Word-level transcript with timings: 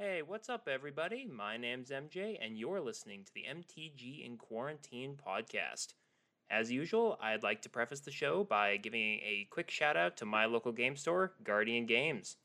Hey, 0.00 0.22
what's 0.24 0.48
up, 0.48 0.68
everybody? 0.68 1.26
My 1.26 1.56
name's 1.56 1.90
MJ, 1.90 2.38
and 2.40 2.56
you're 2.56 2.80
listening 2.80 3.24
to 3.24 3.34
the 3.34 3.46
MTG 3.50 4.24
in 4.24 4.36
Quarantine 4.36 5.16
podcast. 5.16 5.94
As 6.48 6.70
usual, 6.70 7.18
I'd 7.20 7.42
like 7.42 7.62
to 7.62 7.68
preface 7.68 7.98
the 7.98 8.12
show 8.12 8.44
by 8.44 8.76
giving 8.76 9.00
a 9.00 9.48
quick 9.50 9.72
shout 9.72 9.96
out 9.96 10.16
to 10.18 10.24
my 10.24 10.44
local 10.44 10.70
game 10.70 10.94
store, 10.94 11.32
Guardian 11.42 11.84
Games. 11.84 12.36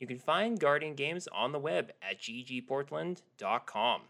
You 0.00 0.06
can 0.06 0.18
find 0.18 0.58
Guardian 0.58 0.94
Games 0.94 1.28
on 1.30 1.52
the 1.52 1.58
web 1.58 1.92
at 2.00 2.22
ggportland.com. 2.22 4.00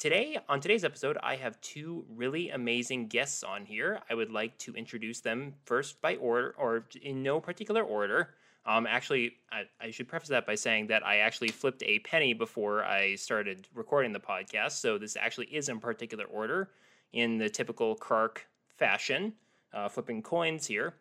Today, 0.00 0.38
on 0.48 0.58
today's 0.58 0.84
episode, 0.84 1.18
I 1.22 1.36
have 1.36 1.60
two 1.60 2.04
really 2.08 2.50
amazing 2.50 3.06
guests 3.06 3.44
on 3.44 3.64
here. 3.64 4.00
I 4.10 4.14
would 4.14 4.32
like 4.32 4.58
to 4.58 4.74
introduce 4.74 5.20
them 5.20 5.54
first 5.64 6.00
by 6.00 6.16
order, 6.16 6.52
or 6.58 6.86
in 7.00 7.22
no 7.22 7.38
particular 7.38 7.84
order. 7.84 8.30
Um, 8.66 8.86
actually, 8.86 9.36
I, 9.52 9.62
I, 9.80 9.92
should 9.92 10.08
preface 10.08 10.28
that 10.30 10.44
by 10.44 10.56
saying 10.56 10.88
that 10.88 11.06
I 11.06 11.18
actually 11.18 11.48
flipped 11.48 11.84
a 11.84 12.00
penny 12.00 12.34
before 12.34 12.84
I 12.84 13.14
started 13.14 13.68
recording 13.72 14.12
the 14.12 14.18
podcast. 14.18 14.72
So 14.72 14.98
this 14.98 15.16
actually 15.16 15.46
is 15.46 15.68
in 15.68 15.78
particular 15.78 16.24
order 16.24 16.70
in 17.12 17.38
the 17.38 17.48
typical 17.48 17.94
Krark 17.94 18.38
fashion, 18.76 19.34
uh, 19.72 19.88
flipping 19.88 20.20
coins 20.20 20.66
here. 20.66 20.94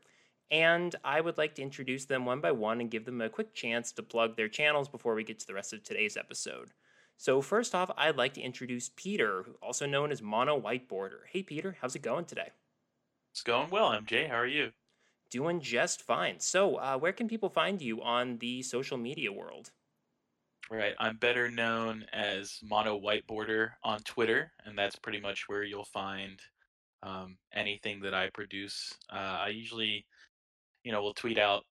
And 0.51 0.95
I 1.03 1.21
would 1.21 1.39
like 1.39 1.55
to 1.55 1.63
introduce 1.63 2.05
them 2.05 2.23
one 2.23 2.39
by 2.39 2.51
one 2.51 2.81
and 2.81 2.91
give 2.91 3.03
them 3.03 3.19
a 3.19 3.29
quick 3.29 3.55
chance 3.55 3.91
to 3.93 4.03
plug 4.03 4.37
their 4.37 4.47
channels 4.47 4.87
before 4.87 5.15
we 5.15 5.23
get 5.23 5.39
to 5.39 5.47
the 5.47 5.55
rest 5.55 5.73
of 5.73 5.81
today's 5.81 6.17
episode. 6.17 6.69
So, 7.17 7.41
first 7.41 7.73
off, 7.73 7.89
I'd 7.97 8.17
like 8.17 8.33
to 8.33 8.41
introduce 8.41 8.91
Peter, 8.95 9.45
also 9.61 9.87
known 9.87 10.11
as 10.11 10.21
Mono 10.21 10.59
Whiteboarder. 10.59 11.21
Hey, 11.31 11.41
Peter, 11.41 11.77
how's 11.81 11.95
it 11.95 12.01
going 12.01 12.25
today? 12.25 12.49
It's 13.31 13.41
going 13.41 13.69
well, 13.69 13.89
MJ. 13.89 14.29
How 14.29 14.35
are 14.35 14.45
you? 14.45 14.71
Doing 15.31 15.59
just 15.59 16.01
fine. 16.01 16.39
So, 16.39 16.75
uh, 16.75 16.97
where 16.97 17.13
can 17.13 17.27
people 17.27 17.49
find 17.49 17.81
you 17.81 18.01
on 18.01 18.37
the 18.37 18.61
social 18.61 18.97
media 18.97 19.31
world? 19.31 19.71
Right. 20.69 20.93
I'm 20.99 21.17
better 21.17 21.49
known 21.49 22.05
as 22.11 22.59
Mono 22.63 22.99
Whiteboarder 22.99 23.71
on 23.83 23.99
Twitter, 23.99 24.51
and 24.65 24.77
that's 24.77 24.95
pretty 24.95 25.19
much 25.19 25.47
where 25.47 25.63
you'll 25.63 25.85
find 25.85 26.39
um, 27.03 27.37
anything 27.53 28.01
that 28.01 28.15
I 28.15 28.29
produce. 28.33 28.93
Uh, 29.11 29.37
I 29.45 29.49
usually, 29.49 30.05
you 30.83 30.91
know, 30.91 31.03
will 31.03 31.13
tweet 31.13 31.37
out 31.37 31.63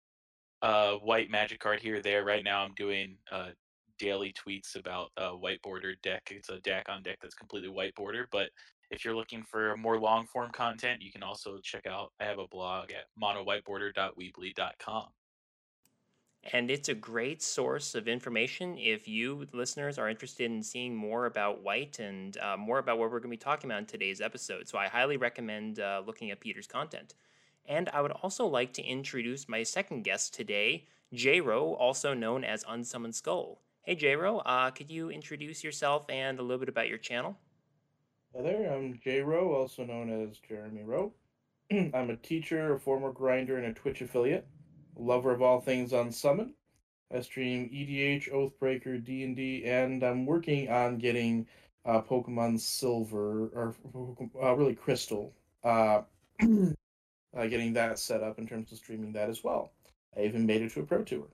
a 0.62 0.96
white 0.96 1.30
magic 1.30 1.58
card 1.58 1.80
here 1.80 1.96
or 1.96 2.02
there. 2.02 2.24
Right 2.24 2.44
now, 2.44 2.62
I'm 2.62 2.74
doing 2.74 3.16
uh, 3.32 3.50
daily 3.98 4.32
tweets 4.32 4.76
about 4.76 5.10
whiteboarder 5.18 5.94
deck. 6.02 6.22
It's 6.30 6.48
a 6.50 6.60
deck 6.60 6.86
on 6.88 7.02
deck 7.02 7.18
that's 7.20 7.34
completely 7.34 7.70
whiteboarder, 7.70 8.26
but 8.30 8.50
if 8.90 9.04
you're 9.04 9.14
looking 9.14 9.42
for 9.42 9.76
more 9.76 9.98
long 9.98 10.26
form 10.26 10.50
content, 10.52 11.02
you 11.02 11.12
can 11.12 11.22
also 11.22 11.58
check 11.62 11.86
out, 11.86 12.12
I 12.20 12.24
have 12.24 12.38
a 12.38 12.48
blog 12.48 12.90
at 12.90 13.06
monowhiteboarder.weebly.com. 13.20 15.06
And 16.52 16.70
it's 16.70 16.90
a 16.90 16.94
great 16.94 17.42
source 17.42 17.94
of 17.94 18.06
information 18.06 18.76
if 18.76 19.08
you 19.08 19.46
listeners 19.54 19.98
are 19.98 20.10
interested 20.10 20.50
in 20.50 20.62
seeing 20.62 20.94
more 20.94 21.24
about 21.24 21.62
white 21.62 21.98
and 22.00 22.36
uh, 22.36 22.56
more 22.58 22.78
about 22.78 22.98
what 22.98 23.10
we're 23.10 23.20
going 23.20 23.30
to 23.30 23.36
be 23.36 23.36
talking 23.38 23.70
about 23.70 23.80
in 23.80 23.86
today's 23.86 24.20
episode. 24.20 24.68
So 24.68 24.76
I 24.76 24.88
highly 24.88 25.16
recommend 25.16 25.80
uh, 25.80 26.02
looking 26.04 26.30
at 26.30 26.40
Peter's 26.40 26.66
content. 26.66 27.14
And 27.66 27.88
I 27.94 28.02
would 28.02 28.10
also 28.10 28.46
like 28.46 28.74
to 28.74 28.82
introduce 28.82 29.48
my 29.48 29.62
second 29.62 30.02
guest 30.02 30.34
today, 30.34 30.84
J-Ro, 31.14 31.72
also 31.74 32.12
known 32.12 32.44
as 32.44 32.62
Unsummoned 32.68 33.14
Skull. 33.14 33.62
Hey, 33.80 33.94
J-Ro, 33.94 34.38
uh, 34.40 34.70
could 34.70 34.90
you 34.90 35.10
introduce 35.10 35.64
yourself 35.64 36.04
and 36.10 36.38
a 36.38 36.42
little 36.42 36.58
bit 36.58 36.68
about 36.68 36.88
your 36.88 36.98
channel? 36.98 37.38
Hi 38.36 38.42
there, 38.42 38.74
I'm 38.74 38.98
J 38.98 39.20
Rowe, 39.20 39.54
also 39.54 39.84
known 39.84 40.10
as 40.10 40.38
Jeremy 40.38 40.82
Rowe. 40.82 41.12
I'm 41.70 42.10
a 42.10 42.16
teacher, 42.16 42.74
a 42.74 42.80
former 42.80 43.12
grinder, 43.12 43.58
and 43.58 43.66
a 43.66 43.72
Twitch 43.72 44.00
affiliate. 44.00 44.48
Lover 44.96 45.30
of 45.30 45.40
all 45.40 45.60
things 45.60 45.92
on 45.92 46.10
Summon. 46.10 46.52
I 47.14 47.20
stream 47.20 47.70
EDH, 47.72 48.32
Oathbreaker, 48.32 49.04
D 49.04 49.22
and 49.22 49.36
D, 49.36 49.64
and 49.64 50.02
I'm 50.02 50.26
working 50.26 50.68
on 50.68 50.98
getting 50.98 51.46
uh, 51.84 52.02
Pokemon 52.02 52.58
Silver 52.58 53.50
or 53.54 53.76
uh, 54.42 54.56
really 54.56 54.74
Crystal. 54.74 55.32
Uh, 55.62 56.02
uh, 56.42 57.46
getting 57.46 57.72
that 57.74 58.00
set 58.00 58.24
up 58.24 58.40
in 58.40 58.48
terms 58.48 58.72
of 58.72 58.78
streaming 58.78 59.12
that 59.12 59.30
as 59.30 59.44
well. 59.44 59.70
I 60.16 60.22
even 60.22 60.44
made 60.44 60.62
it 60.62 60.72
to 60.72 60.80
a 60.80 60.82
pro 60.82 61.04
tour. 61.04 61.28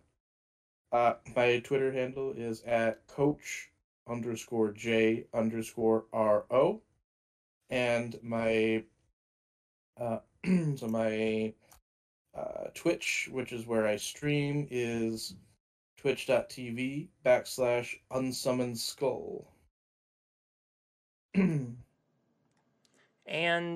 Uh, 0.92 1.14
my 1.34 1.60
Twitter 1.60 1.92
handle 1.92 2.34
is 2.36 2.62
at 2.64 3.06
Coach 3.06 3.70
underscore 4.06 4.72
J 4.72 5.24
underscore 5.32 6.04
R 6.12 6.44
O 6.50 6.82
and 7.70 8.18
my 8.22 8.84
uh, 10.00 10.18
so 10.76 10.88
my 10.88 11.52
uh, 12.36 12.64
Twitch, 12.74 13.28
which 13.32 13.52
is 13.52 13.66
where 13.66 13.86
I 13.86 13.96
stream, 13.96 14.66
is 14.70 15.34
twitch.tv 15.96 17.08
backslash 17.24 17.94
unsummoned 18.10 18.78
skull. 18.78 19.46
and 21.34 21.76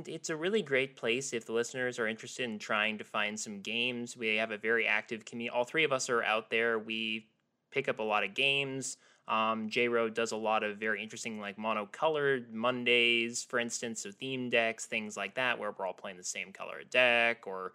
it's 0.08 0.30
a 0.30 0.36
really 0.36 0.62
great 0.62 0.96
place 0.96 1.32
if 1.32 1.44
the 1.44 1.52
listeners 1.52 1.98
are 1.98 2.08
interested 2.08 2.44
in 2.44 2.58
trying 2.58 2.98
to 2.98 3.04
find 3.04 3.38
some 3.38 3.60
games. 3.60 4.16
We 4.16 4.36
have 4.36 4.50
a 4.50 4.58
very 4.58 4.86
active 4.86 5.24
community. 5.24 5.54
All 5.54 5.64
three 5.64 5.84
of 5.84 5.92
us 5.92 6.08
are 6.08 6.22
out 6.22 6.50
there. 6.50 6.78
We 6.78 7.26
pick 7.70 7.88
up 7.88 7.98
a 7.98 8.02
lot 8.02 8.24
of 8.24 8.34
games. 8.34 8.96
Um, 9.26 9.70
J-Ro 9.70 10.10
does 10.10 10.32
a 10.32 10.36
lot 10.36 10.62
of 10.62 10.76
very 10.76 11.02
interesting, 11.02 11.40
like 11.40 11.56
monocolored 11.56 12.52
Mondays, 12.52 13.42
for 13.42 13.58
instance, 13.58 14.02
so 14.02 14.10
theme 14.10 14.50
decks, 14.50 14.84
things 14.84 15.16
like 15.16 15.34
that, 15.36 15.58
where 15.58 15.74
we're 15.76 15.86
all 15.86 15.94
playing 15.94 16.18
the 16.18 16.24
same 16.24 16.52
color 16.52 16.82
deck, 16.90 17.46
or 17.46 17.72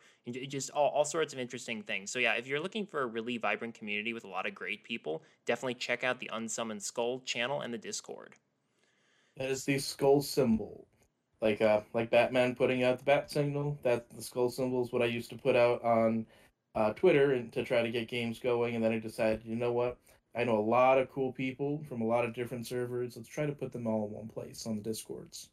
just 0.48 0.70
all, 0.72 0.90
all 0.90 1.06
sorts 1.06 1.34
of 1.34 1.40
interesting 1.40 1.82
things. 1.82 2.12
So, 2.12 2.20
yeah, 2.20 2.34
if 2.34 2.46
you're 2.46 2.60
looking 2.60 2.86
for 2.86 3.02
a 3.02 3.08
really 3.08 3.38
vibrant 3.38 3.74
community 3.74 4.14
with 4.14 4.26
a 4.26 4.28
lot 4.28 4.46
of 4.46 4.54
great 4.54 4.84
people, 4.84 5.24
definitely 5.48 5.74
check 5.74 6.04
out 6.04 6.20
the 6.20 6.30
Unsummoned 6.32 6.84
Skull 6.84 7.22
channel 7.22 7.62
and 7.62 7.74
the 7.74 7.80
Discord. 7.80 8.36
That 9.38 9.50
is 9.50 9.64
the 9.66 9.80
skull 9.80 10.22
symbol. 10.22 10.86
Like 11.42 11.62
uh 11.62 11.82
like 11.94 12.12
Batman 12.12 12.54
putting 12.56 12.84
out 12.84 13.00
the 13.00 13.06
bat 13.06 13.32
signal. 13.32 13.80
That 13.84 14.10
the 14.10 14.22
skull 14.22 14.50
symbol 14.50 14.84
is 14.84 14.92
what 14.92 15.02
I 15.02 15.06
used 15.06 15.30
to 15.30 15.38
put 15.38 15.56
out 15.56 15.82
on 15.82 16.26
uh, 16.76 16.92
Twitter 16.94 17.32
and 17.32 17.52
to 17.54 17.64
try 17.64 17.82
to 17.82 17.90
get 17.90 18.10
games 18.10 18.40
going, 18.40 18.76
and 18.76 18.84
then 18.84 18.92
I 18.92 19.00
decided, 19.00 19.42
you 19.46 19.56
know 19.56 19.72
what? 19.72 19.98
I 20.40 20.46
know 20.46 20.58
a 20.58 20.62
lot 20.62 20.98
of 20.98 21.12
cool 21.12 21.34
people 21.34 21.84
from 21.90 22.00
a 22.00 22.06
lot 22.06 22.24
of 22.24 22.34
different 22.34 22.66
servers. 22.66 23.18
Let's 23.18 23.28
try 23.28 23.46
to 23.46 23.52
put 23.52 23.74
them 23.74 23.86
all 23.86 24.08
in 24.08 24.14
one 24.14 24.30
place 24.30 24.66
on 24.66 24.78
the 24.78 24.82
discords. 24.82 25.50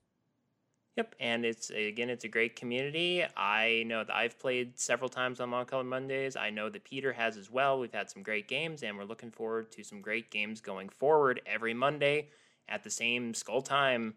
Yep, 0.96 1.16
and 1.18 1.44
it's 1.44 1.70
again, 1.70 2.08
it's 2.08 2.24
a 2.24 2.28
great 2.28 2.54
community. 2.54 3.24
I 3.36 3.82
know 3.84 4.04
that 4.04 4.14
I've 4.14 4.38
played 4.38 4.78
several 4.78 5.10
times 5.10 5.40
on 5.40 5.50
Monocolor 5.50 5.84
Mondays. 5.84 6.36
I 6.36 6.50
know 6.50 6.70
that 6.70 6.84
Peter 6.84 7.12
has 7.12 7.36
as 7.36 7.50
well. 7.50 7.80
We've 7.80 7.92
had 7.92 8.08
some 8.08 8.22
great 8.22 8.46
games, 8.46 8.84
and 8.84 8.96
we're 8.96 9.04
looking 9.04 9.32
forward 9.32 9.72
to 9.72 9.82
some 9.82 10.00
great 10.00 10.30
games 10.30 10.60
going 10.60 10.88
forward 10.88 11.40
every 11.46 11.74
Monday 11.74 12.28
at 12.68 12.84
the 12.84 12.90
same 12.90 13.34
Skull 13.34 13.62
Time, 13.62 14.14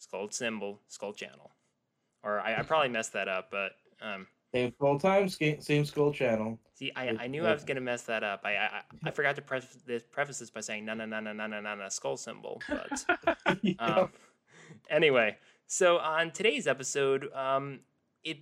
Skull 0.00 0.28
Symbol, 0.32 0.80
Skull 0.88 1.12
Channel. 1.12 1.52
Or 2.24 2.40
I, 2.40 2.56
I 2.58 2.62
probably 2.62 2.88
messed 2.88 3.12
that 3.12 3.28
up, 3.28 3.52
but 3.52 3.76
um, 4.02 4.26
same 4.54 4.72
skull 4.72 4.98
time, 4.98 5.28
same 5.28 5.84
skull 5.84 6.12
channel. 6.12 6.58
See, 6.74 6.92
I, 6.94 7.16
I 7.20 7.26
knew 7.26 7.44
I 7.44 7.52
was 7.52 7.64
gonna 7.64 7.80
mess 7.80 8.02
that 8.02 8.22
up. 8.22 8.42
I 8.44 8.56
I, 8.56 8.82
I 9.04 9.10
forgot 9.10 9.36
to 9.36 9.42
preface 9.42 9.82
this, 9.86 10.04
preface 10.04 10.38
this 10.38 10.50
by 10.50 10.60
saying 10.60 10.84
no 10.84 10.94
no 10.94 11.06
no 11.06 11.20
no 11.20 11.32
no 11.32 11.46
no 11.46 11.60
no 11.60 11.74
no 11.74 11.88
skull 11.88 12.16
symbol. 12.16 12.60
But 12.68 13.04
yeah. 13.62 13.74
um, 13.78 14.10
anyway, 14.90 15.36
so 15.66 15.98
on 15.98 16.30
today's 16.32 16.66
episode, 16.66 17.32
um, 17.32 17.80
it 18.24 18.38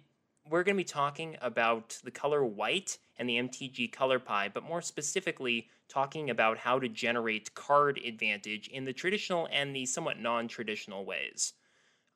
we're 0.48 0.64
gonna 0.64 0.76
be 0.76 0.84
talking 0.84 1.36
about 1.40 1.98
the 2.02 2.10
color 2.10 2.44
white 2.44 2.98
and 3.18 3.28
the 3.28 3.36
MTG 3.36 3.92
color 3.92 4.18
pie, 4.18 4.50
but 4.52 4.64
more 4.64 4.82
specifically 4.82 5.68
talking 5.88 6.30
about 6.30 6.58
how 6.58 6.78
to 6.78 6.88
generate 6.88 7.54
card 7.54 8.00
advantage 8.04 8.68
in 8.68 8.84
the 8.84 8.92
traditional 8.92 9.48
and 9.52 9.76
the 9.76 9.84
somewhat 9.84 10.18
non-traditional 10.18 11.04
ways. 11.04 11.52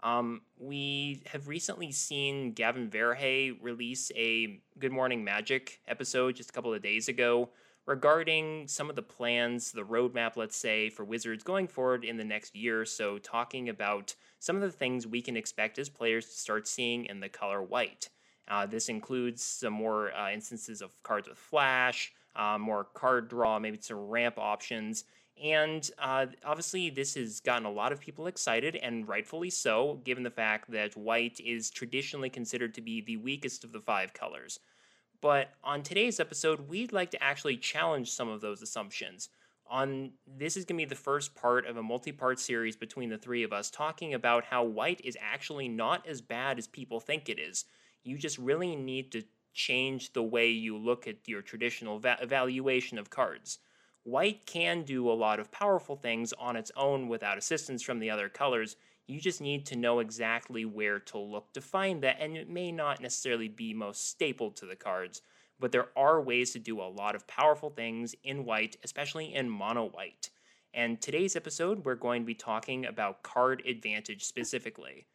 Um, 0.05 0.43
we 0.59 1.23
have 1.33 1.49
recently 1.49 1.91
seen 1.91 2.53
Gavin 2.53 2.91
Verhey 2.91 3.57
release 3.63 4.13
a 4.15 4.61
Good 4.79 4.93
Morning 4.93 5.25
Magic 5.25 5.81
episode 5.89 6.37
just 6.37 6.51
a 6.51 6.53
couple 6.53 6.75
of 6.75 6.83
days 6.83 7.09
ago 7.09 7.49
regarding 7.87 8.69
some 8.69 8.91
of 8.91 8.97
the 8.97 9.03
plans, 9.03 9.73
the 9.73 9.83
roadmap, 9.83 10.37
let's 10.37 10.57
say, 10.57 10.91
for 10.91 11.05
Wizards 11.05 11.43
going 11.43 11.67
forward 11.67 12.05
in 12.05 12.19
the 12.19 12.25
next 12.25 12.55
year 12.55 12.83
or 12.83 12.85
so, 12.85 13.17
talking 13.17 13.71
about 13.71 14.15
some 14.41 14.57
of 14.57 14.63
the 14.63 14.71
things 14.71 15.07
we 15.07 15.23
can 15.23 15.39
expect 15.39 15.79
as 15.79 15.89
players 15.89 16.27
to 16.27 16.33
start 16.33 16.69
seeing 16.69 17.07
in 17.07 17.21
the 17.21 17.29
color 17.31 17.63
white. 17.63 18.11
Uh, 18.47 18.67
this 18.67 18.91
includes 18.91 19.43
some 19.43 19.73
more 19.73 20.15
uh, 20.15 20.31
instances 20.31 20.83
of 20.83 21.03
cards 21.03 21.29
with 21.31 21.39
flash, 21.39 22.13
uh, 22.37 22.59
more 22.59 22.85
card 22.93 23.29
draw, 23.29 23.59
maybe 23.59 23.79
some 23.81 23.97
ramp 23.97 24.35
options, 24.37 25.05
and 25.43 25.89
uh, 25.99 26.27
obviously, 26.45 26.91
this 26.91 27.15
has 27.15 27.41
gotten 27.41 27.67
a 27.67 27.71
lot 27.71 27.93
of 27.93 28.01
people 28.01 28.27
excited, 28.27 28.77
and 28.77 29.09
rightfully 29.09 29.51
so, 29.51 30.01
given 30.05 30.23
the 30.23 30.31
fact 30.31 30.71
that 30.71 30.97
white 30.97 31.41
is 31.41 31.71
traditionally 31.71 32.31
considered 32.31 32.75
to 32.75 32.81
be 32.81 33.01
the 33.01 33.17
weakest 33.17 33.65
of 33.65 33.73
the 33.73 33.81
five 33.81 34.15
colors. 34.15 34.61
But 35.21 35.51
on 35.65 35.83
today's 35.83 36.21
episode, 36.21 36.69
we'd 36.69 36.93
like 36.93 37.11
to 37.13 37.23
actually 37.23 37.57
challenge 37.57 38.11
some 38.11 38.29
of 38.29 38.43
those 38.43 38.63
assumptions. 38.63 39.29
On 39.67 40.13
this 40.27 40.57
is 40.57 40.65
going 40.65 40.79
to 40.79 40.85
be 40.85 40.89
the 40.89 40.95
first 40.95 41.35
part 41.35 41.67
of 41.67 41.79
a 41.79 41.83
multi-part 41.83 42.39
series 42.39 42.77
between 42.77 43.09
the 43.09 43.19
three 43.19 43.43
of 43.43 43.53
us 43.53 43.71
talking 43.71 44.15
about 44.15 44.45
how 44.45 44.63
white 44.63 45.01
is 45.03 45.17
actually 45.21 45.69
not 45.69 46.07
as 46.07 46.21
bad 46.21 46.59
as 46.59 46.69
people 46.69 47.01
think 47.01 47.29
it 47.29 47.39
is. 47.39 47.65
You 48.05 48.19
just 48.19 48.39
really 48.39 48.77
need 48.77 49.11
to 49.13 49.23
change 49.55 50.13
the 50.13 50.23
way 50.23 50.51
you 50.51 50.77
look 50.77 51.09
at 51.09 51.27
your 51.27 51.41
traditional 51.41 51.99
va- 51.99 52.19
evaluation 52.21 52.99
of 52.99 53.09
cards 53.09 53.59
white 54.05 54.47
can 54.47 54.83
do 54.83 55.11
a 55.11 55.13
lot 55.13 55.41
of 55.41 55.51
powerful 55.51 55.97
things 55.97 56.33
on 56.35 56.57
its 56.57 56.71
own 56.77 57.09
without 57.09 57.39
assistance 57.39 57.83
from 57.83 57.99
the 57.99 58.11
other 58.11 58.29
colors. 58.29 58.77
You 59.07 59.21
just 59.21 59.41
need 59.41 59.67
to 59.67 59.77
know 59.77 59.99
exactly 59.99 60.65
where 60.65 60.99
to 61.01 61.19
look 61.19 61.53
to 61.55 61.61
find 61.61 62.03
that, 62.03 62.19
and 62.21 62.37
it 62.37 62.49
may 62.49 62.71
not 62.71 63.01
necessarily 63.01 63.49
be 63.49 63.75
most 63.75 64.09
staple 64.09 64.51
to 64.53 64.67
the 64.67 64.77
cards, 64.77 65.23
but 65.59 65.73
there 65.73 65.89
are 65.97 66.21
ways 66.21 66.53
to 66.53 66.59
do 66.59 66.81
a 66.81 66.89
lot 66.89 67.15
of 67.15 67.27
powerful 67.27 67.71
things 67.71 68.15
in 68.25 68.45
white, 68.45 68.77
especially 68.85 69.35
in 69.35 69.49
mono 69.51 69.89
white. 69.89 70.31
And 70.73 71.01
today's 71.01 71.37
episode, 71.37 71.85
we're 71.85 71.95
going 71.95 72.23
to 72.23 72.27
be 72.27 72.35
talking 72.35 72.87
about 72.87 73.23
card 73.23 73.63
advantage 73.67 74.25
specifically. 74.25 75.07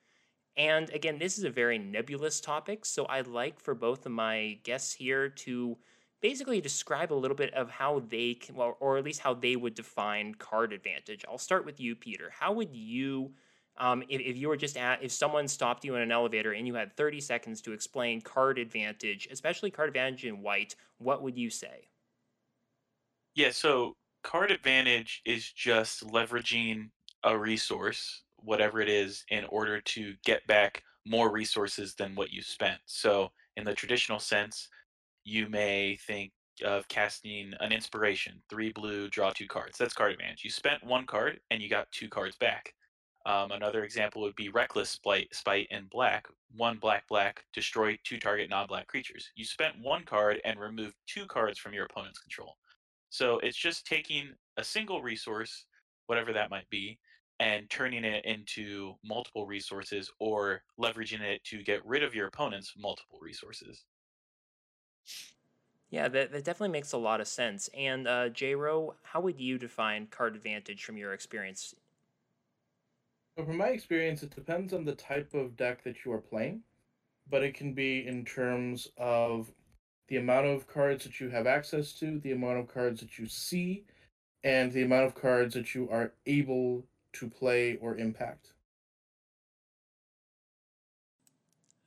And 0.55 0.89
again, 0.91 1.19
this 1.19 1.37
is 1.37 1.43
a 1.43 1.49
very 1.49 1.77
nebulous 1.77 2.41
topic, 2.41 2.85
so 2.85 3.05
I'd 3.07 3.27
like 3.27 3.59
for 3.59 3.75
both 3.75 4.05
of 4.05 4.11
my 4.11 4.59
guests 4.63 4.93
here 4.93 5.29
to 5.29 5.77
basically 6.21 6.61
describe 6.61 7.11
a 7.11 7.15
little 7.15 7.35
bit 7.35 7.53
of 7.53 7.69
how 7.69 8.03
they 8.07 8.33
can, 8.33 8.55
well, 8.55 8.77
or 8.79 8.97
at 8.97 9.03
least 9.03 9.21
how 9.21 9.33
they 9.33 9.55
would 9.55 9.73
define 9.73 10.35
card 10.35 10.73
advantage. 10.73 11.25
I'll 11.27 11.37
start 11.37 11.65
with 11.65 11.79
you, 11.79 11.95
Peter. 11.95 12.31
How 12.37 12.51
would 12.53 12.73
you, 12.73 13.31
um, 13.77 14.03
if, 14.09 14.21
if 14.21 14.37
you 14.37 14.49
were 14.49 14.57
just 14.57 14.77
at, 14.77 15.03
if 15.03 15.11
someone 15.11 15.47
stopped 15.47 15.85
you 15.85 15.95
in 15.95 16.01
an 16.01 16.11
elevator 16.11 16.53
and 16.53 16.67
you 16.67 16.75
had 16.75 16.95
30 16.95 17.21
seconds 17.21 17.61
to 17.61 17.73
explain 17.73 18.21
card 18.21 18.57
advantage, 18.57 19.27
especially 19.31 19.71
card 19.71 19.89
advantage 19.89 20.25
in 20.25 20.41
white, 20.41 20.75
what 20.97 21.21
would 21.21 21.37
you 21.37 21.49
say? 21.49 21.87
Yeah, 23.35 23.51
so 23.51 23.95
card 24.23 24.51
advantage 24.51 25.21
is 25.25 25.49
just 25.51 26.05
leveraging 26.05 26.89
a 27.23 27.37
resource 27.37 28.23
whatever 28.43 28.81
it 28.81 28.89
is 28.89 29.25
in 29.29 29.45
order 29.45 29.81
to 29.81 30.13
get 30.23 30.45
back 30.47 30.83
more 31.05 31.31
resources 31.31 31.95
than 31.95 32.15
what 32.15 32.31
you 32.31 32.41
spent. 32.41 32.79
So, 32.85 33.31
in 33.57 33.65
the 33.65 33.73
traditional 33.73 34.19
sense, 34.19 34.69
you 35.23 35.47
may 35.49 35.97
think 36.07 36.31
of 36.63 36.87
casting 36.87 37.53
an 37.59 37.71
inspiration, 37.71 38.41
three 38.49 38.71
blue, 38.71 39.09
draw 39.09 39.31
two 39.31 39.47
cards. 39.47 39.77
That's 39.77 39.93
card 39.93 40.13
advantage. 40.13 40.43
You 40.43 40.49
spent 40.49 40.83
one 40.83 41.05
card 41.05 41.39
and 41.51 41.61
you 41.61 41.69
got 41.69 41.91
two 41.91 42.09
cards 42.09 42.35
back. 42.37 42.73
Um, 43.25 43.51
another 43.51 43.83
example 43.83 44.21
would 44.21 44.35
be 44.35 44.49
Reckless 44.49 44.89
Spite, 44.89 45.33
Spite 45.33 45.67
in 45.71 45.85
black. 45.91 46.27
One 46.55 46.77
black, 46.77 47.07
black, 47.07 47.43
destroy 47.53 47.97
two 48.03 48.17
target 48.17 48.49
non 48.49 48.67
black 48.67 48.87
creatures. 48.87 49.29
You 49.35 49.45
spent 49.45 49.75
one 49.81 50.03
card 50.03 50.41
and 50.45 50.59
removed 50.59 50.95
two 51.07 51.25
cards 51.25 51.59
from 51.59 51.73
your 51.73 51.85
opponent's 51.85 52.19
control. 52.19 52.55
So 53.09 53.39
it's 53.39 53.57
just 53.57 53.85
taking 53.85 54.31
a 54.57 54.63
single 54.63 55.01
resource, 55.01 55.65
whatever 56.07 56.33
that 56.33 56.49
might 56.49 56.69
be, 56.69 56.97
and 57.39 57.69
turning 57.69 58.03
it 58.03 58.25
into 58.25 58.95
multiple 59.03 59.45
resources 59.45 60.11
or 60.19 60.61
leveraging 60.79 61.21
it 61.21 61.43
to 61.45 61.63
get 61.63 61.85
rid 61.85 62.03
of 62.03 62.15
your 62.15 62.27
opponent's 62.27 62.73
multiple 62.77 63.19
resources. 63.21 63.83
Yeah, 65.89 66.07
that, 66.07 66.31
that 66.31 66.43
definitely 66.43 66.71
makes 66.71 66.91
a 66.91 66.97
lot 66.97 67.19
of 67.19 67.27
sense. 67.27 67.69
And 67.75 68.07
uh, 68.07 68.29
J-Ro, 68.29 68.95
how 69.01 69.21
would 69.21 69.39
you 69.39 69.57
define 69.57 70.07
card 70.07 70.35
advantage 70.35 70.83
from 70.83 70.97
your 70.97 71.13
experience? 71.13 71.73
So 73.37 73.45
from 73.45 73.57
my 73.57 73.69
experience, 73.69 74.21
it 74.21 74.35
depends 74.35 74.73
on 74.73 74.85
the 74.85 74.95
type 74.95 75.33
of 75.33 75.55
deck 75.55 75.83
that 75.83 76.05
you 76.05 76.11
are 76.11 76.21
playing, 76.21 76.61
but 77.29 77.43
it 77.43 77.55
can 77.55 77.73
be 77.73 78.05
in 78.05 78.25
terms 78.25 78.87
of 78.97 79.51
the 80.09 80.17
amount 80.17 80.47
of 80.47 80.67
cards 80.67 81.05
that 81.05 81.19
you 81.19 81.29
have 81.29 81.47
access 81.47 81.93
to, 81.93 82.19
the 82.19 82.33
amount 82.33 82.59
of 82.59 82.67
cards 82.67 82.99
that 82.99 83.17
you 83.17 83.27
see, 83.27 83.85
and 84.43 84.71
the 84.71 84.83
amount 84.83 85.05
of 85.05 85.15
cards 85.15 85.53
that 85.53 85.73
you 85.73 85.89
are 85.89 86.13
able 86.25 86.85
to 87.13 87.29
play 87.29 87.77
or 87.77 87.95
impact. 87.95 88.53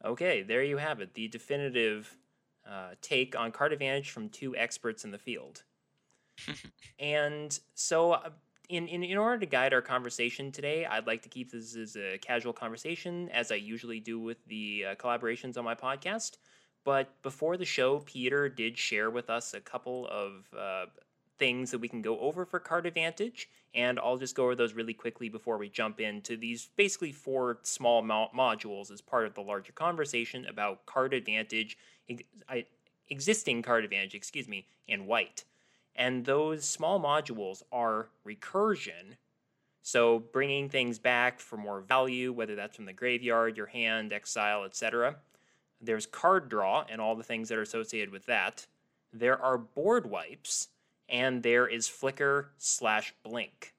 Okay, 0.04 0.42
there 0.42 0.64
you 0.64 0.78
have 0.78 1.00
it. 1.00 1.14
The 1.14 1.28
definitive 1.28 2.16
uh, 2.68 2.90
take 3.00 3.36
on 3.36 3.52
card 3.52 3.72
advantage 3.72 4.10
from 4.10 4.28
two 4.28 4.56
experts 4.56 5.04
in 5.04 5.10
the 5.10 5.18
field. 5.18 5.62
and 6.98 7.58
so, 7.74 8.12
uh, 8.12 8.30
in, 8.68 8.88
in, 8.88 9.02
in 9.02 9.18
order 9.18 9.38
to 9.38 9.46
guide 9.46 9.74
our 9.74 9.82
conversation 9.82 10.50
today, 10.50 10.86
I'd 10.86 11.06
like 11.06 11.22
to 11.22 11.28
keep 11.28 11.50
this 11.50 11.76
as 11.76 11.96
a 11.96 12.18
casual 12.18 12.52
conversation, 12.52 13.28
as 13.30 13.52
I 13.52 13.56
usually 13.56 14.00
do 14.00 14.18
with 14.18 14.38
the 14.46 14.84
uh, 14.90 14.94
collaborations 14.94 15.58
on 15.58 15.64
my 15.64 15.74
podcast. 15.74 16.38
But 16.84 17.22
before 17.22 17.56
the 17.56 17.64
show, 17.64 18.00
Peter 18.00 18.48
did 18.48 18.78
share 18.78 19.10
with 19.10 19.28
us 19.28 19.54
a 19.54 19.60
couple 19.60 20.08
of 20.08 20.46
uh, 20.56 20.86
things 21.38 21.70
that 21.70 21.78
we 21.78 21.88
can 21.88 22.02
go 22.02 22.18
over 22.18 22.44
for 22.44 22.58
card 22.58 22.86
advantage 22.86 23.48
and 23.74 23.98
I'll 23.98 24.18
just 24.18 24.34
go 24.34 24.44
over 24.44 24.54
those 24.54 24.74
really 24.74 24.92
quickly 24.92 25.28
before 25.28 25.56
we 25.56 25.68
jump 25.68 26.00
into 26.00 26.36
these 26.36 26.68
basically 26.76 27.12
four 27.12 27.58
small 27.62 28.02
mo- 28.02 28.28
modules 28.36 28.90
as 28.90 29.00
part 29.00 29.26
of 29.26 29.34
the 29.34 29.40
larger 29.40 29.72
conversation 29.72 30.46
about 30.46 30.84
card 30.84 31.14
advantage, 31.14 31.78
Existing 33.08 33.62
card 33.62 33.84
advantage, 33.84 34.14
excuse 34.14 34.48
me, 34.48 34.66
in 34.88 35.06
white. 35.06 35.44
And 35.94 36.24
those 36.24 36.64
small 36.64 36.98
modules 36.98 37.62
are 37.70 38.08
recursion, 38.26 39.16
so 39.82 40.20
bringing 40.20 40.68
things 40.68 40.98
back 40.98 41.40
for 41.40 41.56
more 41.56 41.80
value, 41.80 42.32
whether 42.32 42.54
that's 42.54 42.76
from 42.76 42.86
the 42.86 42.92
graveyard, 42.92 43.56
your 43.56 43.66
hand, 43.66 44.12
exile, 44.12 44.64
etc. 44.64 45.16
There's 45.80 46.06
card 46.06 46.48
draw 46.48 46.84
and 46.88 47.00
all 47.00 47.14
the 47.14 47.24
things 47.24 47.48
that 47.48 47.58
are 47.58 47.62
associated 47.62 48.10
with 48.10 48.26
that. 48.26 48.66
There 49.12 49.40
are 49.42 49.58
board 49.58 50.08
wipes, 50.08 50.68
and 51.08 51.42
there 51.42 51.66
is 51.66 51.88
flicker 51.88 52.52
slash 52.56 53.12
blink. 53.22 53.74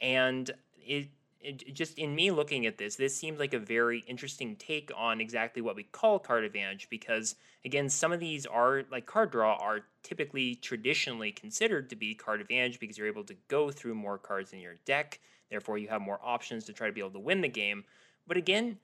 And 0.00 0.50
it, 0.78 1.08
Eh, 1.44 1.52
just 1.72 1.98
in 1.98 2.14
me 2.14 2.30
looking 2.30 2.66
at 2.66 2.78
this, 2.78 2.96
this 2.96 3.16
seems 3.16 3.38
like 3.38 3.54
a 3.54 3.58
very 3.58 4.00
interesting 4.06 4.56
take 4.56 4.90
on 4.96 5.20
exactly 5.20 5.62
what 5.62 5.76
we 5.76 5.84
call 5.84 6.18
card 6.18 6.44
advantage 6.44 6.88
because 6.90 7.36
again, 7.64 7.88
some 7.88 8.12
of 8.12 8.20
these 8.20 8.46
are 8.46 8.84
like 8.90 9.06
card 9.06 9.30
draw 9.30 9.56
are 9.56 9.80
typically 10.02 10.54
traditionally 10.56 11.32
considered 11.32 11.90
to 11.90 11.96
be 11.96 12.14
card 12.14 12.40
advantage 12.40 12.80
because 12.80 12.98
you're 12.98 13.06
able 13.06 13.24
to 13.24 13.36
go 13.48 13.70
through 13.70 13.94
more 13.94 14.18
cards 14.18 14.52
in 14.52 14.60
your 14.60 14.74
deck, 14.84 15.20
therefore 15.50 15.78
you 15.78 15.88
have 15.88 16.00
more 16.00 16.20
options 16.22 16.64
to 16.64 16.72
try 16.72 16.86
to 16.86 16.92
be 16.92 17.00
able 17.00 17.10
to 17.10 17.18
win 17.18 17.40
the 17.40 17.48
game. 17.48 17.84
But 18.26 18.36
again, 18.36 18.78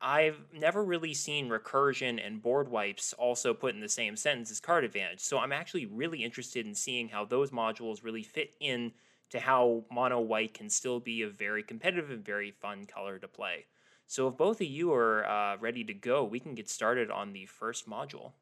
I've 0.00 0.40
never 0.52 0.82
really 0.82 1.14
seen 1.14 1.48
recursion 1.48 2.24
and 2.24 2.42
board 2.42 2.68
wipes 2.68 3.12
also 3.12 3.54
put 3.54 3.74
in 3.74 3.80
the 3.80 3.88
same 3.88 4.16
sentence 4.16 4.50
as 4.50 4.58
card 4.58 4.82
advantage. 4.82 5.20
So 5.20 5.38
I'm 5.38 5.52
actually 5.52 5.86
really 5.86 6.24
interested 6.24 6.66
in 6.66 6.74
seeing 6.74 7.08
how 7.08 7.24
those 7.24 7.52
modules 7.52 8.02
really 8.02 8.24
fit 8.24 8.54
in 8.58 8.90
to 9.32 9.40
how 9.40 9.84
mono 9.90 10.20
white 10.20 10.54
can 10.54 10.70
still 10.70 11.00
be 11.00 11.22
a 11.22 11.28
very 11.28 11.62
competitive 11.62 12.10
and 12.10 12.24
very 12.24 12.50
fun 12.50 12.84
color 12.84 13.18
to 13.18 13.28
play. 13.28 13.66
So 14.06 14.28
if 14.28 14.36
both 14.36 14.60
of 14.60 14.66
you 14.66 14.92
are 14.92 15.26
uh, 15.26 15.56
ready 15.58 15.84
to 15.84 15.94
go, 15.94 16.24
we 16.24 16.38
can 16.38 16.54
get 16.54 16.68
started 16.68 17.10
on 17.10 17.32
the 17.32 17.46
first 17.46 17.88
module. 17.88 18.32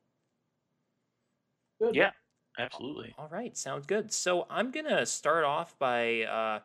Good. 1.81 1.95
Yeah, 1.95 2.11
absolutely. 2.59 3.15
All 3.17 3.29
right, 3.31 3.57
sounds 3.57 3.87
good. 3.87 4.13
So 4.13 4.47
I'm 4.51 4.71
gonna 4.71 5.07
start 5.07 5.45
off 5.45 5.79
by 5.79 6.23
uh, 6.25 6.59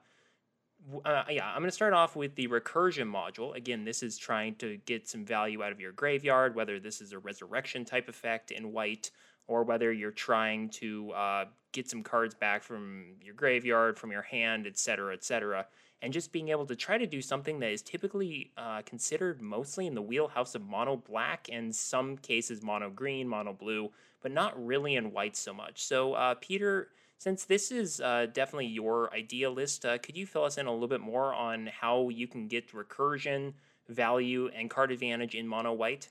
uh, 1.03 1.23
yeah, 1.29 1.47
I'm 1.47 1.59
going 1.59 1.69
to 1.69 1.71
start 1.71 1.93
off 1.93 2.15
with 2.15 2.35
the 2.35 2.47
recursion 2.47 3.09
module. 3.09 3.55
Again, 3.55 3.85
this 3.85 4.03
is 4.03 4.17
trying 4.17 4.55
to 4.55 4.77
get 4.85 5.07
some 5.07 5.25
value 5.25 5.63
out 5.63 5.71
of 5.71 5.79
your 5.79 5.91
graveyard, 5.91 6.55
whether 6.55 6.79
this 6.79 7.01
is 7.01 7.11
a 7.11 7.19
resurrection 7.19 7.85
type 7.85 8.07
effect 8.07 8.51
in 8.51 8.71
white, 8.71 9.09
or 9.47 9.63
whether 9.63 9.91
you're 9.91 10.11
trying 10.11 10.69
to 10.69 11.11
uh, 11.11 11.45
get 11.75 11.89
some 11.89 12.01
cards 12.01 12.33
back 12.33 12.63
from 12.63 13.05
your 13.21 13.35
graveyard, 13.35 13.99
from 13.99 14.11
your 14.11 14.23
hand, 14.23 14.65
etc., 14.65 15.13
etc. 15.13 15.67
And 16.01 16.11
just 16.11 16.31
being 16.31 16.49
able 16.49 16.65
to 16.65 16.75
try 16.75 16.97
to 16.97 17.05
do 17.05 17.21
something 17.21 17.59
that 17.59 17.71
is 17.71 17.81
typically 17.81 18.51
uh, 18.57 18.81
considered 18.85 19.41
mostly 19.41 19.87
in 19.87 19.95
the 19.95 20.01
wheelhouse 20.01 20.55
of 20.55 20.63
mono 20.63 20.97
black 20.97 21.47
and 21.51 21.75
some 21.75 22.17
cases 22.17 22.63
mono 22.63 22.89
green, 22.89 23.27
mono 23.27 23.53
blue, 23.53 23.91
but 24.21 24.31
not 24.31 24.53
really 24.65 24.95
in 24.95 25.11
white 25.11 25.35
so 25.35 25.53
much. 25.53 25.83
So, 25.83 26.13
uh, 26.13 26.35
Peter 26.35 26.89
since 27.17 27.45
this 27.45 27.71
is 27.71 28.01
uh, 28.01 28.27
definitely 28.33 28.67
your 28.67 29.13
idea 29.13 29.49
list, 29.49 29.85
uh, 29.85 29.97
could 29.97 30.17
you 30.17 30.25
fill 30.25 30.43
us 30.43 30.57
in 30.57 30.65
a 30.65 30.71
little 30.71 30.87
bit 30.87 31.01
more 31.01 31.33
on 31.33 31.67
how 31.67 32.09
you 32.09 32.27
can 32.27 32.47
get 32.47 32.71
recursion, 32.71 33.53
value, 33.87 34.49
and 34.55 34.69
card 34.69 34.91
advantage 34.91 35.33
in 35.33 35.47
mono 35.47 35.73
white? 35.73 36.09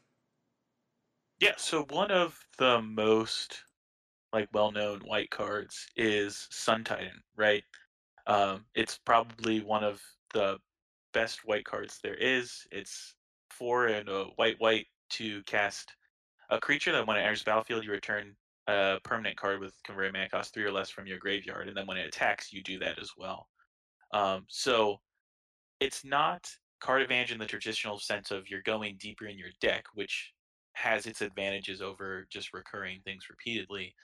Yeah, 1.40 1.54
so 1.56 1.85
one 1.90 2.11
of 2.11 2.47
the 2.59 2.80
most 2.80 3.62
like 4.34 4.48
well-known 4.52 5.00
white 5.06 5.30
cards 5.30 5.86
is 5.96 6.48
Sun 6.50 6.84
Titan, 6.84 7.22
right? 7.36 7.62
Um, 8.26 8.64
it's 8.74 8.98
probably 8.98 9.60
one 9.60 9.84
of 9.84 10.00
the 10.32 10.58
best 11.12 11.40
white 11.44 11.64
cards 11.64 12.00
there 12.02 12.14
is. 12.14 12.66
It's 12.72 13.14
four 13.50 13.86
and 13.86 14.08
a 14.08 14.24
white 14.36 14.56
white 14.58 14.86
to 15.10 15.42
cast 15.44 15.92
a 16.50 16.58
creature 16.58 16.92
that 16.92 17.06
when 17.06 17.16
it 17.16 17.20
enters 17.20 17.44
battlefield, 17.44 17.84
you 17.84 17.92
return 17.92 18.34
a 18.66 18.98
permanent 19.04 19.36
card 19.36 19.60
with 19.60 19.74
convert 19.84 20.12
mana 20.12 20.28
cost 20.28 20.52
three 20.52 20.64
or 20.64 20.72
less 20.72 20.90
from 20.90 21.06
your 21.06 21.18
graveyard, 21.18 21.68
and 21.68 21.76
then 21.76 21.86
when 21.86 21.96
it 21.96 22.06
attacks, 22.06 22.52
you 22.52 22.62
do 22.62 22.78
that 22.80 22.98
as 22.98 23.12
well. 23.16 23.48
Um, 24.12 24.46
so 24.48 25.00
it's 25.80 26.04
not 26.04 26.50
card 26.80 27.02
advantage 27.02 27.32
in 27.32 27.38
the 27.38 27.46
traditional 27.46 27.98
sense 27.98 28.30
of 28.30 28.48
you're 28.48 28.62
going 28.62 28.96
deeper 28.98 29.26
in 29.26 29.38
your 29.38 29.50
deck, 29.60 29.84
which 29.94 30.32
has 30.72 31.06
its 31.06 31.20
advantages 31.20 31.80
over 31.80 32.26
just 32.30 32.52
recurring 32.52 33.00
things 33.04 33.24
repeatedly. 33.30 33.94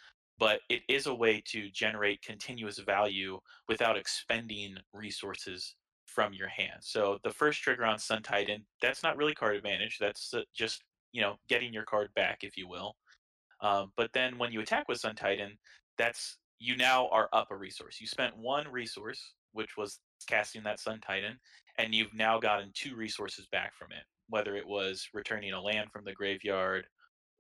But 0.41 0.61
it 0.69 0.83
is 0.89 1.07
a 1.07 1.15
way 1.15 1.43
to 1.49 1.71
generate 1.71 2.23
continuous 2.23 2.79
value 2.79 3.39
without 3.69 3.97
expending 3.97 4.77
resources 4.93 5.77
from 6.07 6.33
your 6.33 6.49
hand. 6.49 6.81
So 6.81 7.19
the 7.23 7.31
first 7.31 7.63
trigger 7.63 7.85
on 7.85 7.99
Sun 7.99 8.23
Titan, 8.23 8.65
that's 8.83 9.03
not 9.03 9.17
really 9.17 9.35
card 9.35 9.55
advantage. 9.55 9.99
That's 10.01 10.35
uh, 10.35 10.41
just 10.57 10.83
you 11.13 11.23
know 11.23 11.37
getting 11.49 11.73
your 11.73 11.85
card 11.85 12.09
back, 12.17 12.39
if 12.43 12.57
you 12.57 12.67
will. 12.67 12.97
Um, 13.61 13.93
but 13.97 14.11
then 14.13 14.39
when 14.39 14.51
you 14.51 14.61
attack 14.61 14.89
with 14.89 14.99
Sun 14.99 15.15
Titan, 15.15 15.59
that's 15.99 16.39
you 16.59 16.77
now 16.77 17.09
are 17.09 17.29
up 17.33 17.49
a 17.51 17.57
resource. 17.57 18.01
You 18.01 18.07
spent 18.07 18.37
one 18.37 18.67
resource, 18.69 19.35
which 19.53 19.77
was 19.77 20.01
casting 20.27 20.63
that 20.65 20.81
Sun 20.81 21.01
Titan, 21.01 21.39
and 21.79 21.95
you've 21.95 22.15
now 22.15 22.39
gotten 22.39 22.71
two 22.75 22.97
resources 22.97 23.47
back 23.53 23.75
from 23.75 23.93
it, 23.93 24.05
whether 24.29 24.57
it 24.57 24.67
was 24.67 25.07
returning 25.15 25.53
a 25.53 25.61
land 25.61 25.91
from 25.93 26.05
the 26.05 26.13
graveyard 26.13 26.87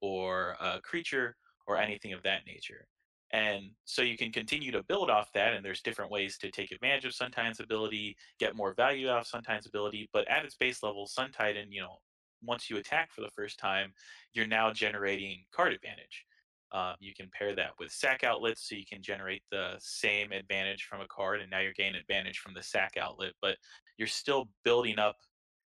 or 0.00 0.56
a 0.60 0.80
creature 0.82 1.36
or 1.70 1.80
anything 1.80 2.12
of 2.12 2.22
that 2.24 2.46
nature. 2.46 2.86
And 3.32 3.70
so 3.84 4.02
you 4.02 4.16
can 4.16 4.32
continue 4.32 4.72
to 4.72 4.82
build 4.82 5.08
off 5.08 5.32
that, 5.34 5.54
and 5.54 5.64
there's 5.64 5.82
different 5.82 6.10
ways 6.10 6.36
to 6.38 6.50
take 6.50 6.72
advantage 6.72 7.04
of 7.04 7.14
Sun 7.14 7.30
Titan's 7.30 7.60
ability, 7.60 8.16
get 8.40 8.56
more 8.56 8.74
value 8.74 9.08
out 9.08 9.20
of 9.20 9.26
Sun 9.26 9.42
Titan's 9.42 9.66
ability. 9.66 10.10
But 10.12 10.28
at 10.28 10.44
its 10.44 10.56
base 10.56 10.82
level, 10.82 11.06
Sun 11.06 11.30
Titan, 11.30 11.70
you 11.70 11.80
know, 11.80 11.98
once 12.42 12.68
you 12.68 12.76
attack 12.78 13.12
for 13.12 13.20
the 13.20 13.30
first 13.36 13.58
time, 13.58 13.92
you're 14.32 14.46
now 14.46 14.72
generating 14.72 15.44
card 15.54 15.72
advantage. 15.72 16.24
Um, 16.72 16.94
you 16.98 17.12
can 17.14 17.30
pair 17.36 17.54
that 17.54 17.72
with 17.78 17.92
sack 17.92 18.24
outlets, 18.24 18.68
so 18.68 18.74
you 18.74 18.84
can 18.90 19.02
generate 19.02 19.42
the 19.50 19.74
same 19.78 20.32
advantage 20.32 20.84
from 20.84 21.00
a 21.00 21.06
card, 21.06 21.40
and 21.40 21.50
now 21.50 21.60
you're 21.60 21.72
gaining 21.72 22.00
advantage 22.00 22.38
from 22.38 22.54
the 22.54 22.62
sack 22.62 22.96
outlet. 23.00 23.32
But 23.40 23.56
you're 23.96 24.08
still 24.08 24.48
building 24.64 24.98
up 24.98 25.16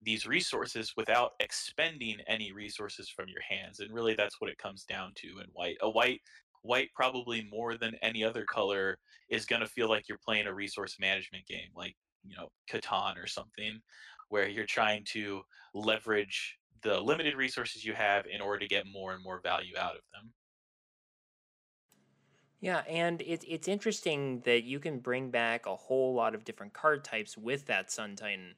these 0.03 0.25
resources 0.25 0.93
without 0.97 1.31
expending 1.39 2.17
any 2.27 2.51
resources 2.51 3.09
from 3.09 3.27
your 3.27 3.41
hands, 3.41 3.79
and 3.79 3.93
really 3.93 4.15
that's 4.15 4.39
what 4.39 4.49
it 4.49 4.57
comes 4.57 4.83
down 4.83 5.11
to 5.15 5.39
in 5.39 5.47
white. 5.53 5.77
A 5.81 5.89
white 5.89 6.21
white 6.63 6.89
probably 6.95 7.47
more 7.51 7.75
than 7.77 7.93
any 8.01 8.23
other 8.23 8.45
color 8.45 8.97
is 9.29 9.45
going 9.45 9.61
to 9.61 9.67
feel 9.67 9.89
like 9.89 10.07
you're 10.07 10.17
playing 10.25 10.47
a 10.47 10.53
resource 10.53 10.95
management 10.99 11.45
game 11.45 11.67
like 11.75 11.93
you 12.23 12.35
know 12.37 12.47
Catan 12.71 13.21
or 13.21 13.27
something 13.27 13.79
where 14.29 14.47
you're 14.47 14.65
trying 14.65 15.03
to 15.05 15.41
leverage 15.73 16.57
the 16.81 16.99
limited 16.99 17.35
resources 17.35 17.85
you 17.85 17.93
have 17.93 18.25
in 18.25 18.41
order 18.41 18.59
to 18.59 18.67
get 18.67 18.85
more 18.91 19.13
and 19.13 19.23
more 19.23 19.39
value 19.41 19.75
out 19.77 19.95
of 19.95 20.01
them. 20.13 20.33
Yeah, 22.61 22.83
and 22.87 23.21
it's 23.21 23.43
it's 23.47 23.67
interesting 23.67 24.41
that 24.45 24.63
you 24.63 24.79
can 24.79 24.99
bring 24.99 25.31
back 25.31 25.65
a 25.65 25.75
whole 25.75 26.13
lot 26.13 26.33
of 26.33 26.45
different 26.45 26.73
card 26.73 27.03
types 27.03 27.37
with 27.37 27.65
that 27.65 27.91
Sun 27.91 28.15
Titan. 28.15 28.55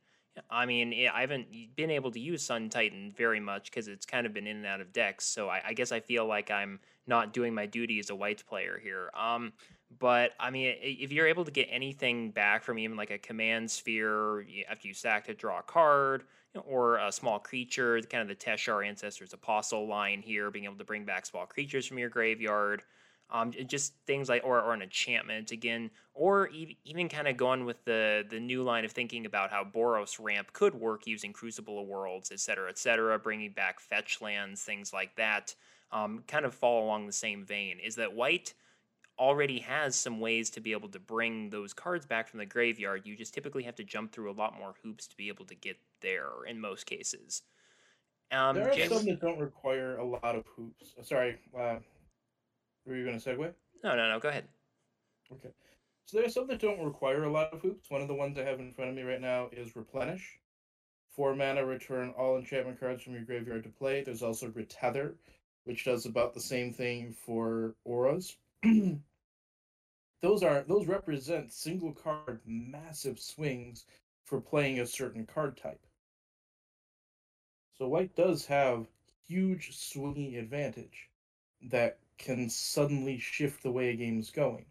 I 0.50 0.66
mean, 0.66 0.94
I 1.14 1.22
haven't 1.22 1.48
been 1.76 1.92
able 1.92 2.12
to 2.12 2.20
use 2.20 2.44
Sun 2.44 2.70
Titan 2.70 3.14
very 3.16 3.40
much 3.40 3.72
because 3.72 3.88
it's 3.88 4.06
kind 4.06 4.26
of 4.26 4.34
been 4.34 4.48
in 4.48 4.58
and 4.58 4.66
out 4.66 4.82
of 4.82 4.92
decks. 4.92 5.26
So 5.26 5.50
I, 5.50 5.62
I, 5.68 5.74
guess 5.74 5.92
I 5.92 6.00
feel 6.00 6.26
like 6.26 6.52
I'm 6.52 6.80
not 7.08 7.34
doing 7.34 7.54
my 7.54 7.66
duty 7.66 8.00
as 8.00 8.10
a 8.10 8.16
white 8.16 8.44
player 8.46 8.80
here. 8.82 9.12
Um, 9.18 9.54
but 10.00 10.32
I 10.40 10.50
mean, 10.50 10.76
if 10.82 11.12
you're 11.12 11.28
able 11.28 11.46
to 11.46 11.52
get 11.52 11.68
anything 11.72 12.32
back 12.32 12.64
from 12.64 12.78
even 12.80 12.98
like 12.98 13.12
a 13.12 13.18
Commander's 13.18 13.74
Sphere 13.74 14.46
after 14.70 14.88
you 14.88 14.94
sack 14.94 15.26
to 15.26 15.34
draw 15.34 15.60
a 15.60 15.64
card, 15.64 16.24
or 16.66 16.98
a 16.98 17.12
small 17.12 17.40
creature, 17.40 18.00
kind 18.02 18.22
of 18.22 18.28
the 18.28 18.36
Teshar 18.46 18.88
Ancestor's 18.88 19.34
Apostle 19.34 19.88
line 19.88 20.22
here, 20.22 20.50
being 20.52 20.66
able 20.66 20.78
to 20.78 20.84
bring 20.84 21.06
back 21.06 21.26
small 21.26 21.46
creatures 21.46 21.86
from 21.86 21.98
your 21.98 22.10
graveyard. 22.10 22.84
Um, 23.32 23.52
just 23.66 23.94
things 24.06 24.30
like 24.30 24.44
or, 24.46 24.62
or 24.62 24.74
an 24.74 24.84
enchantment 24.84 25.52
again, 25.52 25.90
or 26.14 26.48
even, 26.50 26.76
even 26.86 27.10
kind 27.10 27.28
of 27.28 27.38
going 27.38 27.66
with 27.66 27.84
the 27.84 28.24
the 28.30 28.40
new 28.40 28.62
line 28.62 28.86
of 28.86 28.92
thinking 28.92 29.26
about 29.26 29.50
how 29.50 29.64
Boros 29.64 30.18
ramp 30.20 30.54
could 30.54 30.76
work 30.76 31.08
using 31.08 31.34
Crucible 31.34 31.82
of 31.82 31.88
Worlds, 31.88 32.32
et 32.32 32.40
cetera, 32.40 32.70
et 32.70 32.78
cetera, 32.78 33.18
bringing 33.18 33.52
back 33.52 33.80
fetch 33.80 34.22
lands, 34.22 34.62
things 34.62 34.94
like 34.94 35.16
that. 35.16 35.56
Um, 35.92 36.24
kind 36.28 36.46
of 36.46 36.54
fall 36.54 36.86
along 36.86 37.08
the 37.08 37.14
same 37.14 37.46
vein. 37.46 37.80
Is 37.84 37.96
that 37.96 38.14
white 38.14 38.54
already 39.18 39.60
has 39.60 39.96
some 39.96 40.20
ways 40.20 40.50
to 40.52 40.60
be 40.60 40.72
able 40.74 40.90
to 40.90 41.00
bring 41.00 41.50
those 41.50 41.74
cards 41.74 42.06
back 42.06 42.28
from 42.28 42.40
the 42.40 42.46
graveyard. 42.46 43.04
You 43.06 43.16
just 43.16 43.34
typically 43.34 43.64
have 43.64 43.76
to 43.76 43.84
jump 43.84 44.12
through 44.12 44.32
a 44.32 44.34
lot 44.34 44.58
more 44.58 44.76
hoops 44.84 45.08
to 45.08 45.18
be 45.18 45.30
able 45.30 45.46
to 45.46 45.56
get 45.56 45.78
there 46.02 46.30
in 46.48 46.60
most 46.60 46.86
cases. 46.86 47.44
Um, 48.32 48.56
there 48.56 48.70
are 48.70 48.90
some 48.90 49.06
that 49.06 49.22
don't 49.22 49.40
require 49.40 49.98
a 49.98 50.06
lot 50.06 50.36
of 50.36 50.44
hoops. 50.56 50.96
Sorry, 51.04 51.38
uh, 51.58 51.78
were 52.86 52.96
you 52.96 53.06
going 53.06 53.20
to 53.20 53.30
segue? 53.30 53.54
No, 53.84 53.96
no, 53.96 54.10
no. 54.10 54.20
Go 54.20 54.30
ahead. 54.30 54.46
Okay. 55.32 55.50
So 56.06 56.18
there 56.18 56.26
are 56.26 56.30
some 56.30 56.48
that 56.48 56.60
don't 56.60 56.84
require 56.84 57.24
a 57.24 57.32
lot 57.32 57.52
of 57.52 57.62
hoops. 57.62 57.90
One 57.90 58.02
of 58.02 58.08
the 58.08 58.14
ones 58.14 58.38
I 58.38 58.44
have 58.44 58.60
in 58.60 58.72
front 58.72 58.92
of 58.92 58.96
me 58.96 59.02
right 59.02 59.22
now 59.22 59.50
is 59.52 59.76
Replenish. 59.76 60.40
Four 61.10 61.36
mana, 61.36 61.66
return 61.66 62.14
all 62.18 62.38
enchantment 62.38 62.80
cards 62.80 63.02
from 63.02 63.14
your 63.14 63.24
graveyard 63.24 63.64
to 63.64 63.70
play. 63.70 64.04
There's 64.04 64.22
also 64.22 64.50
Retether, 64.50 65.16
which 65.64 65.86
does 65.86 66.06
about 66.06 66.34
the 66.34 66.42
same 66.42 66.74
thing 66.74 67.16
for 67.26 67.76
auras. 67.86 68.38
those 70.22 70.44
are 70.44 70.64
those 70.68 70.88
represent 70.88 71.54
single 71.54 71.94
card 71.94 72.42
massive 72.46 73.20
swings 73.20 73.86
for 74.26 74.42
playing 74.42 74.80
a 74.80 74.86
certain 74.86 75.26
card 75.26 75.58
type. 75.58 75.86
So 77.78 77.88
white 77.88 78.16
does 78.16 78.46
have 78.46 78.88
huge 79.28 79.76
swinging 79.76 80.36
advantage 80.36 81.10
that 81.70 82.00
can 82.18 82.50
suddenly 82.50 83.18
shift 83.18 83.64
the 83.64 83.72
way 83.72 83.90
a 83.90 83.96
game 83.96 84.20
is 84.20 84.30
going. 84.30 84.66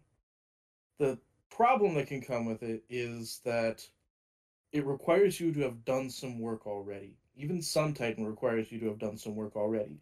The 0.99 1.17
problem 1.49 1.95
that 1.95 2.07
can 2.07 2.21
come 2.21 2.45
with 2.45 2.63
it 2.63 2.83
is 2.89 3.41
that 3.45 3.87
it 4.71 4.85
requires 4.85 5.39
you 5.39 5.53
to 5.53 5.61
have 5.61 5.85
done 5.85 6.09
some 6.09 6.39
work 6.39 6.67
already. 6.67 7.17
Even 7.37 7.61
Sun 7.61 7.93
Titan 7.93 8.25
requires 8.25 8.71
you 8.71 8.79
to 8.79 8.87
have 8.87 8.99
done 8.99 9.17
some 9.17 9.35
work 9.35 9.55
already. 9.55 9.99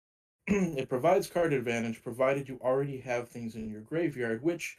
it 0.46 0.88
provides 0.88 1.26
card 1.26 1.52
advantage 1.52 2.02
provided 2.02 2.48
you 2.48 2.58
already 2.62 2.98
have 2.98 3.28
things 3.28 3.54
in 3.54 3.68
your 3.68 3.80
graveyard, 3.80 4.42
which 4.42 4.78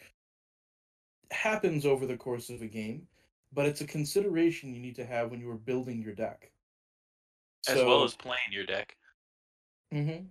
happens 1.32 1.86
over 1.86 2.06
the 2.06 2.18
course 2.18 2.50
of 2.50 2.62
a 2.62 2.68
game, 2.68 3.08
but 3.54 3.66
it's 3.66 3.82
a 3.82 3.88
consideration 3.88 4.74
you 4.74 4.82
need 4.82 4.96
to 4.96 5.06
have 5.06 5.32
when 5.32 5.40
you 5.40 5.50
are 5.50 5.58
building 5.58 6.02
your 6.02 6.14
deck. 6.14 6.52
As 7.68 7.76
so, 7.76 7.86
well 7.86 8.04
as 8.04 8.16
playing 8.16 8.52
your 8.52 8.66
deck. 8.66 8.96
Mm-hmm 9.94 10.26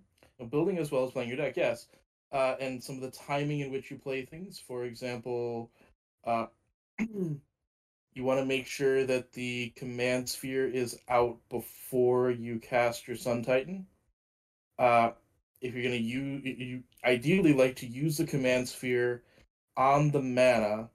building 0.45 0.77
as 0.77 0.91
well 0.91 1.05
as 1.05 1.11
playing 1.11 1.29
your 1.29 1.37
deck, 1.37 1.57
yes. 1.57 1.87
Uh, 2.31 2.55
and 2.59 2.83
some 2.83 2.95
of 2.95 3.01
the 3.01 3.11
timing 3.11 3.61
in 3.61 3.71
which 3.71 3.89
you 3.89 3.97
play 3.97 4.23
things. 4.23 4.61
For 4.65 4.83
example, 4.85 5.71
uh, 6.25 6.47
you 6.99 8.23
want 8.23 8.39
to 8.39 8.45
make 8.45 8.67
sure 8.67 9.05
that 9.05 9.31
the 9.33 9.73
Commander's 9.75 10.31
Sphere 10.31 10.67
is 10.67 10.99
out 11.09 11.37
before 11.49 12.29
you 12.31 12.59
cast 12.59 13.07
your 13.07 13.17
Sun 13.17 13.43
Titan. 13.43 13.87
Uh, 14.77 15.11
if 15.61 15.73
you're 15.73 15.83
going 15.83 15.95
to 15.95 16.01
use, 16.01 16.41
you 16.45 16.83
ideally 17.03 17.53
like 17.53 17.75
to 17.77 17.87
use 17.87 18.17
the 18.17 18.25
Commander's 18.25 18.71
Sphere 18.71 19.23
on 19.75 20.11
the 20.11 20.21
mana, 20.21 20.89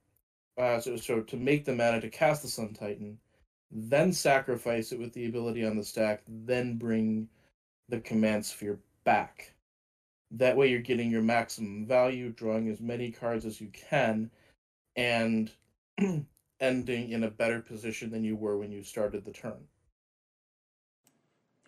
uh, 0.56 0.78
so, 0.78 0.96
so 0.96 1.20
to 1.20 1.36
make 1.36 1.64
the 1.64 1.74
mana 1.74 2.00
to 2.00 2.08
cast 2.08 2.42
the 2.42 2.48
Sun 2.48 2.74
Titan, 2.74 3.18
then 3.70 4.12
sacrifice 4.12 4.92
it 4.92 4.98
with 4.98 5.12
the 5.12 5.26
ability 5.26 5.64
on 5.64 5.76
the 5.76 5.84
stack, 5.84 6.22
then 6.28 6.76
bring 6.76 7.28
the 7.88 8.00
command 8.00 8.46
sphere 8.46 8.78
back. 9.04 9.54
That 10.30 10.56
way, 10.56 10.68
you're 10.68 10.80
getting 10.80 11.10
your 11.10 11.22
maximum 11.22 11.86
value, 11.86 12.30
drawing 12.30 12.68
as 12.68 12.80
many 12.80 13.10
cards 13.10 13.44
as 13.44 13.60
you 13.60 13.68
can, 13.68 14.30
and 14.96 15.50
ending 16.60 17.10
in 17.10 17.24
a 17.24 17.30
better 17.30 17.60
position 17.60 18.10
than 18.10 18.24
you 18.24 18.36
were 18.36 18.58
when 18.58 18.72
you 18.72 18.82
started 18.82 19.24
the 19.24 19.32
turn. 19.32 19.68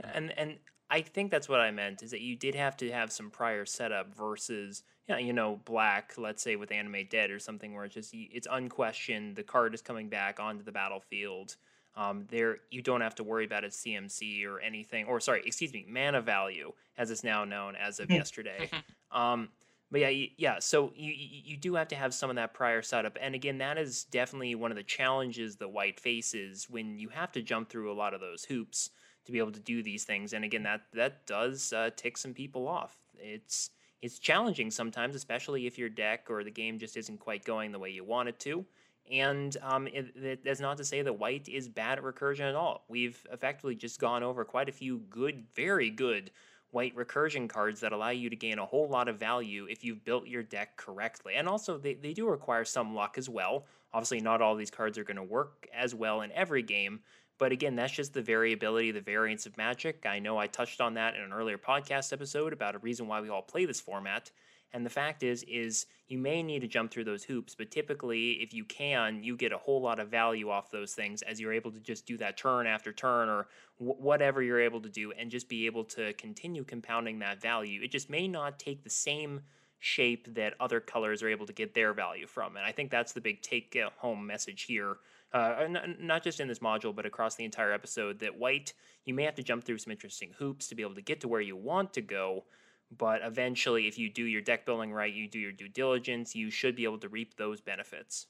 And 0.02 0.36
and 0.36 0.56
I 0.90 1.00
think 1.00 1.30
that's 1.30 1.48
what 1.48 1.60
I 1.60 1.70
meant 1.70 2.02
is 2.02 2.10
that 2.10 2.20
you 2.20 2.36
did 2.36 2.54
have 2.54 2.76
to 2.78 2.90
have 2.90 3.12
some 3.12 3.30
prior 3.30 3.64
setup 3.64 4.14
versus 4.14 4.82
yeah, 5.08 5.18
you 5.18 5.32
know, 5.32 5.60
black, 5.64 6.14
let's 6.18 6.42
say 6.42 6.56
with 6.56 6.72
Animate 6.72 7.10
Dead 7.10 7.30
or 7.30 7.38
something 7.38 7.74
where 7.74 7.84
it's 7.84 7.94
just 7.94 8.10
it's 8.12 8.48
unquestioned 8.50 9.36
the 9.36 9.42
card 9.42 9.74
is 9.74 9.82
coming 9.82 10.08
back 10.08 10.40
onto 10.40 10.64
the 10.64 10.72
battlefield 10.72 11.56
um, 11.96 12.26
there, 12.30 12.58
you 12.70 12.82
don't 12.82 13.00
have 13.00 13.14
to 13.16 13.24
worry 13.24 13.44
about 13.44 13.64
its 13.64 13.82
CMC 13.82 14.46
or 14.46 14.60
anything, 14.60 15.06
or 15.06 15.18
sorry, 15.20 15.42
excuse 15.46 15.72
me, 15.72 15.86
mana 15.88 16.20
value, 16.20 16.72
as 16.98 17.10
it's 17.10 17.24
now 17.24 17.44
known 17.44 17.74
as 17.76 18.00
of 18.00 18.08
hmm. 18.08 18.14
yesterday. 18.14 18.70
Um, 19.12 19.48
but 19.90 20.00
yeah, 20.00 20.26
yeah. 20.36 20.58
So 20.58 20.92
you 20.96 21.12
you 21.14 21.56
do 21.56 21.74
have 21.76 21.88
to 21.88 21.96
have 21.96 22.12
some 22.12 22.28
of 22.28 22.36
that 22.36 22.52
prior 22.52 22.82
setup, 22.82 23.16
and 23.20 23.34
again, 23.34 23.58
that 23.58 23.78
is 23.78 24.04
definitely 24.04 24.54
one 24.56 24.72
of 24.72 24.76
the 24.76 24.82
challenges 24.82 25.56
that 25.56 25.68
White 25.68 26.00
faces 26.00 26.68
when 26.68 26.98
you 26.98 27.08
have 27.10 27.30
to 27.32 27.40
jump 27.40 27.70
through 27.70 27.92
a 27.92 27.94
lot 27.94 28.12
of 28.12 28.20
those 28.20 28.44
hoops 28.44 28.90
to 29.24 29.32
be 29.32 29.38
able 29.38 29.52
to 29.52 29.60
do 29.60 29.82
these 29.82 30.04
things. 30.04 30.32
And 30.32 30.44
again, 30.44 30.64
that 30.64 30.82
that 30.94 31.24
does 31.26 31.72
uh, 31.72 31.90
tick 31.94 32.18
some 32.18 32.34
people 32.34 32.66
off. 32.66 32.96
It's 33.16 33.70
it's 34.02 34.18
challenging 34.18 34.70
sometimes, 34.70 35.14
especially 35.14 35.66
if 35.66 35.78
your 35.78 35.88
deck 35.88 36.26
or 36.28 36.42
the 36.42 36.50
game 36.50 36.78
just 36.78 36.96
isn't 36.96 37.20
quite 37.20 37.44
going 37.44 37.70
the 37.70 37.78
way 37.78 37.90
you 37.90 38.04
want 38.04 38.28
it 38.28 38.38
to. 38.40 38.64
And 39.10 39.56
um, 39.62 39.86
it, 39.86 40.16
it, 40.16 40.44
that's 40.44 40.60
not 40.60 40.76
to 40.78 40.84
say 40.84 41.02
that 41.02 41.18
white 41.18 41.48
is 41.48 41.68
bad 41.68 41.98
at 41.98 42.04
recursion 42.04 42.48
at 42.48 42.54
all. 42.54 42.84
We've 42.88 43.24
effectively 43.32 43.74
just 43.74 44.00
gone 44.00 44.22
over 44.22 44.44
quite 44.44 44.68
a 44.68 44.72
few 44.72 44.98
good, 45.10 45.44
very 45.54 45.90
good 45.90 46.30
white 46.72 46.94
recursion 46.96 47.48
cards 47.48 47.80
that 47.80 47.92
allow 47.92 48.10
you 48.10 48.28
to 48.28 48.36
gain 48.36 48.58
a 48.58 48.66
whole 48.66 48.88
lot 48.88 49.08
of 49.08 49.18
value 49.18 49.66
if 49.70 49.84
you've 49.84 50.04
built 50.04 50.26
your 50.26 50.42
deck 50.42 50.76
correctly. 50.76 51.34
And 51.36 51.48
also, 51.48 51.78
they, 51.78 51.94
they 51.94 52.12
do 52.12 52.28
require 52.28 52.64
some 52.64 52.94
luck 52.94 53.16
as 53.16 53.28
well. 53.28 53.66
Obviously, 53.94 54.20
not 54.20 54.42
all 54.42 54.56
these 54.56 54.70
cards 54.70 54.98
are 54.98 55.04
going 55.04 55.16
to 55.16 55.22
work 55.22 55.68
as 55.74 55.94
well 55.94 56.20
in 56.22 56.32
every 56.32 56.62
game. 56.62 57.00
But 57.38 57.52
again, 57.52 57.76
that's 57.76 57.92
just 57.92 58.14
the 58.14 58.22
variability, 58.22 58.90
the 58.90 59.00
variance 59.00 59.46
of 59.46 59.56
magic. 59.56 60.06
I 60.06 60.18
know 60.18 60.38
I 60.38 60.46
touched 60.46 60.80
on 60.80 60.94
that 60.94 61.14
in 61.14 61.22
an 61.22 61.32
earlier 61.32 61.58
podcast 61.58 62.12
episode 62.12 62.52
about 62.52 62.74
a 62.74 62.78
reason 62.78 63.08
why 63.08 63.20
we 63.20 63.28
all 63.28 63.42
play 63.42 63.66
this 63.66 63.80
format. 63.80 64.30
And 64.72 64.84
the 64.84 64.90
fact 64.90 65.22
is, 65.22 65.44
is 65.44 65.86
you 66.08 66.18
may 66.18 66.42
need 66.42 66.60
to 66.60 66.68
jump 66.68 66.90
through 66.90 67.04
those 67.04 67.24
hoops, 67.24 67.54
but 67.54 67.70
typically, 67.70 68.32
if 68.42 68.52
you 68.52 68.64
can, 68.64 69.22
you 69.22 69.36
get 69.36 69.52
a 69.52 69.58
whole 69.58 69.80
lot 69.80 69.98
of 69.98 70.08
value 70.08 70.50
off 70.50 70.70
those 70.70 70.92
things 70.92 71.22
as 71.22 71.40
you're 71.40 71.52
able 71.52 71.70
to 71.70 71.80
just 71.80 72.06
do 72.06 72.16
that 72.18 72.36
turn 72.36 72.66
after 72.66 72.92
turn 72.92 73.28
or 73.28 73.48
w- 73.78 73.98
whatever 73.98 74.42
you're 74.42 74.60
able 74.60 74.80
to 74.80 74.88
do, 74.88 75.12
and 75.12 75.30
just 75.30 75.48
be 75.48 75.66
able 75.66 75.84
to 75.84 76.12
continue 76.14 76.64
compounding 76.64 77.18
that 77.20 77.40
value. 77.40 77.80
It 77.82 77.90
just 77.90 78.10
may 78.10 78.28
not 78.28 78.58
take 78.58 78.84
the 78.84 78.90
same 78.90 79.40
shape 79.78 80.34
that 80.34 80.54
other 80.58 80.80
colors 80.80 81.22
are 81.22 81.28
able 81.28 81.46
to 81.46 81.52
get 81.52 81.74
their 81.74 81.92
value 81.92 82.26
from. 82.26 82.56
And 82.56 82.64
I 82.64 82.72
think 82.72 82.90
that's 82.90 83.12
the 83.12 83.20
big 83.20 83.42
take 83.42 83.76
home 83.96 84.26
message 84.26 84.62
here. 84.62 84.96
Uh, 85.32 85.66
not 86.00 86.22
just 86.22 86.40
in 86.40 86.48
this 86.48 86.60
module, 86.60 86.94
but 86.94 87.04
across 87.04 87.34
the 87.34 87.44
entire 87.44 87.72
episode, 87.72 88.18
that 88.20 88.38
white, 88.38 88.72
you 89.04 89.12
may 89.12 89.24
have 89.24 89.34
to 89.34 89.42
jump 89.42 89.64
through 89.64 89.78
some 89.78 89.90
interesting 89.90 90.32
hoops 90.38 90.68
to 90.68 90.74
be 90.74 90.82
able 90.82 90.94
to 90.94 91.02
get 91.02 91.20
to 91.20 91.28
where 91.28 91.40
you 91.40 91.56
want 91.56 91.92
to 91.92 92.00
go. 92.00 92.44
But 92.90 93.22
eventually, 93.22 93.86
if 93.86 93.98
you 93.98 94.10
do 94.10 94.24
your 94.24 94.42
deck 94.42 94.66
building 94.66 94.92
right, 94.92 95.12
you 95.12 95.28
do 95.28 95.38
your 95.38 95.52
due 95.52 95.68
diligence, 95.68 96.34
you 96.34 96.50
should 96.50 96.76
be 96.76 96.84
able 96.84 96.98
to 97.00 97.08
reap 97.08 97.36
those 97.36 97.60
benefits. 97.60 98.26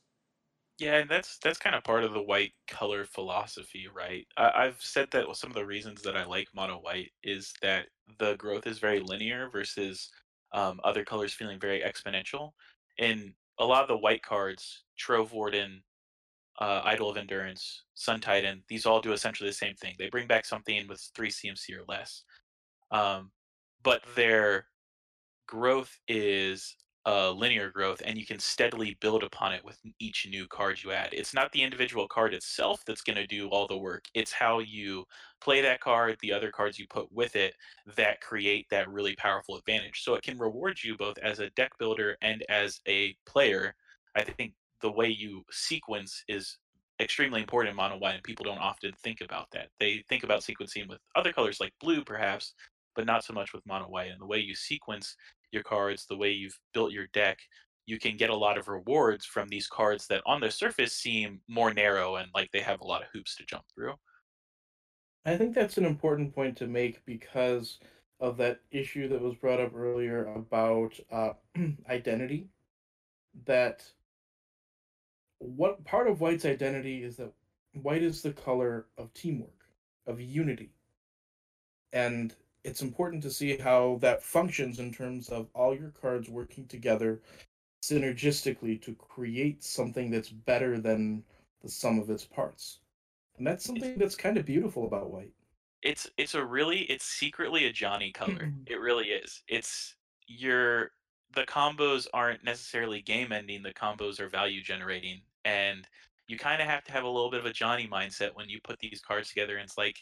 Yeah, 0.79 0.97
and 0.99 1.11
that's 1.11 1.39
that's 1.39 1.59
kind 1.59 1.75
of 1.75 1.85
part 1.85 2.05
of 2.05 2.13
the 2.13 2.23
white 2.23 2.53
color 2.69 3.05
philosophy, 3.07 3.87
right? 3.89 4.27
I, 4.37 4.67
I've 4.67 4.83
said 4.83 5.11
that 5.13 5.35
some 5.37 5.51
of 5.51 5.57
the 5.57 5.65
reasons 5.65 6.03
that 6.03 6.17
I 6.17 6.25
like 6.25 6.49
mono 6.55 6.79
white 6.79 7.13
is 7.23 7.55
that 7.63 7.89
the 8.19 8.37
growth 8.37 8.67
is 8.67 8.79
very 8.79 9.01
linear 9.01 9.49
versus 9.49 10.11
um, 10.53 10.79
other 10.85 11.05
colors 11.05 11.33
feeling 11.33 11.59
very 11.59 11.81
exponential. 11.81 12.53
And 12.99 13.35
a 13.59 13.65
lot 13.65 13.83
of 13.83 13.89
the 13.89 13.97
white 13.97 14.23
cards, 14.23 14.85
Trove 14.99 15.33
Warden, 15.33 15.83
uh, 16.61 16.83
Idol 16.85 17.11
of 17.11 17.17
Endurance, 17.17 17.85
Sun 17.95 18.21
Titan, 18.21 18.65
these 18.69 18.87
all 18.87 19.01
do 19.01 19.13
essentially 19.13 19.51
the 19.51 19.55
same 19.55 19.77
thing. 19.77 19.95
They 19.99 20.11
bring 20.11 20.27
back 20.27 20.45
something 20.47 20.89
with 20.89 21.01
three 21.15 21.31
CMC 21.31 21.75
or 21.75 21.85
less, 21.89 22.25
um, 22.91 23.33
but 23.87 24.02
their 24.16 24.66
growth 25.47 25.97
is 26.09 26.76
uh, 27.07 27.31
linear 27.31 27.71
growth 27.71 28.02
and 28.05 28.19
you 28.19 28.26
can 28.26 28.40
steadily 28.40 28.99
build 29.00 29.23
upon 29.23 29.52
it 29.52 29.64
with 29.64 29.78
each 30.00 30.26
new 30.28 30.45
card 30.49 30.83
you 30.83 30.90
add. 30.90 31.11
It's 31.12 31.33
not 31.33 31.52
the 31.52 31.62
individual 31.62 32.09
card 32.09 32.35
itself 32.35 32.83
that's 32.85 33.02
going 33.02 33.14
to 33.14 33.28
do 33.28 33.49
all 33.49 33.69
the 33.69 33.78
work. 33.78 34.07
It's 34.12 34.33
how 34.33 34.59
you 34.59 35.05
play 35.40 35.61
that 35.61 35.78
card, 35.78 36.16
the 36.21 36.33
other 36.33 36.50
cards 36.50 36.81
you 36.81 36.88
put 36.90 37.12
with 37.12 37.37
it 37.37 37.55
that 37.95 38.21
create 38.21 38.66
that 38.73 38.90
really 38.90 39.14
powerful 39.14 39.57
advantage. 39.57 40.02
So 40.02 40.14
it 40.14 40.25
can 40.25 40.37
reward 40.37 40.83
you 40.83 40.97
both 40.97 41.19
as 41.19 41.38
a 41.38 41.50
deck 41.50 41.71
builder 41.78 42.16
and 42.23 42.45
as 42.49 42.81
a 42.88 43.16
player. 43.25 43.76
I 44.16 44.25
think 44.25 44.55
the 44.81 44.90
way 44.90 45.07
you 45.07 45.45
sequence 45.52 46.25
is 46.26 46.59
extremely 46.99 47.40
important 47.40 47.71
in 47.71 47.76
mono 47.76 47.99
white 47.99 48.14
and 48.14 48.25
people 48.25 48.45
don't 48.45 48.59
often 48.59 48.90
think 49.05 49.21
about 49.21 49.47
that. 49.52 49.69
They 49.78 50.02
think 50.09 50.25
about 50.25 50.40
sequencing 50.40 50.88
with 50.88 50.99
other 51.14 51.33
colors 51.33 51.61
like 51.61 51.73
blue 51.81 52.02
perhaps, 52.02 52.55
but 52.97 53.07
not 53.07 53.25
so 53.25 53.33
much 53.33 53.53
with 53.53 53.67
mono 53.67 53.85
white. 53.87 54.11
And 54.11 54.21
the 54.21 54.26
way 54.26 54.38
you 54.38 54.55
sequence 54.55 55.15
your 55.53 55.62
cards, 55.62 56.07
the 56.07 56.17
way 56.17 56.33
you've 56.33 56.59
built 56.75 56.93
your 56.93 57.07
deck, 57.12 57.38
you 57.87 57.99
can 57.99 58.17
get 58.17 58.31
a 58.31 58.37
lot 58.37 58.59
of 58.59 58.69
rewards 58.69 59.25
from 59.25 59.49
these 59.49 59.69
cards 59.69 60.07
that 60.09 60.23
on 60.26 60.41
the 60.41 60.50
surface 60.50 60.95
seem 60.95 61.41
more 61.49 61.73
narrow 61.73 62.17
and 62.17 62.29
like 62.35 62.50
they 62.53 62.61
have 62.61 62.81
a 62.81 62.87
lot 62.87 63.03
of 63.03 63.09
hoops 63.12 63.37
to 63.37 63.45
jump 63.47 63.65
through. 63.75 63.95
I 65.25 65.37
think 65.37 65.55
that's 65.55 65.79
an 65.79 65.85
important 65.85 66.35
point 66.35 66.57
to 66.59 66.67
make 66.67 67.05
because 67.05 67.79
of 68.21 68.37
that 68.38 68.61
issue 68.71 69.09
that 69.09 69.21
was 69.21 69.35
brought 69.35 69.61
up 69.61 69.75
earlier 69.75 70.26
about 70.26 70.99
uh, 71.12 71.33
identity. 71.91 72.49
That 73.45 73.85
what 75.38 75.85
part 75.85 76.09
of 76.09 76.21
white's 76.21 76.47
identity 76.47 77.03
is 77.03 77.17
that 77.17 77.33
white 77.83 78.03
is 78.03 78.23
the 78.23 78.33
color 78.33 78.87
of 78.97 79.12
teamwork, 79.12 79.67
of 80.07 80.21
unity. 80.21 80.71
And 81.93 82.35
it's 82.66 82.82
important 82.82 83.23
to 83.23 83.30
see 83.30 83.56
how 83.56 83.96
that 84.00 84.25
functions 84.25 84.80
in 84.80 84.92
terms 84.92 85.28
of 85.28 85.46
all 85.54 85.73
your 85.73 85.90
cards 85.90 86.28
working 86.28 86.66
together 86.66 87.23
synergistically 87.80 88.82
to 88.82 88.92
create 88.96 89.62
something 89.62 90.11
that's 90.11 90.30
better 90.30 90.80
than 90.80 91.23
the 91.62 91.68
sum 91.68 92.00
of 92.00 92.11
its 92.11 92.25
parts. 92.25 92.80
And 93.38 93.46
that's 93.46 93.64
something 93.64 93.96
that's 93.96 94.16
kind 94.16 94.37
of 94.37 94.44
beautiful 94.44 94.85
about 94.85 95.12
white. 95.12 95.32
It's 95.82 96.11
it's 96.16 96.35
a 96.35 96.44
really 96.44 96.80
it's 96.90 97.04
secretly 97.04 97.66
a 97.66 97.73
Johnny 97.73 98.11
color. 98.11 98.32
Mm-hmm. 98.32 98.62
it 98.66 98.80
really 98.80 99.06
is. 99.06 99.42
It's 99.46 99.94
your 100.26 100.90
the 101.37 101.44
combos 101.44 102.08
aren't 102.12 102.42
necessarily 102.42 103.00
game 103.00 103.30
ending, 103.30 103.62
the 103.62 103.75
combos 103.75 104.18
are 104.18 104.28
value 104.28 104.62
generating. 104.62 105.20
And 105.44 105.87
you 106.26 106.37
kind 106.37 106.61
of 106.61 106.66
have 106.66 106.82
to 106.85 106.92
have 106.92 107.04
a 107.04 107.08
little 107.08 107.30
bit 107.30 107.40
of 107.40 107.46
a 107.46 107.52
Johnny 107.52 107.87
mindset 107.87 108.35
when 108.35 108.48
you 108.48 108.59
put 108.64 108.81
these 108.81 109.00
cards 109.07 109.29
together. 109.29 109.57
And 109.57 109.64
it's 109.64 109.79
like, 109.79 109.98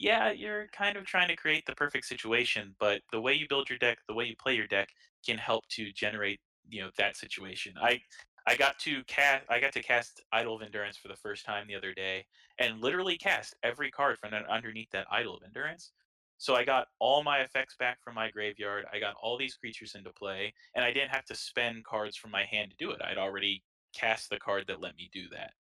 yeah, 0.00 0.30
you're 0.30 0.66
kind 0.68 0.96
of 0.96 1.04
trying 1.04 1.28
to 1.28 1.36
create 1.36 1.66
the 1.66 1.74
perfect 1.74 2.06
situation, 2.06 2.74
but 2.80 3.02
the 3.12 3.20
way 3.20 3.34
you 3.34 3.46
build 3.48 3.68
your 3.68 3.78
deck, 3.78 3.98
the 4.08 4.14
way 4.14 4.24
you 4.24 4.34
play 4.42 4.54
your 4.56 4.66
deck 4.66 4.88
can 5.24 5.36
help 5.36 5.68
to 5.68 5.92
generate, 5.92 6.40
you 6.70 6.80
know, 6.80 6.90
that 6.96 7.16
situation. 7.16 7.74
I 7.80 8.00
I 8.46 8.56
got 8.56 8.78
to 8.80 9.04
cast 9.04 9.44
I 9.50 9.60
got 9.60 9.74
to 9.74 9.82
cast 9.82 10.22
Idol 10.32 10.56
of 10.56 10.62
Endurance 10.62 10.96
for 10.96 11.08
the 11.08 11.16
first 11.16 11.44
time 11.44 11.66
the 11.68 11.74
other 11.74 11.92
day 11.92 12.24
and 12.58 12.80
literally 12.80 13.18
cast 13.18 13.54
every 13.62 13.90
card 13.90 14.18
from 14.18 14.32
underneath 14.32 14.90
that 14.92 15.06
Idol 15.12 15.36
of 15.36 15.42
Endurance. 15.44 15.92
So 16.38 16.54
I 16.54 16.64
got 16.64 16.86
all 16.98 17.22
my 17.22 17.40
effects 17.40 17.76
back 17.78 18.02
from 18.02 18.14
my 18.14 18.30
graveyard. 18.30 18.86
I 18.90 18.98
got 18.98 19.14
all 19.22 19.36
these 19.36 19.56
creatures 19.56 19.94
into 19.94 20.10
play, 20.14 20.54
and 20.74 20.82
I 20.82 20.90
didn't 20.94 21.10
have 21.10 21.26
to 21.26 21.34
spend 21.34 21.84
cards 21.84 22.16
from 22.16 22.30
my 22.30 22.44
hand 22.46 22.70
to 22.70 22.76
do 22.82 22.90
it. 22.92 23.02
I'd 23.04 23.18
already 23.18 23.62
cast 23.94 24.30
the 24.30 24.38
card 24.38 24.64
that 24.68 24.80
let 24.80 24.96
me 24.96 25.10
do 25.12 25.28
that. 25.32 25.52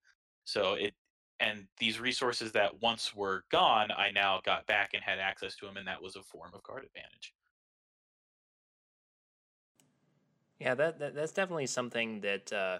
So 0.46 0.76
it 0.76 0.94
and 1.40 1.66
these 1.78 2.00
resources 2.00 2.52
that 2.52 2.82
once 2.82 3.16
were 3.16 3.46
gone, 3.50 3.92
I 3.92 4.12
now 4.12 4.42
got 4.44 4.68
back 4.68 4.92
and 4.94 5.04
had 5.04 5.20
access 5.20 5.56
to 5.58 5.66
them, 5.66 5.78
and 5.78 5.88
that 5.88 6.02
was 6.02 6.16
a 6.16 6.22
form 6.22 6.52
of 6.54 6.64
card 6.64 6.84
advantage. 6.86 7.34
Yeah, 10.60 10.76
that, 10.76 11.00
that 11.00 11.16
that's 11.16 11.32
definitely 11.32 11.68
something 11.68 12.20
that 12.22 12.52
uh, 12.52 12.80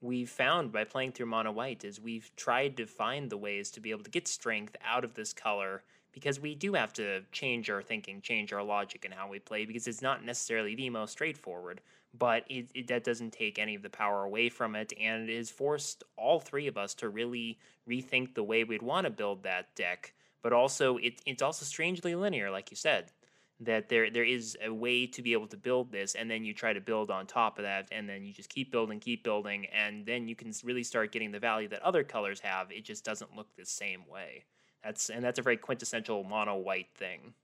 we've 0.00 0.28
found 0.30 0.72
by 0.72 0.84
playing 0.84 1.12
through 1.12 1.26
mono 1.26 1.52
white 1.52 1.84
is 1.84 2.00
we've 2.00 2.30
tried 2.36 2.76
to 2.78 2.86
find 2.86 3.30
the 3.30 3.36
ways 3.36 3.70
to 3.72 3.80
be 3.80 3.92
able 3.92 4.02
to 4.02 4.10
get 4.10 4.26
strength 4.26 4.76
out 4.84 5.04
of 5.04 5.14
this 5.14 5.32
color 5.32 5.82
because 6.12 6.40
we 6.40 6.56
do 6.56 6.74
have 6.74 6.92
to 6.94 7.22
change 7.30 7.70
our 7.70 7.82
thinking, 7.82 8.20
change 8.20 8.52
our 8.52 8.64
logic 8.64 9.04
and 9.04 9.14
how 9.14 9.28
we 9.28 9.38
play 9.38 9.64
because 9.64 9.86
it's 9.86 10.02
not 10.02 10.24
necessarily 10.24 10.74
the 10.74 10.90
most 10.90 11.12
straightforward 11.12 11.80
but 12.12 12.44
it, 12.48 12.70
it, 12.74 12.88
that 12.88 13.04
doesn't 13.04 13.32
take 13.32 13.58
any 13.58 13.74
of 13.74 13.82
the 13.82 13.90
power 13.90 14.24
away 14.24 14.48
from 14.48 14.74
it, 14.74 14.92
and 15.00 15.28
it 15.28 15.36
has 15.36 15.50
forced 15.50 16.02
all 16.16 16.40
three 16.40 16.66
of 16.66 16.76
us 16.76 16.94
to 16.94 17.08
really 17.08 17.58
rethink 17.88 18.34
the 18.34 18.42
way 18.42 18.64
we'd 18.64 18.82
want 18.82 19.04
to 19.04 19.10
build 19.10 19.42
that 19.42 19.74
deck. 19.74 20.14
But 20.42 20.52
also, 20.52 20.96
it, 20.96 21.20
it's 21.26 21.42
also 21.42 21.64
strangely 21.64 22.14
linear, 22.14 22.50
like 22.50 22.70
you 22.70 22.76
said, 22.76 23.12
that 23.60 23.88
there 23.88 24.10
there 24.10 24.24
is 24.24 24.56
a 24.64 24.72
way 24.72 25.06
to 25.06 25.22
be 25.22 25.34
able 25.34 25.46
to 25.48 25.56
build 25.56 25.92
this, 25.92 26.14
and 26.14 26.30
then 26.30 26.44
you 26.44 26.54
try 26.54 26.72
to 26.72 26.80
build 26.80 27.10
on 27.10 27.26
top 27.26 27.58
of 27.58 27.64
that, 27.64 27.88
and 27.92 28.08
then 28.08 28.24
you 28.24 28.32
just 28.32 28.48
keep 28.48 28.72
building, 28.72 28.98
keep 28.98 29.22
building, 29.22 29.66
and 29.66 30.06
then 30.06 30.26
you 30.26 30.34
can 30.34 30.52
really 30.64 30.82
start 30.82 31.12
getting 31.12 31.30
the 31.30 31.38
value 31.38 31.68
that 31.68 31.82
other 31.82 32.02
colors 32.02 32.40
have. 32.40 32.72
It 32.72 32.84
just 32.84 33.04
doesn't 33.04 33.36
look 33.36 33.54
the 33.56 33.66
same 33.66 34.02
way. 34.08 34.44
That's 34.82 35.10
and 35.10 35.22
that's 35.22 35.38
a 35.38 35.42
very 35.42 35.58
quintessential 35.58 36.24
mono 36.24 36.56
white 36.56 36.88
thing. 36.94 37.34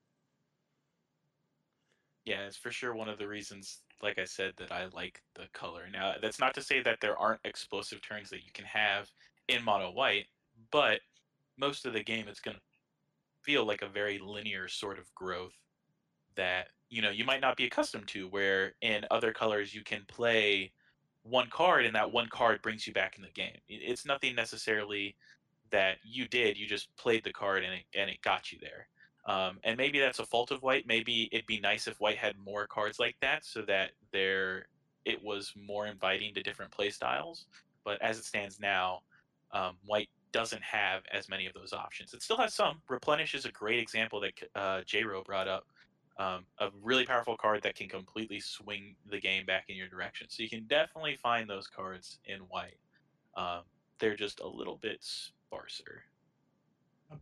Yeah, 2.27 2.43
it's 2.47 2.57
for 2.59 2.71
sure 2.71 2.95
one 2.95 3.09
of 3.09 3.19
the 3.19 3.29
reasons 3.29 3.83
like 4.03 4.19
I 4.19 4.25
said, 4.25 4.55
that 4.59 4.73
I 4.73 4.87
like 4.87 5.23
the 5.35 5.47
color. 5.53 5.89
Now, 5.91 6.15
that's 6.21 6.39
not 6.41 6.55
to 6.55 6.63
say 6.63 6.83
that 6.83 6.99
there 7.01 7.19
aren't 7.19 7.41
explosive 7.45 8.03
turns 8.03 8.31
that 8.31 8.45
you 8.45 8.53
can 8.53 8.67
have 8.67 9.11
in 9.49 9.65
mono 9.65 9.91
white, 9.91 10.27
but 10.71 11.01
most 11.57 11.87
of 11.87 11.93
the 11.93 12.03
game 12.03 12.29
it's 12.29 12.41
going 12.41 12.57
to 12.57 12.63
feel 13.43 13.65
like 13.65 13.83
a 13.83 13.89
very 13.89 14.19
linear 14.19 14.69
sort 14.69 14.99
of 14.99 15.15
growth 15.15 15.55
that 16.37 16.69
you 16.91 17.03
know 17.03 17.11
you 17.11 17.25
might 17.25 17.41
not 17.41 17.57
be 17.57 17.65
accustomed 17.65 18.09
to 18.09 18.29
where 18.29 18.75
in 18.83 19.05
other 19.11 19.33
colors 19.33 19.75
you 19.75 19.83
can 19.83 20.05
play 20.09 20.73
one 21.23 21.49
card 21.51 21.87
and 21.87 21.95
that 21.95 22.13
one 22.13 22.29
card 22.29 22.61
brings 22.63 22.87
you 22.87 22.93
back 22.93 23.17
in 23.17 23.23
the 23.23 23.31
game 23.31 23.57
it's 23.69 24.07
nothing 24.07 24.35
necessarily 24.35 25.17
that 25.71 25.99
you 26.05 26.29
did 26.29 26.59
you 26.59 26.67
just 26.67 26.95
played 26.97 27.25
the 27.25 27.33
card 27.33 27.65
and 27.65 27.75
it, 27.75 27.85
and 27.95 28.11
it 28.11 28.21
got 28.23 28.53
you 28.53 28.59
there 28.61 28.89
um, 29.27 29.59
and 29.65 29.77
maybe 29.77 29.99
that's 29.99 30.21
a 30.21 30.25
fault 30.25 30.53
of 30.53 30.63
white. 30.63 30.87
Maybe 30.87 31.29
it'd 31.33 31.47
be 31.47 31.61
nice 31.61 31.89
if 31.89 32.01
white 32.01 32.17
had 32.17 32.37
more 32.39 32.67
cards 32.67 32.99
like 32.99 33.17
that, 33.21 33.45
so 33.45 33.63
that 33.63 33.91
there 34.13 34.67
it 35.05 35.23
was 35.23 35.53
more 35.57 35.87
inviting 35.87 36.35
to 36.35 36.43
different 36.43 36.71
play 36.71 36.91
styles. 36.91 37.47
But 37.85 38.01
as 38.03 38.19
it 38.19 38.25
stands 38.25 38.61
now, 38.61 39.01
um, 39.53 39.77
white 39.85 40.09
doesn't 40.33 40.63
have 40.63 41.03
as 41.13 41.29
many 41.29 41.47
of 41.47 41.55
those 41.55 41.73
options. 41.73 42.15
It 42.15 42.23
still 42.23 42.37
has 42.39 42.55
some. 42.55 42.81
Replenish 42.89 43.35
is 43.35 43.45
a 43.45 43.53
great 43.53 43.79
example 43.79 44.21
that 44.21 44.33
uh, 44.55 44.83
J-Ro 44.85 45.23
brought 45.23 45.49
up. 45.49 45.67
Um, 46.19 46.47
a 46.61 46.71
really 46.83 47.05
powerful 47.05 47.37
card 47.37 47.63
that 47.63 47.75
can 47.75 47.89
completely 47.89 48.41
swing 48.41 48.97
the 49.11 49.21
game 49.21 49.45
back 49.45 49.65
in 49.69 49.77
your 49.77 49.89
direction. 49.89 50.29
So 50.31 50.43
you 50.43 50.49
can 50.49 50.65
definitely 50.67 51.17
find 51.17 51.49
those 51.49 51.67
cards 51.67 52.21
in 52.25 52.39
white. 52.49 52.79
Um, 53.37 53.63
they're 53.99 54.17
just 54.17 54.41
a 54.41 54.49
little 54.49 54.79
bit 54.81 54.99
sparser 55.01 56.05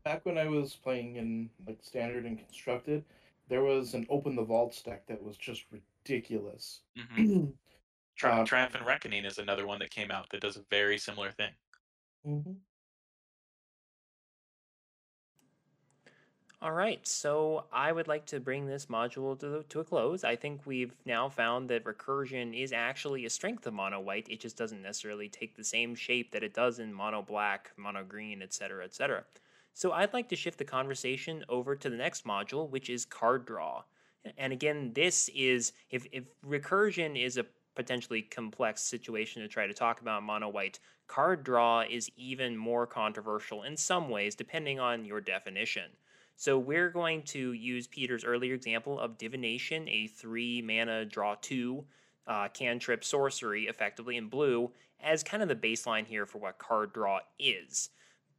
back 0.04 0.24
when 0.24 0.38
I 0.38 0.46
was 0.46 0.74
playing 0.74 1.16
in 1.16 1.50
like 1.66 1.78
standard 1.82 2.24
and 2.24 2.38
constructed, 2.38 3.04
there 3.48 3.62
was 3.62 3.94
an 3.94 4.06
open 4.08 4.36
the 4.36 4.42
vault 4.42 4.80
deck 4.84 5.06
that 5.06 5.22
was 5.22 5.36
just 5.36 5.64
ridiculous. 5.70 6.80
Mm-hmm. 6.98 7.46
Tri- 8.16 8.40
uh, 8.40 8.44
Triumphant 8.44 8.86
Reckoning 8.86 9.24
is 9.24 9.38
another 9.38 9.66
one 9.66 9.80
that 9.80 9.90
came 9.90 10.10
out 10.10 10.30
that 10.30 10.40
does 10.40 10.56
a 10.56 10.64
very 10.70 10.98
similar 10.98 11.30
thing. 11.32 11.50
Mm-hmm. 12.26 12.52
All 16.62 16.72
right, 16.72 17.06
so 17.06 17.64
I 17.70 17.92
would 17.92 18.08
like 18.08 18.24
to 18.26 18.40
bring 18.40 18.64
this 18.64 18.86
module 18.86 19.38
to, 19.40 19.64
to 19.68 19.80
a 19.80 19.84
close. 19.84 20.24
I 20.24 20.34
think 20.34 20.62
we've 20.64 20.94
now 21.04 21.28
found 21.28 21.68
that 21.68 21.84
recursion 21.84 22.58
is 22.58 22.72
actually 22.72 23.26
a 23.26 23.30
strength 23.30 23.66
of 23.66 23.74
mono 23.74 24.00
white. 24.00 24.26
It 24.30 24.40
just 24.40 24.56
doesn't 24.56 24.80
necessarily 24.80 25.28
take 25.28 25.56
the 25.56 25.64
same 25.64 25.94
shape 25.94 26.30
that 26.30 26.42
it 26.42 26.54
does 26.54 26.78
in 26.78 26.94
mono 26.94 27.20
black, 27.20 27.72
mono 27.76 28.02
green, 28.02 28.40
etc., 28.40 28.82
etc. 28.82 29.24
So 29.74 29.90
I'd 29.90 30.12
like 30.12 30.28
to 30.28 30.37
shift 30.37 30.58
the 30.58 30.64
conversation 30.64 31.44
over 31.48 31.74
to 31.74 31.90
the 31.90 31.96
next 31.96 32.24
module, 32.24 32.70
which 32.70 32.88
is 32.88 33.04
card 33.04 33.44
draw. 33.44 33.82
And 34.38 34.52
again, 34.52 34.92
this 34.94 35.28
is 35.34 35.72
if 35.90 36.06
if 36.12 36.24
recursion 36.46 37.20
is 37.20 37.37
a 37.37 37.46
potentially 37.74 38.22
complex 38.22 38.82
situation 38.82 39.42
to 39.42 39.48
try 39.48 39.66
to 39.66 39.74
talk 39.74 40.00
about 40.00 40.22
mono 40.22 40.48
white, 40.48 40.78
card 41.08 41.42
draw 41.42 41.82
is 41.82 42.08
even 42.16 42.56
more 42.56 42.87
controversial 42.87 43.64
in 43.64 43.76
some 43.76 44.08
ways, 44.08 44.37
depending 44.37 44.78
on 44.78 45.04
your 45.04 45.20
definition. 45.20 45.90
So 46.37 46.56
we're 46.56 46.90
going 46.90 47.22
to 47.24 47.52
use 47.52 47.88
Peter's 47.88 48.24
earlier 48.24 48.54
example 48.54 49.00
of 49.00 49.18
divination, 49.18 49.88
a 49.88 50.06
three 50.06 50.62
mana 50.62 51.04
draw 51.04 51.34
two 51.40 51.84
uh, 52.28 52.46
cantrip 52.48 53.02
sorcery, 53.02 53.64
effectively 53.64 54.16
in 54.16 54.28
blue, 54.28 54.70
as 55.02 55.24
kind 55.24 55.42
of 55.42 55.48
the 55.48 55.56
baseline 55.56 56.06
here 56.06 56.26
for 56.26 56.38
what 56.38 56.58
card 56.58 56.92
draw 56.92 57.18
is. 57.40 57.90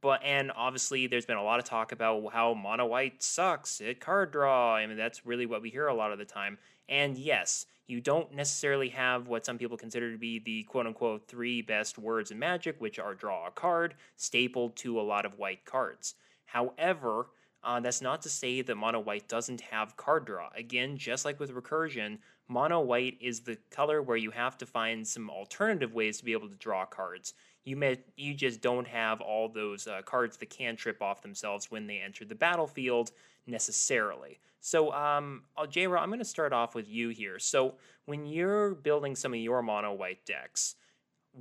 But 0.06 0.22
and 0.22 0.52
obviously, 0.54 1.08
there's 1.08 1.26
been 1.26 1.36
a 1.36 1.42
lot 1.42 1.58
of 1.58 1.64
talk 1.64 1.90
about 1.90 2.32
how 2.32 2.54
mono 2.54 2.86
white 2.86 3.24
sucks 3.24 3.80
at 3.80 3.98
card 3.98 4.30
draw. 4.30 4.76
I 4.76 4.86
mean, 4.86 4.96
that's 4.96 5.26
really 5.26 5.46
what 5.46 5.62
we 5.62 5.68
hear 5.68 5.88
a 5.88 5.94
lot 5.94 6.12
of 6.12 6.18
the 6.18 6.24
time. 6.24 6.58
And 6.88 7.18
yes, 7.18 7.66
you 7.88 8.00
don't 8.00 8.32
necessarily 8.32 8.88
have 8.90 9.26
what 9.26 9.44
some 9.44 9.58
people 9.58 9.76
consider 9.76 10.12
to 10.12 10.16
be 10.16 10.38
the 10.38 10.62
quote 10.62 10.86
unquote 10.86 11.26
three 11.26 11.60
best 11.60 11.98
words 11.98 12.30
in 12.30 12.38
Magic, 12.38 12.76
which 12.80 13.00
are 13.00 13.16
draw 13.16 13.48
a 13.48 13.50
card, 13.50 13.96
stapled 14.14 14.76
to 14.76 15.00
a 15.00 15.02
lot 15.02 15.26
of 15.26 15.40
white 15.40 15.64
cards. 15.64 16.14
However, 16.44 17.26
uh, 17.64 17.80
that's 17.80 18.00
not 18.00 18.22
to 18.22 18.28
say 18.28 18.62
that 18.62 18.76
mono 18.76 19.00
white 19.00 19.26
doesn't 19.26 19.60
have 19.60 19.96
card 19.96 20.24
draw. 20.24 20.50
Again, 20.54 20.96
just 20.96 21.24
like 21.24 21.40
with 21.40 21.50
recursion, 21.50 22.18
mono 22.46 22.78
white 22.78 23.18
is 23.20 23.40
the 23.40 23.58
color 23.70 24.00
where 24.00 24.16
you 24.16 24.30
have 24.30 24.56
to 24.58 24.66
find 24.66 25.04
some 25.04 25.28
alternative 25.28 25.94
ways 25.94 26.18
to 26.18 26.24
be 26.24 26.32
able 26.32 26.48
to 26.48 26.54
draw 26.54 26.86
cards. 26.86 27.34
You 27.66 27.76
may 27.76 27.98
you 28.16 28.32
just 28.32 28.62
don't 28.62 28.86
have 28.86 29.20
all 29.20 29.48
those 29.48 29.86
uh, 29.86 30.00
cards 30.04 30.36
that 30.38 30.50
can 30.50 30.76
trip 30.76 31.02
off 31.02 31.20
themselves 31.20 31.70
when 31.70 31.86
they 31.86 31.98
enter 31.98 32.24
the 32.24 32.34
battlefield 32.34 33.10
necessarily. 33.46 34.38
So, 34.60 34.92
um, 34.92 35.42
uh, 35.56 35.66
I'm 35.74 36.08
going 36.08 36.18
to 36.18 36.24
start 36.24 36.52
off 36.52 36.74
with 36.74 36.88
you 36.88 37.10
here. 37.10 37.38
So, 37.38 37.74
when 38.06 38.24
you're 38.24 38.74
building 38.74 39.14
some 39.14 39.34
of 39.34 39.40
your 39.40 39.62
mono 39.62 39.92
white 39.92 40.24
decks, 40.24 40.76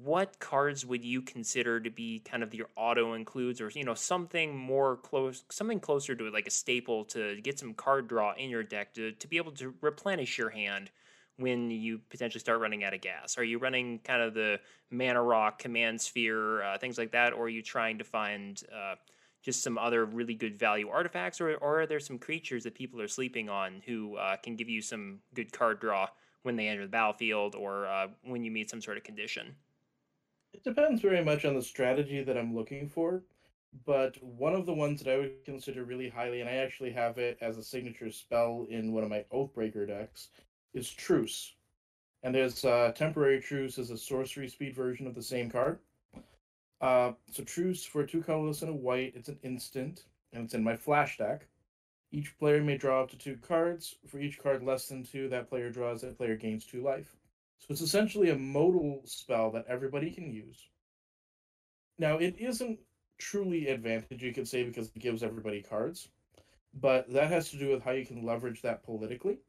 what 0.03 0.39
cards 0.39 0.85
would 0.85 1.05
you 1.05 1.21
consider 1.21 1.79
to 1.79 1.89
be 1.89 2.19
kind 2.19 2.43
of 2.43 2.53
your 2.53 2.67
auto 2.75 3.13
includes 3.13 3.61
or 3.61 3.69
you 3.69 3.83
know 3.83 3.93
something 3.93 4.57
more 4.57 4.97
close 4.97 5.45
something 5.49 5.79
closer 5.79 6.13
to 6.15 6.29
like 6.31 6.47
a 6.47 6.51
staple 6.51 7.05
to 7.05 7.39
get 7.41 7.57
some 7.57 7.73
card 7.73 8.07
draw 8.07 8.33
in 8.33 8.49
your 8.49 8.63
deck 8.63 8.93
to, 8.93 9.13
to 9.13 9.27
be 9.27 9.38
able 9.38 9.53
to 9.53 9.73
replenish 9.79 10.38
your 10.38 10.49
hand 10.49 10.91
when 11.38 11.69
you 11.69 12.00
potentially 12.10 12.39
start 12.39 12.60
running 12.60 12.84
out 12.84 12.93
of 12.93 13.02
gas 13.02 13.38
are 13.38 13.43
you 13.43 13.58
running 13.58 14.00
kind 14.00 14.21
of 14.21 14.34
the 14.34 14.60
mana 14.91 15.21
rock 15.21 15.60
Commander's 15.60 16.04
Sphere 16.04 16.63
uh, 16.63 16.78
things 16.78 16.98
like 16.98 17.12
that 17.12 17.34
or 17.34 17.45
are 17.45 17.50
you 17.50 17.62
trying 17.62 17.98
to 17.98 18.04
find 18.04 18.62
uh, 18.74 18.95
just 19.41 19.62
some 19.62 19.78
other 19.78 20.06
really 20.06 20.34
good 20.34 20.58
value 20.58 20.89
artifacts 20.89 21.39
or, 21.39 21.56
or 21.56 21.82
are 21.82 21.86
there 21.86 22.00
some 22.00 22.17
creatures 22.17 22.63
that 22.63 22.74
people 22.74 23.02
are 23.02 23.08
sleeping 23.08 23.50
on 23.50 23.82
who 23.86 24.15
uh, 24.15 24.36
can 24.38 24.56
give 24.56 24.69
you 24.69 24.82
some 24.82 25.19
good 25.34 25.52
card 25.52 25.80
draw 25.80 26.08
when 26.43 26.56
they 26.56 26.67
enter 26.67 26.84
the 26.84 26.89
battlefield 26.89 27.56
or 27.56 27.86
uh, 27.88 28.08
when 28.24 28.43
you 28.43 28.52
meet 28.52 28.69
some 28.69 28.82
sort 28.82 28.98
of 28.98 29.04
condition 29.04 29.56
it 30.56 30.63
depends 30.63 31.02
very 31.02 31.24
much 31.24 31.43
on 31.43 31.54
the 31.54 31.62
strategy 31.62 32.24
that 32.24 32.38
I'm 32.38 32.56
looking 32.56 32.88
for. 32.88 33.24
But 33.86 34.15
one 34.24 34.56
of 34.56 34.65
the 34.65 34.74
ones 34.74 35.02
that 35.02 35.13
I 35.13 35.17
would 35.17 35.43
consider 35.43 35.84
really 35.84 36.08
highly, 36.08 36.39
and 36.39 36.50
I 36.50 36.54
actually 36.54 36.91
have 36.91 37.17
it 37.17 37.38
as 37.41 37.58
a 37.58 37.63
signature 37.63 38.10
spell 38.10 38.65
in 38.69 38.93
one 38.93 39.04
of 39.04 39.10
my 39.10 39.26
Oathbreaker 39.34 39.86
decks, 39.86 40.30
is 40.75 40.89
Truce. 40.91 41.55
And 42.21 42.35
there's 42.35 42.65
uh, 42.65 42.91
Temporary 42.95 43.39
Truce 43.39 43.79
as 43.79 43.89
a 43.89 43.97
sorcery 43.97 44.47
speed 44.47 44.75
version 44.75 45.07
of 45.07 45.15
the 45.15 45.23
same 45.23 45.49
card. 45.49 45.79
Uh, 46.81 47.13
so 47.31 47.43
Truce 47.43 47.83
for 47.83 48.05
two 48.05 48.21
colorless 48.21 48.61
and 48.61 48.69
a 48.69 48.75
white, 48.75 49.13
it's 49.15 49.29
an 49.29 49.39
instant, 49.43 50.03
and 50.33 50.43
it's 50.43 50.53
in 50.53 50.63
my 50.63 50.75
flash 50.75 51.17
deck. 51.17 51.47
Each 52.11 52.38
player 52.38 52.61
may 52.61 52.77
draw 52.77 53.01
up 53.01 53.09
to 53.11 53.17
two 53.17 53.38
cards. 53.38 53.95
For 54.07 54.19
each 54.19 54.39
card 54.39 54.63
less 54.63 54.88
than 54.88 55.03
two, 55.03 55.29
that 55.29 55.49
player 55.49 55.69
draws, 55.69 56.01
that 56.01 56.17
player 56.17 56.35
gains 56.35 56.65
two 56.65 56.81
life. 56.83 57.15
So 57.59 57.67
it's 57.69 57.81
essentially 57.81 58.29
a 58.29 58.35
modal 58.38 59.01
spell 59.05 59.51
that 59.51 59.65
everybody 59.67 60.11
can 60.11 60.31
use. 60.31 60.67
Now, 61.97 62.17
it 62.17 62.35
isn't 62.38 62.79
truly 63.17 63.67
advantage, 63.67 64.21
you 64.21 64.33
could 64.33 64.47
say, 64.47 64.63
because 64.63 64.88
it 64.88 64.99
gives 64.99 65.23
everybody 65.23 65.61
cards, 65.61 66.09
but 66.73 67.11
that 67.13 67.31
has 67.31 67.49
to 67.51 67.57
do 67.57 67.69
with 67.69 67.81
how 67.81 67.91
you 67.91 68.05
can 68.05 68.25
leverage 68.25 68.61
that 68.61 68.83
politically. 68.83 69.39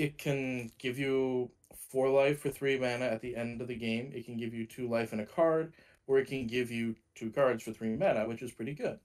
It 0.00 0.16
can 0.16 0.72
give 0.78 0.98
you 0.98 1.50
four 1.90 2.08
life 2.08 2.40
for 2.40 2.48
three 2.48 2.78
mana 2.78 3.04
at 3.04 3.20
the 3.20 3.36
end 3.36 3.60
of 3.60 3.68
the 3.68 3.76
game. 3.76 4.12
It 4.14 4.24
can 4.24 4.38
give 4.38 4.54
you 4.54 4.64
two 4.66 4.88
life 4.88 5.12
and 5.12 5.20
a 5.20 5.26
card, 5.26 5.74
or 6.06 6.18
it 6.18 6.26
can 6.26 6.46
give 6.46 6.70
you 6.70 6.96
two 7.14 7.30
cards 7.30 7.64
for 7.64 7.72
three 7.72 7.94
mana, 7.94 8.26
which 8.26 8.40
is 8.40 8.50
pretty 8.50 8.72
good. 8.72 8.98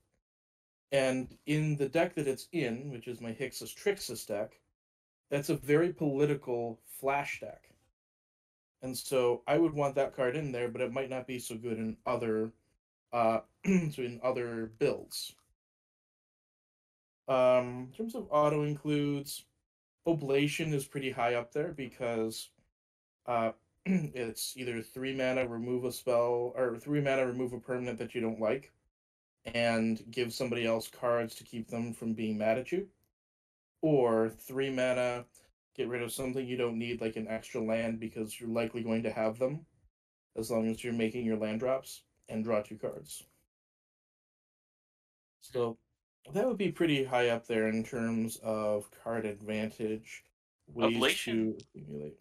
And 0.94 1.38
in 1.46 1.76
the 1.76 1.90
deck 1.90 2.16
that 2.16 2.30
it's 2.30 2.48
in, 2.54 2.92
which 2.92 3.10
is 3.10 3.20
my 3.20 3.34
Hixus 3.34 3.76
Trixis 3.76 4.26
deck, 4.26 4.58
that's 5.30 5.50
a 5.50 5.56
very 5.56 5.92
political 5.92 6.80
flash 6.86 7.42
deck. 7.42 7.72
And 8.82 8.98
so 8.98 9.42
I 9.48 9.58
would 9.58 9.74
want 9.74 9.96
that 9.96 10.16
card 10.16 10.38
in 10.38 10.54
there, 10.54 10.70
but 10.70 10.80
it 10.80 10.94
might 10.94 11.10
not 11.10 11.28
be 11.28 11.40
so 11.40 11.56
good 11.56 11.78
in 11.78 11.98
other 12.06 12.54
uh 13.12 13.42
so 13.66 14.02
in 14.02 14.22
other 14.24 14.72
builds. 14.80 15.36
Um 17.28 17.90
in 17.92 17.98
terms 17.98 18.16
of 18.16 18.28
auto 18.30 18.64
includes, 18.64 19.44
Oblation 20.06 20.74
is 20.74 20.86
pretty 20.86 21.12
high 21.12 21.36
up 21.36 21.52
there 21.52 21.74
because 21.74 22.50
uh 23.26 23.52
it's 23.86 24.56
either 24.58 24.82
three 24.82 25.16
mana 25.16 25.48
remove 25.48 25.86
a 25.86 25.92
spell 25.92 26.54
or 26.56 26.78
three 26.78 27.02
mana 27.02 27.26
remove 27.26 27.54
a 27.54 27.60
permanent 27.60 27.98
that 28.00 28.16
you 28.16 28.22
don't 28.22 28.40
like 28.40 28.72
and 29.54 30.04
give 30.12 30.34
somebody 30.34 30.66
else 30.66 30.88
cards 30.88 31.36
to 31.36 31.44
keep 31.44 31.68
them 31.70 31.94
from 31.94 32.14
being 32.14 32.38
mad 32.38 32.58
at 32.58 32.72
you 32.72 32.88
or 33.86 34.30
three 34.30 34.72
mana, 34.72 35.26
get 35.76 35.88
rid 35.88 36.02
of 36.02 36.12
something 36.12 36.46
you 36.46 36.58
don't 36.58 36.80
need, 36.80 37.02
like 37.02 37.18
an 37.18 37.28
extra 37.28 37.62
land, 37.62 38.00
because 38.00 38.40
you're 38.40 38.50
likely 38.50 38.82
going 38.82 39.04
to 39.04 39.12
have 39.12 39.38
them, 39.38 39.64
as 40.36 40.50
long 40.50 40.68
as 40.70 40.84
you're 40.84 40.92
making 40.92 41.24
your 41.24 41.38
land 41.38 41.60
drops, 41.60 42.02
and 42.28 42.44
draw 42.44 42.62
two 42.62 42.78
cards. 42.78 43.24
So 45.42 45.78
that 46.34 46.48
would 46.48 46.58
be 46.58 46.72
pretty 46.72 47.04
high 47.04 47.30
up 47.30 47.48
there 47.48 47.68
in 47.68 47.84
terms 47.84 48.38
of 48.44 48.90
card 49.04 49.26
advantage. 49.26 50.24
Ways 50.74 50.96
Oblation. 50.96 51.54
To 51.54 51.58
accumulate. 51.80 52.16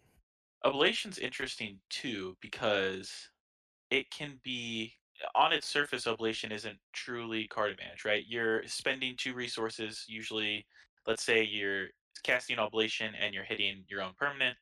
Oblation's 0.64 1.19
interesting 1.19 1.79
too 1.90 2.37
because 2.40 3.29
it 3.90 4.11
can 4.11 4.38
be 4.43 4.95
on 5.35 5.53
its 5.53 5.67
surface 5.67 6.07
oblation 6.07 6.53
isn't 6.53 6.79
truly 6.93 7.47
card 7.47 7.71
advantage 7.71 8.05
right 8.05 8.25
you're 8.27 8.67
spending 8.67 9.14
two 9.17 9.35
resources 9.35 10.05
usually 10.09 10.67
let's 11.07 11.23
say 11.23 11.43
you're 11.43 11.87
casting 12.25 12.59
oblation 12.59 13.14
and 13.21 13.35
you're 13.35 13.45
hitting 13.45 13.85
your 13.88 14.03
own 14.03 14.12
permanent 14.19 14.57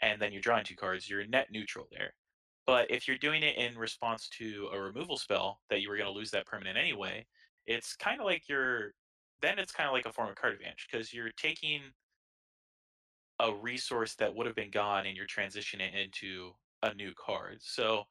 and 0.00 0.20
then 0.20 0.32
you're 0.32 0.40
drawing 0.40 0.64
two 0.64 0.76
cards 0.76 1.08
you're 1.08 1.26
net 1.26 1.48
neutral 1.50 1.86
there 1.90 2.14
but 2.66 2.90
if 2.90 3.06
you're 3.06 3.18
doing 3.18 3.42
it 3.42 3.56
in 3.56 3.76
response 3.76 4.28
to 4.28 4.68
a 4.72 4.80
removal 4.80 5.16
spell 5.16 5.60
that 5.68 5.80
you 5.80 5.88
were 5.88 5.96
going 5.96 6.08
to 6.10 6.18
lose 6.18 6.30
that 6.30 6.46
permanent 6.46 6.78
anyway 6.78 7.24
it's 7.66 7.96
kind 7.96 8.20
of 8.20 8.26
like 8.26 8.48
you're 8.48 8.92
then 9.40 9.58
it's 9.58 9.72
kind 9.72 9.88
of 9.88 9.92
like 9.92 10.06
a 10.06 10.12
form 10.12 10.28
of 10.28 10.36
card 10.36 10.54
advantage 10.54 10.86
because 10.90 11.12
you're 11.12 11.30
taking 11.36 11.80
a 13.40 13.52
resource 13.54 14.14
that 14.14 14.34
would 14.34 14.46
have 14.46 14.54
been 14.54 14.70
gone 14.70 15.06
and 15.06 15.16
you're 15.16 15.26
transitioning 15.26 15.80
it 15.80 15.94
into 15.94 16.52
a 16.82 16.94
new 16.94 17.12
card 17.14 17.58
so 17.60 18.04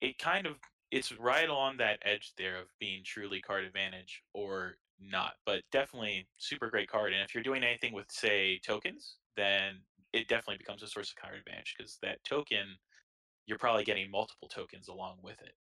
it 0.00 0.18
kind 0.18 0.46
of 0.46 0.56
it's 0.90 1.12
right 1.18 1.48
along 1.48 1.76
that 1.76 1.98
edge 2.04 2.32
there 2.38 2.56
of 2.56 2.68
being 2.80 3.02
truly 3.04 3.40
card 3.40 3.64
advantage 3.64 4.22
or 4.32 4.76
not, 5.00 5.34
but 5.44 5.62
definitely 5.70 6.26
super 6.38 6.70
great 6.70 6.88
card. 6.88 7.12
And 7.12 7.22
if 7.22 7.34
you're 7.34 7.42
doing 7.42 7.62
anything 7.62 7.92
with 7.92 8.10
say 8.10 8.58
tokens, 8.64 9.16
then 9.36 9.80
it 10.12 10.28
definitely 10.28 10.58
becomes 10.58 10.82
a 10.82 10.88
source 10.88 11.10
of 11.10 11.16
card 11.16 11.36
advantage 11.36 11.74
because 11.76 11.98
that 12.02 12.24
token 12.24 12.76
you're 13.46 13.58
probably 13.58 13.84
getting 13.84 14.10
multiple 14.10 14.48
tokens 14.48 14.88
along 14.88 15.18
with 15.22 15.40
it. 15.42 15.52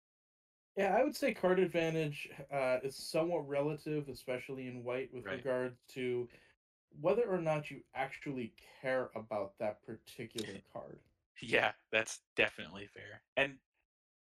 Yeah, 0.77 0.95
I 0.95 1.03
would 1.03 1.15
say 1.15 1.33
card 1.33 1.59
advantage 1.59 2.29
uh, 2.53 2.77
is 2.83 2.95
somewhat 2.95 3.47
relative, 3.47 4.09
especially 4.09 4.67
in 4.67 4.83
white, 4.83 5.09
with 5.11 5.25
right. 5.25 5.37
regard 5.37 5.75
to 5.95 6.29
whether 7.01 7.23
or 7.23 7.39
not 7.39 7.71
you 7.71 7.81
actually 7.95 8.53
care 8.81 9.09
about 9.15 9.53
that 9.59 9.79
particular 9.83 10.59
card. 10.73 10.99
yeah, 11.41 11.71
that's 11.91 12.19
definitely 12.35 12.87
fair. 12.93 13.21
And 13.35 13.55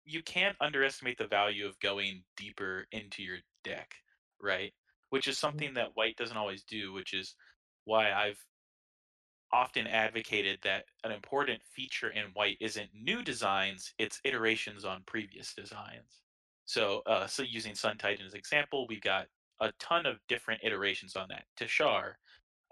you 0.05 0.23
can't 0.23 0.55
underestimate 0.59 1.19
the 1.19 1.27
value 1.27 1.67
of 1.67 1.79
going 1.79 2.23
deeper 2.35 2.87
into 2.91 3.21
your 3.21 3.37
deck, 3.63 3.93
right? 4.41 4.73
which 5.09 5.27
is 5.27 5.35
mm-hmm. 5.35 5.47
something 5.47 5.73
that 5.75 5.95
white 5.95 6.17
doesn't 6.17 6.37
always 6.37 6.63
do, 6.63 6.93
which 6.93 7.13
is 7.13 7.35
why 7.85 8.11
I've 8.11 8.39
often 9.51 9.87
advocated 9.87 10.59
that 10.63 10.85
an 11.03 11.11
important 11.11 11.61
feature 11.75 12.09
in 12.09 12.25
white 12.33 12.57
isn't 12.61 12.89
new 12.93 13.23
designs, 13.23 13.93
it's 13.97 14.21
iterations 14.23 14.85
on 14.85 15.01
previous 15.07 15.53
designs. 15.53 16.21
So, 16.69 17.01
uh, 17.07 17.25
so 17.25 17.41
using 17.41 17.73
Sun 17.73 17.97
Titan 17.97 18.27
as 18.27 18.35
example, 18.35 18.85
we've 18.87 19.01
got 19.01 19.25
a 19.59 19.71
ton 19.79 20.05
of 20.05 20.19
different 20.27 20.61
iterations 20.63 21.15
on 21.15 21.27
that. 21.29 21.45
Teshar, 21.59 22.13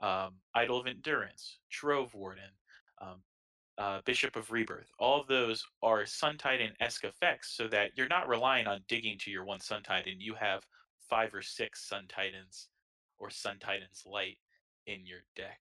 um, 0.04 0.36
Idol 0.54 0.80
of 0.80 0.86
Endurance, 0.86 1.58
Trove 1.72 2.14
Warden, 2.14 2.52
um, 3.02 3.24
uh, 3.80 4.02
Bishop 4.06 4.36
of 4.36 4.52
Rebirth. 4.52 4.92
All 5.00 5.20
of 5.20 5.26
those 5.26 5.66
are 5.82 6.06
Sun 6.06 6.38
Titan 6.38 6.74
esque 6.80 7.06
effects 7.06 7.58
so 7.58 7.68
that 7.70 7.90
you're 7.96 8.08
not 8.08 8.28
relying 8.28 8.68
on 8.68 8.82
digging 8.88 9.18
to 9.22 9.32
your 9.32 9.46
one 9.46 9.60
Sun 9.60 9.82
Titan. 9.82 10.22
You 10.22 10.36
have 10.36 10.62
five 11.10 11.34
or 11.34 11.42
six 11.42 11.90
Sun 11.90 12.06
Titans 12.08 12.70
or 13.18 13.32
Sun 13.32 13.58
Titans 13.58 14.04
Light 14.06 14.38
in 14.86 15.08
your 15.08 15.22
deck. 15.36 15.60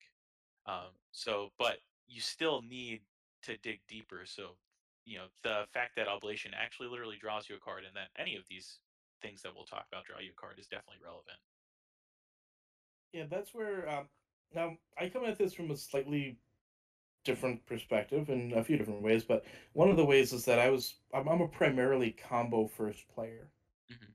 Um, 0.67 0.93
so, 1.11 1.53
but 1.59 1.79
you 2.07 2.21
still 2.21 2.61
need 2.61 3.01
to 3.45 3.57
dig 3.63 3.81
deeper. 3.89 4.25
So, 4.27 4.59
you 5.07 5.19
know, 5.19 5.27
the 5.43 5.65
fact 5.73 5.97
that 5.97 6.09
Oblation 6.09 6.53
actually 6.55 6.89
literally 6.89 7.17
draws 7.19 7.49
you 7.49 7.57
a 7.57 7.61
card, 7.61 7.85
and 7.87 7.97
that 7.97 8.11
any 8.21 8.37
of 8.37 8.43
these 8.51 8.81
things 9.23 9.41
that 9.43 9.55
we'll 9.55 9.65
talk 9.65 9.87
about 9.91 10.05
draw 10.05 10.19
you 10.21 10.33
a 10.37 10.41
card 10.41 10.59
is 10.59 10.67
definitely 10.67 11.01
relevant. 11.03 11.39
Yeah, 13.13 13.25
that's 13.31 13.55
where 13.55 13.89
um, 13.89 14.09
now 14.55 14.77
I 14.99 15.09
come 15.09 15.25
at 15.25 15.39
this 15.39 15.55
from 15.55 15.71
a 15.71 15.77
slightly 15.77 16.39
different 17.25 17.65
perspective 17.67 18.29
in 18.31 18.53
a 18.55 18.65
few 18.65 18.77
different 18.77 19.03
ways, 19.03 19.25
but 19.25 19.45
one 19.73 19.91
of 19.91 19.97
the 19.97 20.05
ways 20.05 20.33
is 20.33 20.45
that 20.45 20.59
I 20.59 20.71
was 20.71 20.97
I'm, 21.15 21.29
I'm 21.29 21.41
a 21.41 21.49
primarily 21.49 22.11
combo 22.13 22.67
first 22.67 23.09
player. 23.09 23.49
Mhm. 23.91 24.13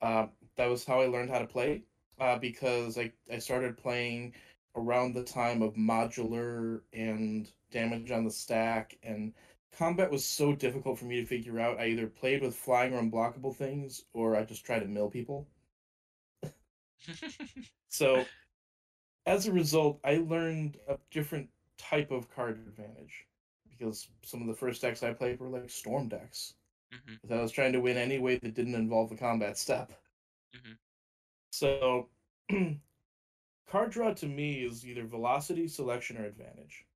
Uh, 0.00 0.28
that 0.56 0.66
was 0.66 0.84
how 0.84 1.00
I 1.00 1.06
learned 1.06 1.30
how 1.30 1.40
to 1.40 1.46
play 1.46 1.82
uh, 2.20 2.38
because 2.38 2.98
I 2.98 3.12
I 3.32 3.38
started 3.38 3.76
playing 3.76 4.34
around 4.76 5.14
the 5.14 5.24
time 5.24 5.62
of 5.62 5.74
modular 5.74 6.82
and 6.92 7.50
damage 7.70 8.10
on 8.10 8.24
the 8.24 8.30
stack 8.30 8.96
and 9.02 9.34
combat 9.72 10.10
was 10.10 10.24
so 10.24 10.54
difficult 10.54 10.98
for 10.98 11.06
me 11.06 11.20
to 11.20 11.26
figure 11.26 11.58
out. 11.60 11.80
I 11.80 11.86
either 11.88 12.08
played 12.08 12.42
with 12.42 12.56
flying 12.56 12.94
or 12.94 13.02
unblockable 13.02 13.56
things, 13.56 14.06
or 14.12 14.36
I 14.36 14.44
just 14.44 14.64
tried 14.64 14.80
to 14.80 14.88
mill 14.88 15.10
people. 15.10 15.50
So, 17.88 18.32
as 19.26 19.46
a 19.46 19.52
result, 19.52 20.00
I 20.04 20.18
learned 20.18 20.80
a 20.88 20.98
different 21.10 21.50
type 21.78 22.10
of 22.10 22.30
card 22.30 22.58
advantage 22.58 23.28
because 23.68 24.10
some 24.22 24.42
of 24.42 24.48
the 24.48 24.54
first 24.54 24.82
decks 24.82 25.02
I 25.02 25.14
played 25.14 25.40
were 25.40 25.48
like 25.48 25.70
storm 25.70 26.08
decks. 26.08 26.56
Mhm. 26.92 27.20
'Cause 27.22 27.32
I 27.32 27.42
was 27.42 27.52
trying 27.52 27.72
to 27.74 27.80
win 27.80 27.96
any 27.98 28.18
way 28.18 28.38
that 28.38 28.54
didn't 28.54 28.74
involve 28.76 29.10
the 29.10 29.16
combat 29.16 29.58
step. 29.58 29.92
Mhm. 30.52 30.78
So, 31.52 32.10
card 33.66 33.92
draw 33.92 34.14
to 34.14 34.26
me 34.28 34.64
is 34.64 34.86
either 34.86 35.06
velocity, 35.06 35.68
selection, 35.68 36.18
or 36.18 36.26
advantage. 36.26 36.86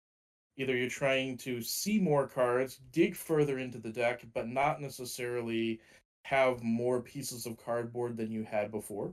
Either 0.56 0.76
you're 0.76 0.88
trying 0.88 1.36
to 1.36 1.60
see 1.60 1.98
more 1.98 2.28
cards, 2.28 2.80
dig 2.92 3.16
further 3.16 3.58
into 3.58 3.78
the 3.78 3.90
deck, 3.90 4.24
but 4.32 4.48
not 4.48 4.80
necessarily 4.80 5.80
have 6.22 6.62
more 6.62 7.00
pieces 7.00 7.44
of 7.44 7.56
cardboard 7.56 8.16
than 8.16 8.30
you 8.30 8.44
had 8.44 8.70
before. 8.70 9.12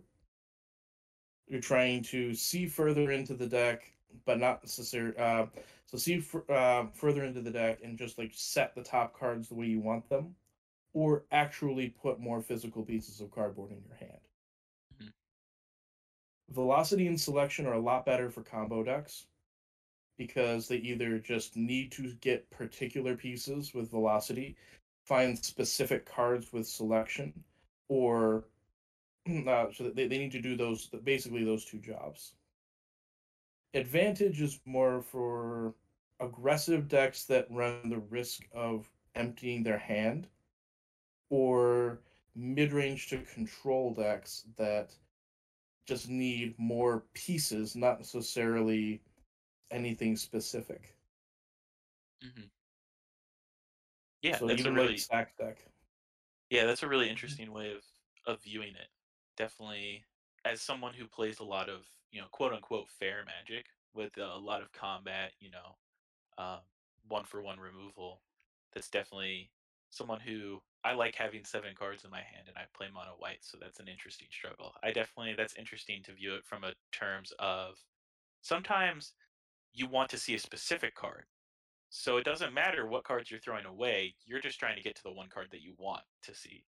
You're 1.47 1.59
trying 1.59 2.03
to 2.03 2.33
see 2.35 2.67
further 2.67 3.11
into 3.11 3.33
the 3.33 3.47
deck, 3.47 3.91
but 4.25 4.39
not 4.39 4.63
necessarily. 4.63 5.17
Uh, 5.17 5.47
so 5.87 5.97
see 5.97 6.17
f- 6.17 6.49
uh, 6.49 6.85
further 6.93 7.23
into 7.25 7.41
the 7.41 7.51
deck 7.51 7.79
and 7.83 7.97
just 7.97 8.17
like 8.17 8.31
set 8.33 8.75
the 8.75 8.83
top 8.83 9.17
cards 9.17 9.49
the 9.49 9.55
way 9.55 9.65
you 9.65 9.79
want 9.79 10.07
them, 10.09 10.35
or 10.93 11.25
actually 11.31 11.89
put 11.89 12.19
more 12.19 12.41
physical 12.41 12.83
pieces 12.83 13.19
of 13.19 13.31
cardboard 13.31 13.71
in 13.71 13.83
your 13.83 13.95
hand. 13.95 14.21
Mhm. 15.01 15.13
Velocity 16.49 17.07
and 17.07 17.19
selection 17.19 17.65
are 17.65 17.73
a 17.73 17.79
lot 17.79 18.05
better 18.05 18.29
for 18.29 18.43
combo 18.43 18.83
decks 18.83 19.25
because 20.17 20.67
they 20.67 20.77
either 20.77 21.19
just 21.19 21.55
need 21.55 21.91
to 21.93 22.13
get 22.21 22.49
particular 22.51 23.15
pieces 23.15 23.73
with 23.73 23.89
velocity, 23.89 24.55
find 25.05 25.37
specific 25.43 26.05
cards 26.05 26.53
with 26.53 26.67
selection, 26.67 27.33
or 27.89 28.45
uh, 29.47 29.65
so 29.73 29.89
they, 29.95 30.07
they 30.07 30.17
need 30.17 30.31
to 30.31 30.41
do 30.41 30.55
those 30.55 30.87
basically 31.03 31.43
those 31.43 31.65
two 31.65 31.79
jobs. 31.79 32.35
Advantage 33.73 34.41
is 34.41 34.59
more 34.65 35.01
for 35.01 35.73
aggressive 36.19 36.87
decks 36.87 37.25
that 37.25 37.47
run 37.49 37.89
the 37.89 37.99
risk 38.09 38.43
of 38.53 38.89
emptying 39.15 39.63
their 39.63 39.77
hand, 39.77 40.27
or 41.29 41.99
mid-range 42.35 43.07
to 43.09 43.17
control 43.23 43.93
decks 43.93 44.43
that 44.57 44.93
just 45.85 46.09
need 46.09 46.53
more 46.57 47.03
pieces, 47.13 47.75
not 47.75 47.99
necessarily 47.99 49.01
anything 49.71 50.15
specific. 50.17 50.95
Mhm. 52.21 52.51
Yeah, 54.21 54.39
so 54.39 54.47
that's 54.47 54.65
a 54.65 54.71
really 54.71 54.95
stack 54.95 55.37
deck. 55.37 55.71
yeah, 56.49 56.65
that's 56.65 56.83
a 56.83 56.87
really 56.87 57.09
interesting 57.09 57.51
way 57.51 57.71
of 57.73 57.83
of 58.25 58.43
viewing 58.43 58.75
it. 58.75 58.89
Definitely, 59.37 60.05
as 60.45 60.61
someone 60.61 60.93
who 60.93 61.07
plays 61.07 61.39
a 61.39 61.43
lot 61.43 61.69
of 61.69 61.85
you 62.11 62.21
know 62.21 62.27
quote 62.31 62.53
unquote 62.53 62.89
fair 62.89 63.23
magic 63.25 63.67
with 63.93 64.17
a 64.17 64.37
lot 64.37 64.61
of 64.61 64.71
combat, 64.71 65.33
you 65.39 65.49
know, 65.51 65.77
um, 66.37 66.61
one 67.07 67.25
for 67.25 67.41
one 67.41 67.59
removal. 67.59 68.23
That's 68.73 68.89
definitely 68.89 69.53
someone 69.91 70.21
who 70.21 70.61
I 70.83 70.93
like 70.93 71.15
having 71.15 71.45
seven 71.45 71.75
cards 71.75 72.05
in 72.05 72.11
my 72.11 72.21
hand 72.23 72.47
and 72.49 72.57
I 72.57 72.67
play 72.75 72.89
mono 72.91 73.15
white, 73.17 73.43
so 73.45 73.57
that's 73.59 73.79
an 73.81 73.87
interesting 73.89 74.29
struggle. 74.31 74.75
I 74.83 74.91
definitely 74.93 75.35
that's 75.35 75.55
interesting 75.57 76.03
to 76.05 76.13
view 76.13 76.35
it 76.35 76.45
from 76.45 76.63
a 76.65 76.75
terms 76.91 77.33
of 77.39 77.77
sometimes 78.41 79.13
you 79.73 79.87
want 79.87 80.09
to 80.11 80.17
see 80.17 80.35
a 80.35 80.39
specific 80.39 80.95
card. 80.95 81.27
So 81.89 82.17
it 82.17 82.25
doesn't 82.25 82.53
matter 82.53 82.87
what 82.87 83.05
cards 83.05 83.31
you're 83.31 83.39
throwing 83.41 83.65
away, 83.65 84.17
you're 84.25 84.41
just 84.41 84.59
trying 84.59 84.77
to 84.77 84.83
get 84.83 84.95
to 84.97 85.03
the 85.03 85.13
one 85.13 85.29
card 85.29 85.51
that 85.51 85.61
you 85.63 85.75
want 85.77 86.03
to 86.23 86.35
see. 86.35 86.65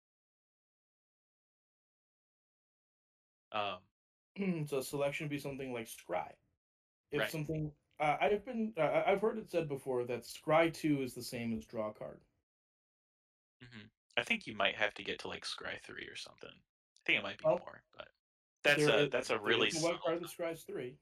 Um, 3.52 3.84
so 4.66 4.80
selection 4.80 5.24
would 5.24 5.30
be 5.30 5.38
something 5.38 5.72
like 5.72 5.86
scry. 5.86 6.34
If 7.12 7.26
Right. 7.26 7.30
something 7.30 7.74
uh, 8.00 8.18
I've 8.20 8.44
been 8.44 8.74
uh, 8.78 9.04
I've 9.06 9.22
heard 9.22 9.38
it 9.38 9.50
said 9.50 9.68
before 9.68 10.04
that 10.06 10.22
scry 10.22 10.72
two 10.74 11.02
is 11.02 11.14
the 11.14 11.22
same 11.22 11.54
as 11.54 11.66
draw 11.66 11.92
card. 11.92 12.24
mhm. 13.62 13.90
I 14.16 14.22
think 14.24 14.46
you 14.46 14.54
might 14.54 14.76
have 14.76 14.94
to 14.94 15.02
get 15.04 15.18
to 15.20 15.28
like 15.28 15.44
Scry 15.44 15.80
three 15.82 16.06
or 16.06 16.16
something. 16.16 16.50
I 16.54 17.00
think 17.04 17.18
it 17.18 17.22
might 17.22 17.38
be 17.38 17.46
Well, 17.46 17.64
more, 17.64 17.82
but 17.92 18.08
that's 18.62 18.88
a 18.88 19.08
that's 19.10 19.30
a 19.30 19.40
really 19.40 19.70
is 19.70 19.74
a 19.74 19.78
white 19.80 20.00
subtle 20.00 20.00
card 20.00 20.20
that 20.20 20.26
scries 20.28 20.64
three. 20.66 20.98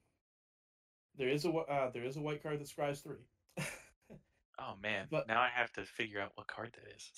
There 1.19 1.29
is 1.29 1.45
a 1.45 1.51
uh, 1.51 1.91
there 1.91 2.05
is 2.05 2.17
a 2.17 2.21
white 2.21 2.43
card 2.43 2.59
that 2.61 2.69
scries 2.69 3.03
three. 3.03 3.17
Oh 4.59 4.75
man, 4.83 5.07
But- 5.11 5.27
now 5.29 5.41
I 5.41 5.49
have 5.53 5.73
to 5.73 5.85
figure 5.85 6.21
out 6.21 6.33
what 6.37 6.47
card 6.47 6.75
that 6.75 6.95
is. 6.95 7.13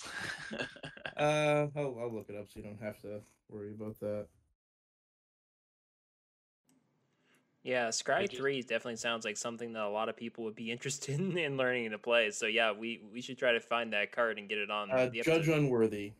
uh, 1.17 1.67
I'll 1.79 1.97
I'll 1.99 2.13
look 2.13 2.29
it 2.29 2.35
up 2.35 2.47
so 2.49 2.59
you 2.59 2.63
don't 2.63 2.81
have 2.81 2.99
to 3.01 3.21
worry 3.49 3.71
about 3.71 3.99
that. 3.99 4.27
Yeah, 7.63 7.87
Scry 7.89 8.21
just- 8.29 8.37
3 8.37 8.61
definitely 8.61 8.97
sounds 8.97 9.25
like 9.25 9.37
something 9.37 9.73
that 9.73 9.83
a 9.83 9.89
lot 9.89 10.07
of 10.07 10.15
people 10.15 10.43
would 10.43 10.55
be 10.55 10.71
interested 10.71 11.19
in, 11.19 11.37
in 11.37 11.57
learning 11.57 11.91
to 11.91 11.97
play. 11.97 12.31
So 12.31 12.45
yeah, 12.47 12.71
we 12.71 13.01
we 13.13 13.21
should 13.21 13.37
try 13.37 13.53
to 13.53 13.59
find 13.59 13.93
that 13.93 14.11
card 14.11 14.37
and 14.39 14.47
get 14.49 14.57
it 14.57 14.69
on 14.71 14.91
Uh, 14.91 15.07
the 15.07 15.21
Judge. 15.21 15.47
Unworthy. 15.47 16.13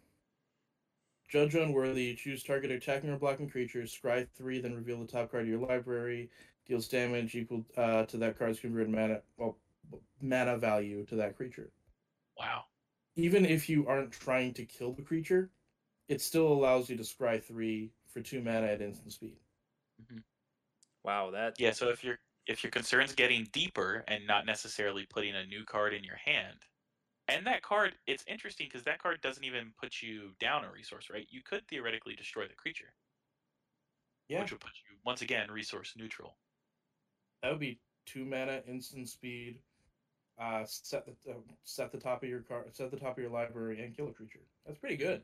Judge 1.28 1.56
Unworthy. 1.56 2.16
Choose 2.16 2.44
target 2.44 2.72
attacking 2.72 3.10
or 3.10 3.18
blocking 3.18 3.50
creatures. 3.50 3.96
Scry 4.00 4.28
three, 4.36 4.60
then 4.62 4.74
reveal 4.76 5.00
the 5.00 5.08
top 5.08 5.32
card 5.32 5.44
of 5.44 5.50
your 5.50 5.60
library. 5.60 6.30
Deals 6.68 6.88
damage 6.88 7.36
equal 7.36 7.66
uh, 7.78 8.06
to 8.06 8.18
that 8.18 8.38
card's 8.38 8.60
converted 8.60 8.90
mana. 8.90 9.22
Well, 9.38 9.58
mana 10.22 10.58
value 10.58 11.06
to 11.06 11.16
that 11.16 11.36
creature. 11.38 11.72
wow. 12.38 12.66
Even 13.18 13.46
if 13.46 13.68
you 13.68 13.88
aren't 13.88 14.12
trying 14.12 14.54
to 14.54 14.66
kill 14.66 14.94
the 14.94 15.02
creature, 15.02 15.50
it 16.08 16.22
still 16.22 16.48
allows 16.48 16.90
you 16.90 16.98
to 16.98 17.04
scry 17.04 17.44
three 17.44 17.92
for 18.08 18.22
two 18.22 18.42
mana 18.42 18.68
at 18.68 18.82
instant 18.82 19.12
speed. 19.14 19.38
Wow, 21.04 21.32
that 21.32 21.56
Yeah, 21.60 21.72
so 21.72 21.90
if 21.90 22.04
your 22.04 22.20
if 22.48 22.64
your 22.64 22.72
concern's 22.72 23.14
getting 23.16 23.46
deeper 23.54 24.04
and 24.08 24.28
not 24.28 24.46
necessarily 24.46 25.06
putting 25.06 25.36
a 25.36 25.46
new 25.46 25.64
card 25.66 25.94
in 25.94 26.04
your 26.04 26.18
hand, 26.18 26.66
and 27.28 27.46
that 27.48 27.64
card, 27.64 27.98
it's 28.08 28.24
interesting 28.28 28.68
because 28.68 28.84
that 28.86 29.00
card 29.00 29.22
doesn't 29.22 29.44
even 29.44 29.74
put 29.80 30.02
you 30.02 30.34
down 30.40 30.66
a 30.66 30.72
resource, 30.72 31.10
right? 31.12 31.28
You 31.30 31.42
could 31.44 31.68
theoretically 31.68 32.16
destroy 32.16 32.48
the 32.48 32.56
creature, 32.56 32.94
Yeah, 34.30 34.42
which 34.42 34.52
would 34.52 34.62
put 34.62 34.72
you 34.90 34.98
once 35.06 35.22
again 35.22 35.52
resource 35.52 35.94
neutral. 35.98 36.38
That 37.46 37.52
would 37.52 37.60
be 37.60 37.78
two 38.08 38.26
mana 38.26 38.62
instant 38.68 39.08
speed. 39.08 39.60
Uh, 40.42 40.64
set 40.66 41.06
the 41.06 41.12
uh, 41.32 41.36
set 41.64 41.92
the 41.92 42.00
top 42.00 42.24
of 42.24 42.30
your 42.30 42.40
card, 42.40 42.66
set 42.76 42.90
the 42.90 42.98
top 42.98 43.18
of 43.18 43.22
your 43.22 43.32
library, 43.32 43.84
and 43.84 43.96
kill 43.96 44.08
a 44.08 44.12
creature. 44.12 44.40
That's 44.66 44.80
pretty 44.80 44.98
good. 44.98 45.22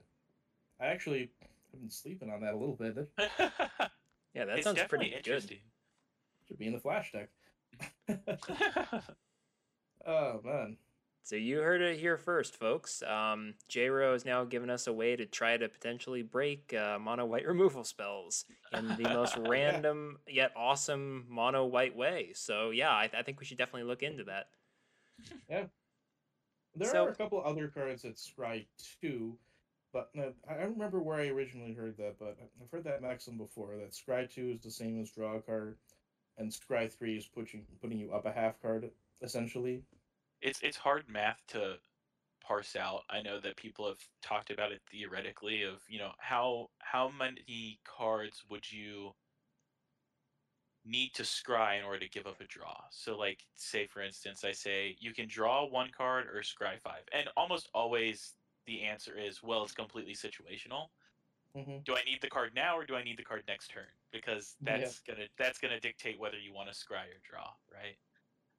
I 0.80 0.86
actually 0.86 1.32
have 1.42 1.82
been 1.82 1.90
sleeping 1.90 2.30
on 2.30 2.42
that 2.42 2.54
a 2.54 2.58
little 2.58 2.76
bit. 2.76 3.10
Yeah, 4.34 4.46
that 4.46 4.60
it's 4.60 4.64
sounds 4.64 4.78
definitely 4.78 5.10
pretty 5.10 5.24
good. 5.24 5.28
interesting. 5.28 5.58
should 6.48 6.58
be 6.58 6.68
in 6.68 6.72
the 6.72 6.80
flash 6.80 7.12
deck. 7.12 7.30
oh 10.08 10.40
man. 10.42 10.78
So 11.24 11.36
you 11.36 11.60
heard 11.62 11.82
it 11.82 12.00
here 12.00 12.18
first, 12.18 12.58
folks. 12.58 13.04
Um, 13.04 13.54
J-Ro 13.70 14.14
has 14.14 14.26
now 14.26 14.44
given 14.44 14.70
us 14.70 14.88
a 14.88 14.94
way 14.94 15.16
to 15.16 15.26
try 15.26 15.56
to 15.56 15.70
potentially 15.70 16.24
break 16.24 16.74
uh, 16.74 16.98
mono 17.00 17.26
white 17.26 17.46
removal 17.48 17.84
spells 17.84 18.46
in 18.74 18.88
the 18.88 19.04
most 19.04 19.38
random 19.48 20.18
yet 20.28 20.52
awesome 20.56 21.26
mono 21.30 21.66
white 21.66 21.96
way. 21.96 22.32
So 22.34 22.72
yeah, 22.72 22.90
I, 22.90 23.10
I 23.18 23.22
think 23.22 23.40
we 23.40 23.46
should 23.46 23.60
definitely 23.60 23.84
look 23.88 24.02
into 24.04 24.24
that. 24.26 24.48
Yeah, 25.48 25.66
there 26.76 26.90
So- 26.90 27.06
are 27.06 27.10
a 27.10 27.16
couple 27.16 27.42
other 27.46 27.68
cards 27.68 28.02
that 28.02 28.16
scry 28.16 28.66
two, 29.02 29.38
but 29.94 30.10
uh, 30.18 30.32
I 30.50 30.56
don't 30.56 30.74
remember 30.74 31.02
where 31.02 31.18
I 31.18 31.28
originally 31.28 31.74
heard 31.74 31.98
that. 31.98 32.18
But 32.20 32.38
I've 32.62 32.72
heard 32.72 32.84
that 32.86 33.04
maxim 33.04 33.38
before 33.38 33.76
that 33.78 33.92
scry 33.92 34.28
two 34.30 34.50
is 34.50 34.62
the 34.62 34.72
same 34.72 35.00
as 35.00 35.12
draw 35.12 35.36
a 35.36 35.42
card, 35.42 35.78
and 36.40 36.52
scry 36.52 36.92
three 36.92 37.16
is 37.16 37.28
putting 37.28 37.64
putting 37.80 38.00
you 38.00 38.12
up 38.12 38.26
a 38.26 38.32
half 38.32 38.60
card 38.60 38.90
essentially. 39.22 39.84
It's 40.42 40.62
it's 40.64 40.78
hard 40.78 41.10
math 41.10 41.46
to 41.48 41.80
parse 42.42 42.76
out. 42.76 43.04
I 43.10 43.22
know 43.22 43.40
that 43.42 43.58
people 43.58 43.88
have 43.88 44.02
talked 44.22 44.52
about 44.52 44.72
it 44.74 44.84
theoretically 44.92 45.64
of, 45.64 45.84
you 45.90 46.00
know, 46.00 46.14
how 46.20 46.70
how 46.82 47.10
many 47.10 47.82
cards 47.86 48.44
would 48.50 48.72
you 48.72 49.16
need 50.84 51.14
to 51.14 51.24
scry 51.24 51.78
in 51.78 51.84
order 51.86 52.00
to 52.00 52.10
give 52.10 52.26
up 52.26 52.42
a 52.42 52.46
draw. 52.46 52.86
So, 52.92 53.18
like, 53.18 53.44
say 53.56 53.86
for 53.86 54.02
instance, 54.02 54.44
I 54.44 54.52
say 54.52 54.96
you 55.00 55.14
can 55.14 55.28
draw 55.28 55.66
one 55.66 55.92
card 55.92 56.28
or 56.28 56.42
scry 56.42 56.80
five, 56.82 57.04
and 57.14 57.30
almost 57.38 57.70
always 57.74 58.36
the 58.66 58.82
answer 58.84 59.18
is, 59.18 59.44
well, 59.44 59.64
it's 59.64 59.74
completely 59.74 60.14
situational. 60.14 60.88
hmm 61.56 61.82
Do 61.86 61.96
I 61.96 62.04
need 62.04 62.22
the 62.22 62.30
card 62.30 62.56
now 62.56 62.78
or 62.78 62.86
do 62.86 62.96
I 62.96 63.04
need 63.04 63.18
the 63.18 63.24
card 63.26 63.44
next 63.48 63.70
turn? 63.70 63.88
Because 64.12 64.58
Yeah. 64.62 64.94
that's 64.94 65.02
gonna 65.02 65.28
that's 65.38 65.60
gonna 65.60 65.80
dictate 65.80 66.20
whether 66.20 66.40
you 66.40 66.54
want 66.54 66.72
to 66.74 66.76
scry 66.76 67.08
or 67.10 67.20
draw, 67.24 67.54
right? 67.72 67.98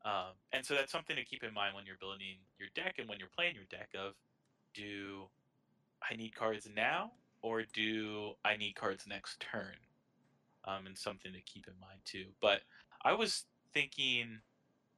Um, 0.04 0.34
and 0.52 0.64
so 0.64 0.74
that's 0.74 0.90
something 0.90 1.16
to 1.16 1.24
keep 1.24 1.44
in 1.44 1.54
mind 1.54 1.74
when 1.74 1.86
you're 1.86 1.98
building 2.00 2.38
your 2.58 2.68
deck 2.74 2.96
and 2.98 3.08
when 3.08 3.18
you're 3.18 3.28
playing 3.36 3.54
your 3.54 3.64
deck. 3.70 3.90
Of 3.94 4.14
do 4.74 5.28
I 6.10 6.16
need 6.16 6.34
cards 6.34 6.68
now 6.74 7.12
or 7.42 7.62
do 7.72 8.32
I 8.44 8.56
need 8.56 8.74
cards 8.74 9.06
next 9.06 9.40
turn? 9.40 9.76
Um, 10.64 10.86
and 10.86 10.96
something 10.96 11.32
to 11.32 11.40
keep 11.40 11.66
in 11.66 11.74
mind 11.80 12.00
too. 12.04 12.26
But 12.40 12.60
I 13.04 13.14
was 13.14 13.44
thinking 13.74 14.38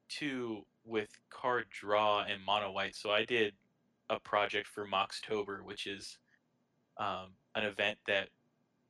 too 0.08 0.64
with 0.84 1.08
card 1.30 1.66
draw 1.70 2.24
and 2.24 2.44
mono 2.44 2.70
white. 2.70 2.94
So 2.94 3.10
I 3.10 3.24
did 3.24 3.54
a 4.10 4.20
project 4.20 4.66
for 4.66 4.86
Moxtober, 4.86 5.62
which 5.64 5.86
is 5.86 6.18
um, 6.98 7.32
an 7.54 7.64
event 7.64 7.98
that 8.06 8.28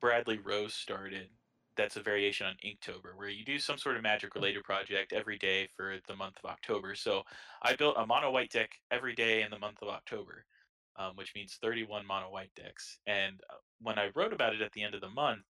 Bradley 0.01 0.39
Rose 0.39 0.75
started. 0.75 1.29
That's 1.77 1.97
a 1.97 2.03
variation 2.03 2.47
on 2.47 2.55
Inktober, 2.65 3.17
where 3.17 3.29
you 3.29 3.45
do 3.45 3.59
some 3.59 3.79
sort 3.79 3.97
of 3.97 4.03
magic 4.03 4.35
related 4.35 4.65
project 4.65 5.13
every 5.13 5.39
day 5.39 5.69
for 5.77 5.97
the 6.07 6.17
month 6.17 6.37
of 6.43 6.51
October. 6.51 6.95
So 6.95 7.23
I 7.63 7.75
built 7.75 7.97
a 7.99 8.07
mono 8.07 8.31
white 8.31 8.51
deck 8.51 8.71
every 8.91 9.15
day 9.15 9.43
in 9.43 9.51
the 9.51 9.59
month 9.59 9.79
of 9.83 9.89
October, 9.89 10.45
um, 10.97 11.13
which 11.17 11.35
means 11.35 11.59
31 11.61 12.07
mono 12.07 12.31
white 12.31 12.53
decks. 12.55 12.99
And 13.07 13.41
uh, 13.51 13.57
when 13.81 13.99
I 13.99 14.11
wrote 14.15 14.33
about 14.33 14.55
it 14.55 14.63
at 14.63 14.73
the 14.73 14.83
end 14.83 14.95
of 14.95 15.01
the 15.01 15.11
month, 15.11 15.43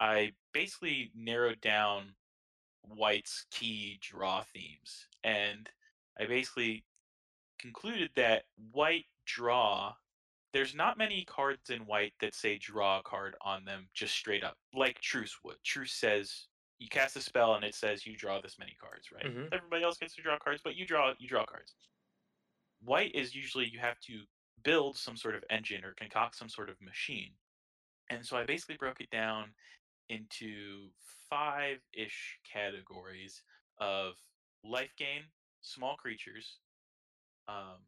I 0.00 0.32
basically 0.52 1.10
narrowed 1.14 1.60
down 1.60 2.14
White's 2.82 3.46
key 3.50 3.98
draw 4.00 4.42
themes. 4.42 5.06
And 5.24 5.68
I 6.18 6.26
basically 6.26 6.84
concluded 7.58 8.10
that 8.16 8.44
White 8.72 9.06
draw, 9.26 9.94
there's 10.52 10.74
not 10.74 10.98
many 10.98 11.24
cards 11.24 11.70
in 11.70 11.84
White 11.86 12.14
that 12.20 12.34
say 12.34 12.58
draw 12.58 13.00
a 13.00 13.02
card 13.02 13.36
on 13.40 13.64
them 13.64 13.88
just 13.94 14.14
straight 14.14 14.44
up, 14.44 14.56
like 14.72 15.00
Truce 15.00 15.38
would. 15.44 15.62
Truce 15.62 15.92
says 15.92 16.48
you 16.78 16.88
cast 16.88 17.16
a 17.16 17.20
spell 17.20 17.54
and 17.54 17.64
it 17.64 17.74
says 17.74 18.06
you 18.06 18.16
draw 18.16 18.40
this 18.40 18.58
many 18.58 18.74
cards, 18.80 19.10
right? 19.12 19.24
Mhm. 19.24 19.52
Everybody 19.52 19.84
else 19.84 19.98
gets 19.98 20.14
to 20.14 20.22
draw 20.22 20.38
cards, 20.38 20.62
but 20.62 20.76
you 20.76 20.86
draw 20.86 21.14
you 21.18 21.28
draw 21.28 21.44
cards. 21.44 21.74
White 22.80 23.14
is 23.14 23.34
usually 23.34 23.68
you 23.68 23.78
have 23.80 23.98
to 24.00 24.26
build 24.62 24.96
some 24.96 25.16
sort 25.16 25.34
of 25.34 25.44
engine 25.50 25.84
or 25.84 25.94
concoct 25.94 26.36
some 26.36 26.48
sort 26.48 26.70
of 26.70 26.80
machine. 26.80 27.36
And 28.08 28.24
so 28.24 28.36
I 28.36 28.44
basically 28.44 28.76
broke 28.76 29.00
it 29.00 29.10
down 29.10 29.54
into 30.08 30.92
five 31.28 31.78
ish 31.92 32.40
categories 32.44 33.42
of 33.78 34.14
life 34.64 34.94
gain, 34.96 35.24
small 35.60 35.96
creatures, 35.96 36.60
um, 37.48 37.86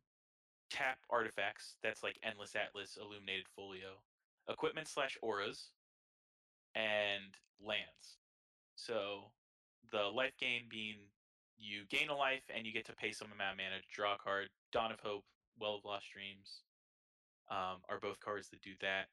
tap 0.71 0.99
artifacts, 1.11 1.77
that's 1.83 2.03
like 2.03 2.19
Endless 2.23 2.55
Atlas, 2.57 2.99
Illuminated 3.01 3.47
Folio, 3.55 4.03
equipment 4.49 4.89
slash 4.89 5.19
auras, 5.23 5.71
and 6.75 7.37
lands. 7.65 8.19
So 8.77 9.31
the 9.93 10.03
life 10.03 10.35
gain 10.39 10.63
being 10.71 10.97
you 11.59 11.85
gain 11.91 12.09
a 12.09 12.17
life 12.17 12.45
and 12.55 12.65
you 12.65 12.73
get 12.73 12.87
to 12.87 12.95
pay 12.95 13.13
some 13.13 13.29
amount 13.35 13.53
of 13.53 13.59
mana 13.59 13.83
draw 13.93 14.15
a 14.15 14.19
card. 14.19 14.49
Dawn 14.73 14.93
of 14.93 15.01
Hope, 15.01 15.25
Well 15.61 15.75
of 15.75 15.85
Lost 15.85 16.07
Dreams 16.11 16.63
um, 17.51 17.83
are 17.91 18.01
both 18.01 18.19
cards 18.21 18.49
that 18.49 18.63
do 18.63 18.73
that 18.81 19.09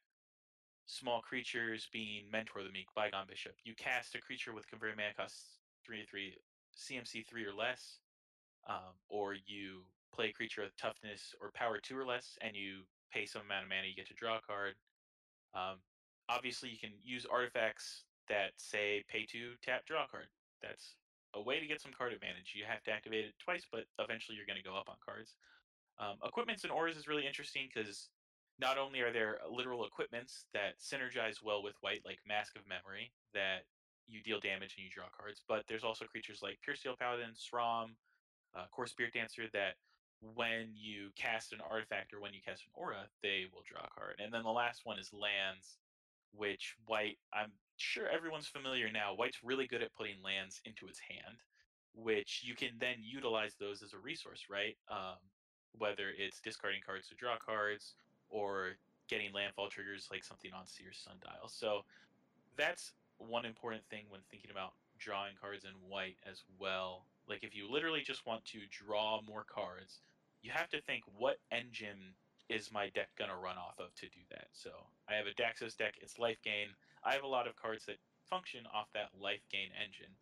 small 0.88 1.20
creatures 1.20 1.88
being 1.92 2.24
Mentor 2.32 2.64
the 2.64 2.72
Meek, 2.72 2.88
Bygone 2.96 3.26
Bishop. 3.28 3.52
You 3.62 3.74
cast 3.76 4.14
a 4.14 4.20
creature 4.20 4.54
with 4.54 4.66
converted 4.66 4.96
mana 4.96 5.12
cost 5.14 5.60
3 5.84 6.00
to 6.00 6.06
3, 6.06 6.34
CMC 6.76 7.26
3 7.28 7.44
or 7.44 7.52
less, 7.52 7.98
um, 8.68 8.96
or 9.08 9.34
you 9.34 9.82
play 10.18 10.30
a 10.30 10.32
creature 10.32 10.66
with 10.66 10.76
toughness 10.76 11.30
or 11.40 11.54
power 11.54 11.78
2 11.78 11.94
or 11.96 12.04
less, 12.04 12.34
and 12.42 12.56
you 12.56 12.82
pay 13.14 13.24
some 13.24 13.46
amount 13.46 13.62
of 13.62 13.70
mana, 13.70 13.86
you 13.86 13.94
get 13.94 14.10
to 14.10 14.18
draw 14.18 14.38
a 14.38 14.42
card. 14.42 14.74
Um, 15.54 15.78
obviously, 16.28 16.68
you 16.68 16.78
can 16.82 16.90
use 16.98 17.22
artifacts 17.22 18.02
that 18.26 18.50
say 18.58 19.04
pay 19.06 19.24
2, 19.30 19.54
tap, 19.62 19.86
draw 19.86 20.04
a 20.04 20.10
card. 20.10 20.26
That's 20.60 20.98
a 21.34 21.40
way 21.40 21.60
to 21.60 21.70
get 21.70 21.80
some 21.80 21.94
card 21.94 22.12
advantage. 22.12 22.58
You 22.58 22.66
have 22.66 22.82
to 22.82 22.90
activate 22.90 23.30
it 23.30 23.38
twice, 23.38 23.62
but 23.70 23.86
eventually 24.02 24.34
you're 24.34 24.50
going 24.50 24.58
to 24.58 24.66
go 24.66 24.74
up 24.74 24.90
on 24.90 24.98
cards. 24.98 25.38
Um, 26.02 26.18
equipments 26.26 26.66
and 26.66 26.72
auras 26.74 26.98
is 26.98 27.06
really 27.06 27.26
interesting 27.26 27.70
because 27.70 28.10
not 28.58 28.74
only 28.76 29.00
are 29.06 29.14
there 29.14 29.38
literal 29.46 29.86
equipments 29.86 30.50
that 30.52 30.82
synergize 30.82 31.38
well 31.46 31.62
with 31.62 31.78
white, 31.80 32.02
like 32.04 32.18
Mask 32.26 32.58
of 32.58 32.66
Memory, 32.66 33.14
that 33.34 33.70
you 34.10 34.18
deal 34.18 34.40
damage 34.42 34.74
and 34.74 34.82
you 34.82 34.90
draw 34.90 35.06
cards, 35.14 35.42
but 35.46 35.62
there's 35.68 35.84
also 35.84 36.10
creatures 36.10 36.42
like 36.42 36.58
Puresteel 36.66 36.98
Paladin, 36.98 37.38
Sram, 37.38 37.94
uh, 38.56 38.66
Kor 38.74 38.86
Spiritdancer 38.86 39.46
that 39.52 39.78
when 40.20 40.70
you 40.74 41.10
cast 41.16 41.52
an 41.52 41.60
artifact 41.70 42.12
or 42.12 42.20
when 42.20 42.34
you 42.34 42.40
cast 42.44 42.64
an 42.64 42.72
aura, 42.74 43.06
they 43.22 43.44
will 43.52 43.62
draw 43.66 43.82
a 43.84 44.00
card. 44.00 44.16
And 44.22 44.32
then 44.32 44.42
the 44.42 44.50
last 44.50 44.82
one 44.84 44.98
is 44.98 45.12
lands, 45.12 45.78
which 46.32 46.74
white, 46.86 47.18
I'm 47.32 47.52
sure 47.76 48.08
everyone's 48.08 48.48
familiar 48.48 48.90
now. 48.90 49.14
White's 49.14 49.44
really 49.44 49.66
good 49.66 49.82
at 49.82 49.94
putting 49.94 50.22
lands 50.22 50.60
into 50.64 50.86
its 50.88 50.98
hand, 50.98 51.38
which 51.94 52.42
you 52.44 52.54
can 52.54 52.70
then 52.80 52.96
utilize 53.00 53.54
those 53.58 53.82
as 53.82 53.92
a 53.92 53.98
resource, 53.98 54.46
right? 54.50 54.76
Um, 54.90 55.18
whether 55.78 56.10
it's 56.16 56.40
discarding 56.40 56.80
cards 56.84 57.08
to 57.08 57.14
draw 57.14 57.36
cards 57.38 57.94
or 58.28 58.76
getting 59.08 59.32
landfall 59.32 59.68
triggers 59.68 60.08
like 60.10 60.24
something 60.24 60.50
on 60.52 60.66
Seer's 60.66 60.98
Sundial. 60.98 61.48
So 61.48 61.82
that's 62.56 62.92
one 63.18 63.44
important 63.44 63.82
thing 63.90 64.04
when 64.08 64.20
thinking 64.30 64.50
about 64.50 64.72
drawing 64.98 65.34
cards 65.40 65.64
in 65.64 65.70
white 65.88 66.16
as 66.28 66.42
well. 66.58 67.06
Like 67.28 67.44
if 67.44 67.54
you 67.54 67.70
literally 67.70 68.02
just 68.02 68.26
want 68.26 68.44
to 68.46 68.60
draw 68.70 69.20
more 69.26 69.44
cards, 69.44 70.00
you 70.42 70.50
have 70.52 70.68
to 70.70 70.80
think 70.82 71.04
what 71.16 71.38
engine 71.50 72.14
is 72.48 72.72
my 72.72 72.88
deck 72.90 73.10
gonna 73.18 73.36
run 73.36 73.58
off 73.58 73.78
of 73.78 73.94
to 73.96 74.06
do 74.06 74.20
that. 74.30 74.48
So 74.52 74.70
I 75.08 75.14
have 75.14 75.26
a 75.26 75.36
Daxos 75.36 75.76
deck, 75.76 75.94
it's 76.00 76.18
life 76.18 76.38
gain. 76.42 76.68
I 77.04 77.12
have 77.12 77.24
a 77.24 77.28
lot 77.28 77.46
of 77.46 77.56
cards 77.56 77.84
that 77.86 77.98
function 78.28 78.64
off 78.72 78.88
that 78.94 79.10
life 79.18 79.44
gain 79.52 79.68
engine. 79.76 80.12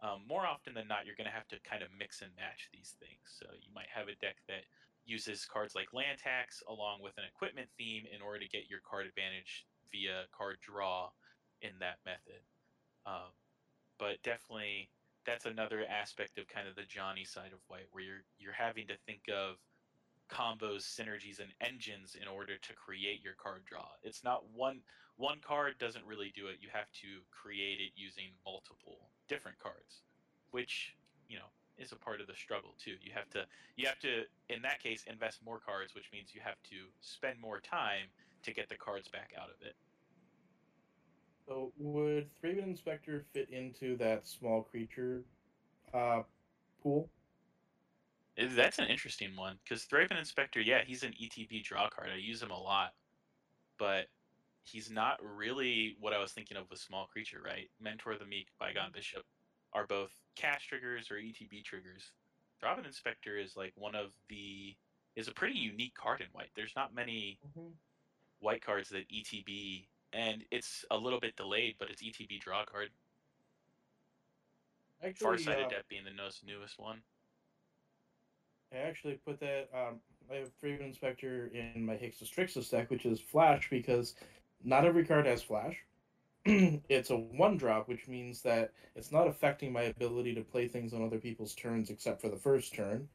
Um, 0.00 0.20
more 0.28 0.46
often 0.46 0.74
than 0.74 0.88
not, 0.88 1.04
you're 1.04 1.16
gonna 1.16 1.30
have 1.30 1.48
to 1.48 1.60
kind 1.60 1.82
of 1.82 1.88
mix 1.98 2.22
and 2.22 2.30
match 2.36 2.68
these 2.72 2.96
things. 3.00 3.20
So 3.24 3.46
you 3.52 3.68
might 3.74 3.88
have 3.92 4.08
a 4.08 4.16
deck 4.16 4.36
that 4.48 4.64
uses 5.04 5.44
cards 5.44 5.74
like 5.74 5.92
land 5.92 6.18
tax 6.18 6.62
along 6.68 7.00
with 7.02 7.16
an 7.16 7.24
equipment 7.24 7.68
theme 7.78 8.04
in 8.14 8.20
order 8.20 8.40
to 8.40 8.48
get 8.48 8.68
your 8.68 8.80
card 8.80 9.06
advantage 9.06 9.66
via 9.92 10.24
card 10.32 10.58
draw 10.60 11.10
in 11.62 11.70
that 11.80 11.98
method. 12.04 12.42
Um, 13.06 13.32
but 13.98 14.22
definitely, 14.22 14.90
that's 15.26 15.46
another 15.46 15.84
aspect 15.90 16.38
of 16.38 16.48
kind 16.48 16.68
of 16.68 16.76
the 16.76 16.84
Johnny 16.88 17.24
side 17.24 17.52
of 17.52 17.58
white, 17.68 17.88
where 17.90 18.04
you're 18.04 18.24
you're 18.38 18.52
having 18.52 18.86
to 18.86 18.96
think 19.06 19.22
of 19.28 19.56
combos, 20.30 20.82
synergies, 20.82 21.40
and 21.40 21.52
engines 21.60 22.16
in 22.20 22.28
order 22.28 22.56
to 22.56 22.72
create 22.74 23.22
your 23.22 23.34
card 23.34 23.62
draw. 23.64 23.86
It's 24.02 24.24
not 24.24 24.44
one 24.54 24.80
one 25.16 25.38
card 25.46 25.74
doesn't 25.78 26.04
really 26.06 26.32
do 26.34 26.46
it. 26.46 26.56
You 26.60 26.68
have 26.72 26.90
to 27.02 27.24
create 27.30 27.80
it 27.80 27.92
using 27.96 28.30
multiple 28.44 29.10
different 29.28 29.58
cards, 29.58 30.02
which 30.50 30.94
you 31.28 31.36
know 31.36 31.50
is 31.78 31.92
a 31.92 31.96
part 31.96 32.20
of 32.20 32.26
the 32.26 32.34
struggle 32.34 32.74
too. 32.82 32.96
You 33.02 33.12
have 33.14 33.28
to 33.30 33.44
you 33.76 33.86
have 33.86 33.98
to 34.00 34.24
in 34.48 34.62
that 34.62 34.82
case 34.82 35.04
invest 35.10 35.40
more 35.44 35.58
cards, 35.58 35.94
which 35.94 36.10
means 36.12 36.34
you 36.34 36.40
have 36.44 36.62
to 36.70 36.76
spend 37.00 37.40
more 37.40 37.60
time 37.60 38.08
to 38.42 38.52
get 38.52 38.68
the 38.68 38.76
cards 38.76 39.08
back 39.08 39.32
out 39.40 39.48
of 39.48 39.66
it. 39.66 39.74
So 41.48 41.72
would 41.78 42.28
Thraben 42.42 42.64
Inspector 42.64 43.24
fit 43.32 43.50
into 43.50 43.96
that 43.98 44.26
small 44.26 44.62
creature 44.62 45.22
uh, 45.94 46.22
pool? 46.82 47.08
That's 48.36 48.78
an 48.78 48.88
interesting 48.88 49.34
one 49.34 49.58
because 49.64 49.86
Thraben 49.86 50.18
Inspector, 50.18 50.60
yeah, 50.60 50.82
he's 50.84 51.02
an 51.02 51.14
ETB 51.22 51.62
draw 51.62 51.88
card. 51.88 52.10
I 52.12 52.18
use 52.18 52.42
him 52.42 52.50
a 52.50 52.58
lot, 52.58 52.94
but 53.78 54.06
he's 54.64 54.90
not 54.90 55.18
really 55.22 55.96
what 56.00 56.12
I 56.12 56.18
was 56.18 56.32
thinking 56.32 56.56
of 56.56 56.68
with 56.68 56.80
small 56.80 57.06
creature, 57.06 57.40
right? 57.44 57.70
Mentor 57.80 58.16
the 58.18 58.26
Meek, 58.26 58.48
Bygone 58.58 58.90
Bishop 58.92 59.22
are 59.72 59.86
both 59.86 60.10
cash 60.34 60.66
triggers 60.68 61.10
or 61.10 61.14
ETB 61.14 61.64
triggers. 61.64 62.10
Thraben 62.62 62.86
Inspector 62.86 63.36
is 63.38 63.56
like 63.56 63.72
one 63.76 63.94
of 63.94 64.10
the 64.28 64.74
is 65.14 65.28
a 65.28 65.32
pretty 65.32 65.58
unique 65.58 65.94
card 65.94 66.20
in 66.20 66.26
white. 66.32 66.50
There's 66.54 66.74
not 66.76 66.94
many 66.94 67.38
white 68.40 68.62
cards 68.64 68.90
that 68.90 69.08
ETB, 69.08 69.86
and 70.16 70.44
it's 70.50 70.84
a 70.90 70.96
little 70.96 71.20
bit 71.20 71.36
delayed, 71.36 71.74
but 71.78 71.90
it's 71.90 72.02
ETB 72.02 72.40
draw 72.40 72.64
card. 72.64 72.88
Actually, 75.04 75.26
Farsighted 75.26 75.66
uh, 75.66 75.68
Death 75.68 75.88
being 75.88 76.04
the 76.04 76.10
newest 76.10 76.44
newest 76.46 76.78
one. 76.78 77.02
I 78.72 78.78
actually 78.78 79.20
put 79.26 79.38
that. 79.40 79.68
Um, 79.74 80.00
I 80.30 80.36
have 80.36 80.50
Thraben 80.60 80.86
Inspector 80.86 81.50
in 81.52 81.84
my 81.84 81.94
Hixus 81.94 82.30
Trixus 82.30 82.70
deck, 82.70 82.90
which 82.90 83.04
is 83.04 83.20
Flash, 83.20 83.68
because 83.70 84.14
not 84.64 84.84
every 84.84 85.04
card 85.04 85.26
has 85.26 85.42
Flash. 85.42 85.76
it's 86.44 87.10
a 87.10 87.16
one 87.16 87.58
drop, 87.58 87.88
which 87.88 88.08
means 88.08 88.40
that 88.42 88.72
it's 88.94 89.12
not 89.12 89.28
affecting 89.28 89.72
my 89.72 89.82
ability 89.82 90.34
to 90.34 90.40
play 90.40 90.66
things 90.66 90.94
on 90.94 91.04
other 91.04 91.18
people's 91.18 91.54
turns 91.54 91.90
except 91.90 92.22
for 92.22 92.28
the 92.28 92.36
first 92.36 92.74
turn, 92.74 93.06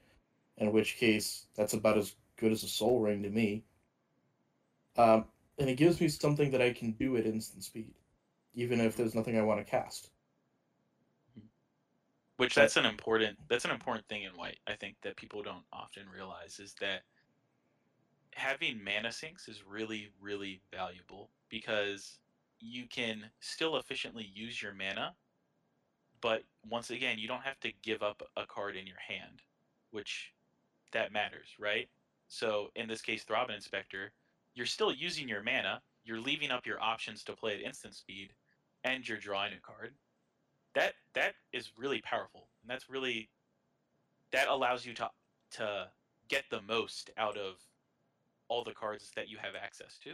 in 0.58 0.72
which 0.72 0.98
case 0.98 1.48
that's 1.56 1.74
about 1.74 1.98
as 1.98 2.16
good 2.38 2.52
as 2.52 2.64
a 2.64 2.68
Sol 2.68 3.00
Ring 3.00 3.24
to 3.24 3.30
me. 3.30 3.64
Um, 4.98 5.26
and 5.62 5.70
it 5.70 5.76
gives 5.76 6.02
me 6.02 6.08
something 6.08 6.50
that 6.52 6.62
I 6.62 6.74
can 6.74 6.92
do 6.94 7.16
at 7.18 7.26
instant 7.28 7.64
speed, 7.64 7.94
even 8.56 8.82
if 8.82 8.98
there's 8.98 9.14
nothing 9.14 9.38
I 9.38 9.44
want 9.44 9.60
to 9.60 9.70
cast. 9.70 10.10
Which 12.38 12.56
that's 12.56 12.78
an 12.78 12.86
important 12.86 13.38
that's 13.48 13.66
an 13.66 13.72
important 13.72 14.08
thing 14.08 14.24
in 14.24 14.32
white. 14.32 14.58
I 14.68 14.74
think 14.74 14.96
that 15.04 15.16
people 15.16 15.44
don't 15.44 15.64
often 15.72 16.10
realize 16.14 16.60
is 16.60 16.74
that 16.82 17.02
having 18.34 18.84
mana 18.84 19.12
sinks 19.12 19.48
is 19.48 19.64
really 19.68 20.10
really 20.20 20.62
valuable 20.74 21.30
because 21.50 22.18
you 22.60 22.88
can 22.88 23.26
still 23.40 23.78
efficiently 23.78 24.32
use 24.34 24.62
your 24.62 24.74
mana, 24.74 25.14
but 26.22 26.44
once 26.68 26.90
again, 26.90 27.20
you 27.20 27.28
don't 27.28 27.44
have 27.44 27.60
to 27.60 27.72
give 27.84 28.02
up 28.02 28.24
a 28.36 28.48
card 28.48 28.76
in 28.76 28.88
your 28.88 29.00
hand, 29.08 29.44
which 29.92 30.34
that 30.92 31.12
matters, 31.12 31.50
right? 31.60 31.88
So 32.28 32.70
in 32.76 32.88
this 32.88 33.02
case, 33.02 33.24
Thraben 33.24 33.54
Inspector, 33.54 34.12
you're 34.56 34.66
still 34.66 34.92
using 34.92 35.28
your 35.28 35.44
mana, 35.44 35.82
you're 36.04 36.20
leaving 36.20 36.52
up 36.52 36.66
your 36.66 36.82
options 36.82 37.24
to 37.24 37.34
play 37.34 37.54
at 37.56 37.62
instant 37.62 37.96
speed, 37.96 38.34
and 38.84 39.08
you're 39.08 39.18
drawing 39.18 39.54
a 39.54 39.60
card. 39.60 39.94
That 40.76 40.94
that 41.16 41.34
is 41.54 41.72
really 41.78 42.02
powerful, 42.02 42.48
and 42.62 42.70
that's 42.70 42.90
really 42.90 43.30
that 44.32 44.48
allows 44.48 44.86
you 44.86 44.94
to 44.96 45.10
to 45.52 45.88
get 46.30 46.46
the 46.50 46.62
most 46.62 47.10
out 47.18 47.38
of 47.38 47.56
all 48.48 48.64
the 48.64 48.74
cards 48.74 49.12
that 49.16 49.30
you 49.30 49.38
have 49.38 49.54
access 49.62 49.98
to. 50.04 50.12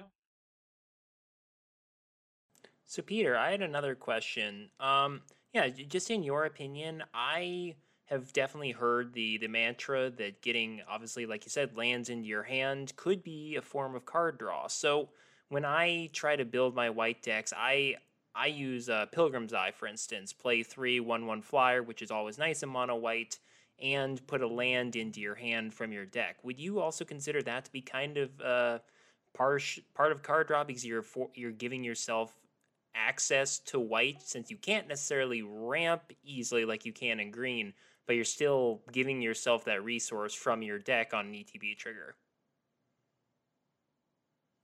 So, 2.86 3.02
Peter, 3.02 3.36
I 3.36 3.52
had 3.52 3.62
another 3.62 3.96
question. 3.96 4.70
Um, 4.80 5.22
yeah, 5.54 5.68
just 5.68 6.10
in 6.10 6.24
your 6.24 6.46
opinion, 6.46 7.04
I 7.14 7.76
have 8.08 8.34
definitely 8.34 8.72
heard 8.72 9.14
the 9.14 9.38
the 9.38 9.48
mantra 9.48 10.10
that 10.12 10.42
getting 10.42 10.82
obviously, 10.90 11.26
like 11.26 11.46
you 11.46 11.50
said, 11.50 11.78
lands 11.78 12.10
into 12.10 12.28
your 12.28 12.44
hand 12.44 12.96
could 12.96 13.24
be 13.24 13.56
a 13.56 13.62
form 13.62 13.96
of 13.96 14.06
card 14.06 14.38
draw. 14.38 14.68
So, 14.68 15.10
when 15.50 15.66
I 15.66 16.10
try 16.14 16.36
to 16.36 16.46
build 16.46 16.76
my 16.76 16.90
white 16.90 17.22
decks, 17.22 17.54
I 17.56 17.96
I 18.34 18.48
use 18.48 18.90
uh, 18.90 19.08
Pilgrim's 19.08 19.54
Eye, 19.54 19.72
for 19.72 19.88
instance, 19.88 20.32
play 20.34 20.64
three 20.64 21.00
one 21.00 21.26
one 21.26 21.42
flyer, 21.42 21.84
which 21.84 22.02
is 22.02 22.12
always 22.12 22.38
nice 22.38 22.64
in 22.64 22.70
mono 22.70 22.96
white, 22.96 23.40
and 23.82 24.26
put 24.28 24.42
a 24.42 24.48
land 24.48 24.96
into 24.96 25.20
your 25.20 25.36
hand 25.36 25.74
from 25.74 25.92
your 25.92 26.06
deck. 26.06 26.38
Would 26.44 26.60
you 26.60 26.80
also 26.80 27.04
consider 27.04 27.42
that 27.44 27.66
to 27.66 27.72
be 27.72 27.82
kind 27.82 28.18
of 28.18 28.42
uh, 28.42 28.80
part 29.34 29.64
part 29.94 30.12
of 30.12 30.24
card 30.24 30.48
draw 30.48 30.64
because 30.64 30.86
you're 30.86 31.02
for, 31.02 31.30
you're 31.36 31.52
giving 31.52 31.84
yourself 31.84 32.34
access 32.96 33.60
to 33.60 33.80
white 33.80 34.22
since 34.24 34.50
you 34.50 34.58
can't 34.58 34.88
necessarily 34.88 35.42
ramp 35.42 36.14
easily 36.24 36.66
like 36.66 36.86
you 36.86 36.94
can 36.94 37.20
in 37.20 37.32
green, 37.32 37.74
but 38.08 38.16
you're 38.16 38.26
still 38.26 38.82
giving 38.92 39.22
yourself 39.22 39.66
that 39.66 39.84
resource 39.84 40.34
from 40.34 40.64
your 40.64 40.80
deck 40.80 41.14
on 41.14 41.28
an 41.28 41.34
ETB 41.34 41.78
trigger. 41.78 42.16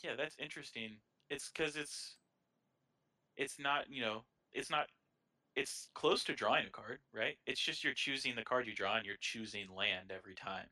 Yeah, 0.04 0.16
that's 0.18 0.38
interesting. 0.40 0.98
It's 1.30 1.52
because 1.54 1.76
it's 1.76 2.16
it's 3.36 3.60
not 3.60 3.90
you 3.90 4.02
know 4.02 4.24
it's 4.52 4.70
not 4.70 4.88
it's 5.56 5.90
close 5.94 6.24
to 6.24 6.34
drawing 6.34 6.66
a 6.66 6.70
card, 6.70 7.00
right? 7.14 7.38
It's 7.46 7.62
just 7.62 7.84
you're 7.84 7.94
choosing 7.94 8.36
the 8.36 8.44
card 8.44 8.66
you 8.66 8.74
draw 8.74 8.98
and 8.98 9.06
you're 9.06 9.16
choosing 9.20 9.68
land 9.76 10.12
every 10.12 10.34
time. 10.34 10.66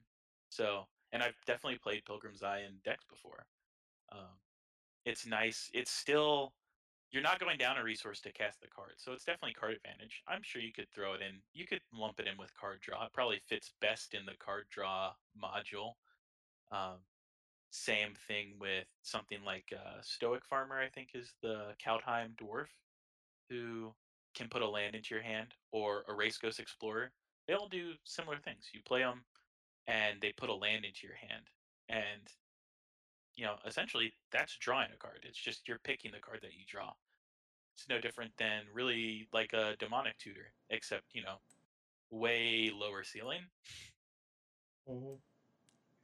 So, 0.49 0.87
and 1.11 1.21
I've 1.21 1.35
definitely 1.45 1.77
played 1.77 2.03
Pilgrim's 2.05 2.41
Eye 2.41 2.63
in 2.67 2.73
decks 2.83 3.05
before. 3.07 3.45
Um, 4.11 4.39
it's 5.05 5.27
nice. 5.27 5.69
It's 5.73 5.91
still 5.91 6.53
you're 7.11 7.21
not 7.21 7.39
going 7.39 7.57
down 7.57 7.77
a 7.77 7.83
resource 7.83 8.21
to 8.21 8.31
cast 8.31 8.61
the 8.61 8.67
card, 8.67 8.93
so 8.97 9.11
it's 9.11 9.25
definitely 9.25 9.53
card 9.53 9.73
advantage. 9.73 10.23
I'm 10.27 10.41
sure 10.43 10.61
you 10.61 10.71
could 10.71 10.89
throw 10.93 11.13
it 11.13 11.21
in. 11.21 11.41
You 11.53 11.67
could 11.67 11.81
lump 11.93 12.19
it 12.19 12.27
in 12.27 12.37
with 12.37 12.55
card 12.59 12.79
draw. 12.81 13.05
It 13.05 13.13
probably 13.13 13.41
fits 13.49 13.73
best 13.81 14.13
in 14.13 14.25
the 14.25 14.37
card 14.39 14.65
draw 14.71 15.11
module. 15.37 15.93
Um, 16.71 16.99
same 17.69 18.13
thing 18.27 18.55
with 18.59 18.87
something 19.01 19.39
like 19.45 19.65
uh, 19.73 19.99
Stoic 20.01 20.45
Farmer. 20.45 20.79
I 20.79 20.89
think 20.89 21.09
is 21.13 21.33
the 21.41 21.73
Kaldheim 21.85 22.35
Dwarf, 22.35 22.67
who 23.49 23.93
can 24.33 24.47
put 24.47 24.61
a 24.61 24.69
land 24.69 24.95
into 24.95 25.13
your 25.13 25.23
hand, 25.23 25.53
or 25.73 26.03
a 26.07 26.13
Race 26.13 26.37
Ghost 26.37 26.59
Explorer. 26.59 27.11
They 27.47 27.53
all 27.53 27.67
do 27.67 27.91
similar 28.05 28.37
things. 28.37 28.69
You 28.73 28.79
play 28.85 29.01
them, 29.01 29.23
and 29.87 30.21
they 30.21 30.31
put 30.31 30.49
a 30.49 30.55
land 30.55 30.85
into 30.85 31.07
your 31.07 31.17
hand, 31.17 31.43
and 31.89 32.21
you 33.35 33.45
know, 33.45 33.55
essentially 33.65 34.13
that's 34.31 34.57
drawing 34.57 34.89
a 34.93 34.97
card. 34.97 35.19
It's 35.23 35.37
just 35.37 35.67
you're 35.67 35.79
picking 35.83 36.11
the 36.11 36.19
card 36.19 36.39
that 36.41 36.53
you 36.53 36.65
draw. 36.67 36.91
It's 37.75 37.87
no 37.89 37.99
different 37.99 38.31
than 38.37 38.63
really 38.73 39.27
like 39.33 39.53
a 39.53 39.75
demonic 39.79 40.17
tutor, 40.17 40.53
except 40.69 41.03
you 41.13 41.23
know, 41.23 41.35
way 42.09 42.71
lower 42.73 43.03
ceiling. 43.03 43.41
Mm-hmm. 44.89 45.15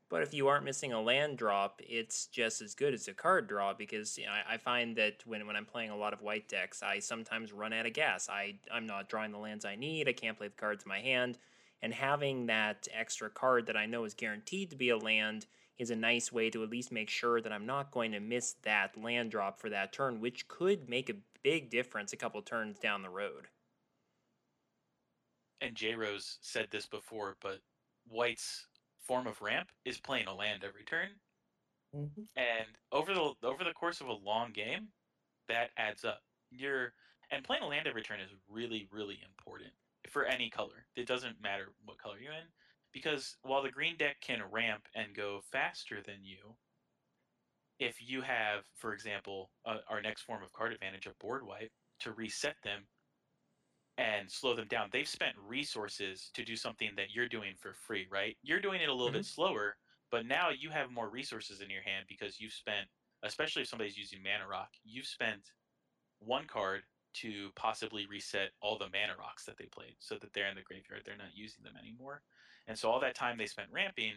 But 0.09 0.23
if 0.23 0.33
you 0.33 0.47
aren't 0.47 0.63
missing 0.63 0.93
a 0.93 1.01
land 1.01 1.37
drop, 1.37 1.81
it's 1.85 2.27
just 2.27 2.61
as 2.61 2.73
good 2.73 2.93
as 2.93 3.09
a 3.09 3.13
card 3.13 3.47
draw 3.47 3.73
because 3.73 4.17
you 4.17 4.25
know, 4.25 4.31
I, 4.31 4.53
I, 4.53 4.57
find 4.57 4.95
that 4.95 5.21
when, 5.25 5.45
when 5.45 5.57
I'm 5.57 5.65
playing 5.65 5.89
a 5.89 5.97
lot 5.97 6.13
of 6.13 6.21
white 6.21 6.47
decks, 6.47 6.81
I 6.81 6.99
sometimes 6.99 7.51
run 7.51 7.73
out 7.73 7.85
of 7.85 7.91
gas. 7.91 8.29
I, 8.29 8.55
I'm 8.71 8.87
not 8.87 9.09
drawing 9.09 9.33
the 9.33 9.37
lands 9.37 9.65
I 9.65 9.75
need, 9.75 10.07
I 10.07 10.13
can't 10.13 10.37
play 10.37 10.47
the 10.47 10.55
cards 10.55 10.85
in 10.85 10.89
my 10.89 10.99
hand. 10.99 11.37
And 11.81 11.93
having 11.93 12.47
that 12.47 12.87
extra 12.93 13.29
card 13.29 13.67
that 13.67 13.75
I 13.75 13.85
know 13.85 14.05
is 14.05 14.13
guaranteed 14.13 14.69
to 14.69 14.77
be 14.77 14.89
a 14.89 14.97
land 14.97 15.45
is 15.77 15.91
a 15.91 15.95
nice 15.95 16.31
way 16.31 16.49
to 16.49 16.63
at 16.63 16.69
least 16.69 16.91
make 16.91 17.09
sure 17.09 17.41
that 17.41 17.51
I'm 17.51 17.65
not 17.65 17.91
going 17.91 18.11
to 18.11 18.19
miss 18.19 18.55
that 18.63 18.97
land 19.01 19.31
drop 19.31 19.59
for 19.59 19.69
that 19.69 19.93
turn, 19.93 20.19
which 20.19 20.47
could 20.47 20.89
make 20.89 21.09
a 21.09 21.15
big 21.43 21.69
difference 21.69 22.13
a 22.13 22.17
couple 22.17 22.41
turns 22.41 22.79
down 22.79 23.01
the 23.01 23.09
road. 23.09 23.47
And 25.61 25.75
J-Ro 25.75 26.17
said 26.41 26.67
this 26.71 26.85
before, 26.85 27.35
but 27.41 27.59
White's 28.07 28.65
form 29.01 29.27
of 29.27 29.41
ramp 29.41 29.69
is 29.85 29.99
playing 29.99 30.27
a 30.27 30.35
land 30.35 30.63
every 30.63 30.83
turn. 30.83 31.09
Mm-hmm. 31.95 32.21
And 32.35 32.67
over 32.91 33.13
the 33.13 33.33
over 33.43 33.63
the 33.63 33.73
course 33.73 34.01
of 34.01 34.07
a 34.07 34.13
long 34.13 34.51
game, 34.51 34.89
that 35.47 35.69
adds 35.77 36.03
up. 36.03 36.21
You're 36.51 36.93
and 37.31 37.43
playing 37.43 37.63
a 37.63 37.67
land 37.67 37.87
every 37.87 38.03
turn 38.03 38.19
is 38.19 38.29
really, 38.49 38.87
really 38.91 39.19
important 39.25 39.71
for 40.09 40.25
any 40.25 40.49
color. 40.49 40.85
It 40.95 41.07
doesn't 41.07 41.41
matter 41.41 41.69
what 41.85 41.97
color 41.97 42.17
you're 42.21 42.33
in 42.33 42.47
because 42.97 43.37
while 43.43 43.61
the 43.61 43.69
green 43.69 43.95
deck 43.95 44.15
can 44.21 44.41
ramp 44.51 44.81
and 44.95 45.15
go 45.15 45.39
faster 45.51 45.97
than 46.03 46.15
you, 46.23 46.55
if 47.79 47.97
you 48.01 48.23
have, 48.23 48.63
for 48.75 48.91
example, 48.91 49.51
uh, 49.67 49.77
our 49.87 50.01
next 50.01 50.23
form 50.23 50.41
of 50.41 50.51
card 50.51 50.73
advantage, 50.73 51.05
a 51.05 51.11
board 51.23 51.45
wipe, 51.45 51.69
to 51.99 52.11
reset 52.13 52.55
them 52.63 52.87
and 53.99 54.31
slow 54.31 54.55
them 54.55 54.65
down, 54.67 54.89
they've 54.91 55.07
spent 55.07 55.35
resources 55.47 56.31
to 56.33 56.43
do 56.43 56.55
something 56.55 56.89
that 56.95 57.13
you're 57.13 57.27
doing 57.27 57.53
for 57.59 57.75
free, 57.85 58.07
right? 58.11 58.35
You're 58.41 58.59
doing 58.59 58.81
it 58.81 58.89
a 58.89 58.91
little 58.91 59.09
mm-hmm. 59.09 59.17
bit 59.17 59.25
slower, 59.25 59.75
but 60.09 60.25
now 60.25 60.49
you 60.49 60.71
have 60.71 60.89
more 60.89 61.11
resources 61.11 61.61
in 61.61 61.69
your 61.69 61.83
hand 61.83 62.05
because 62.09 62.39
you've 62.39 62.53
spent, 62.53 62.87
especially 63.21 63.61
if 63.61 63.67
somebody's 63.67 63.97
using 63.97 64.23
Mana 64.23 64.49
Rock, 64.49 64.69
you've 64.83 65.05
spent 65.05 65.51
one 66.17 66.47
card 66.47 66.81
to 67.21 67.49
possibly 67.55 68.05
reset 68.05 68.51
all 68.61 68.77
the 68.77 68.85
mana 68.85 69.17
rocks 69.17 69.45
that 69.45 69.57
they 69.57 69.65
played 69.65 69.95
so 69.99 70.15
that 70.15 70.33
they're 70.33 70.49
in 70.49 70.55
the 70.55 70.61
graveyard 70.61 71.01
they're 71.05 71.17
not 71.17 71.35
using 71.35 71.63
them 71.63 71.73
anymore. 71.79 72.21
And 72.67 72.77
so 72.77 72.89
all 72.89 72.99
that 72.99 73.15
time 73.15 73.37
they 73.37 73.45
spent 73.45 73.69
ramping 73.71 74.13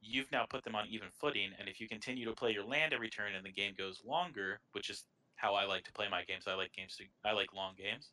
you've 0.00 0.30
now 0.30 0.44
put 0.44 0.62
them 0.62 0.74
on 0.74 0.86
even 0.88 1.08
footing. 1.10 1.50
And 1.58 1.68
if 1.68 1.80
you 1.80 1.88
continue 1.88 2.26
to 2.26 2.32
play 2.32 2.52
your 2.52 2.64
land 2.64 2.92
every 2.92 3.08
turn 3.08 3.34
and 3.34 3.44
the 3.44 3.52
game 3.52 3.74
goes 3.76 4.02
longer 4.04 4.60
which 4.72 4.90
is 4.90 5.04
how 5.36 5.54
i 5.54 5.66
like 5.66 5.84
to 5.84 5.92
play 5.92 6.06
my 6.10 6.24
games 6.24 6.44
i 6.46 6.54
like 6.54 6.72
games 6.72 6.96
to, 6.96 7.04
i 7.28 7.32
like 7.32 7.52
long 7.52 7.74
games 7.76 8.12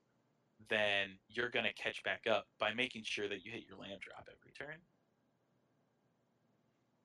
then 0.70 1.10
you're 1.30 1.50
going 1.50 1.66
to 1.66 1.74
catch 1.74 2.04
back 2.04 2.22
up 2.30 2.48
by 2.60 2.74
making 2.74 3.04
sure 3.06 3.28
that 3.28 3.46
you 3.46 3.52
hit 3.52 3.64
your 3.68 3.78
land 3.78 4.02
drop 4.02 4.28
every 4.30 4.52
turn. 4.52 4.78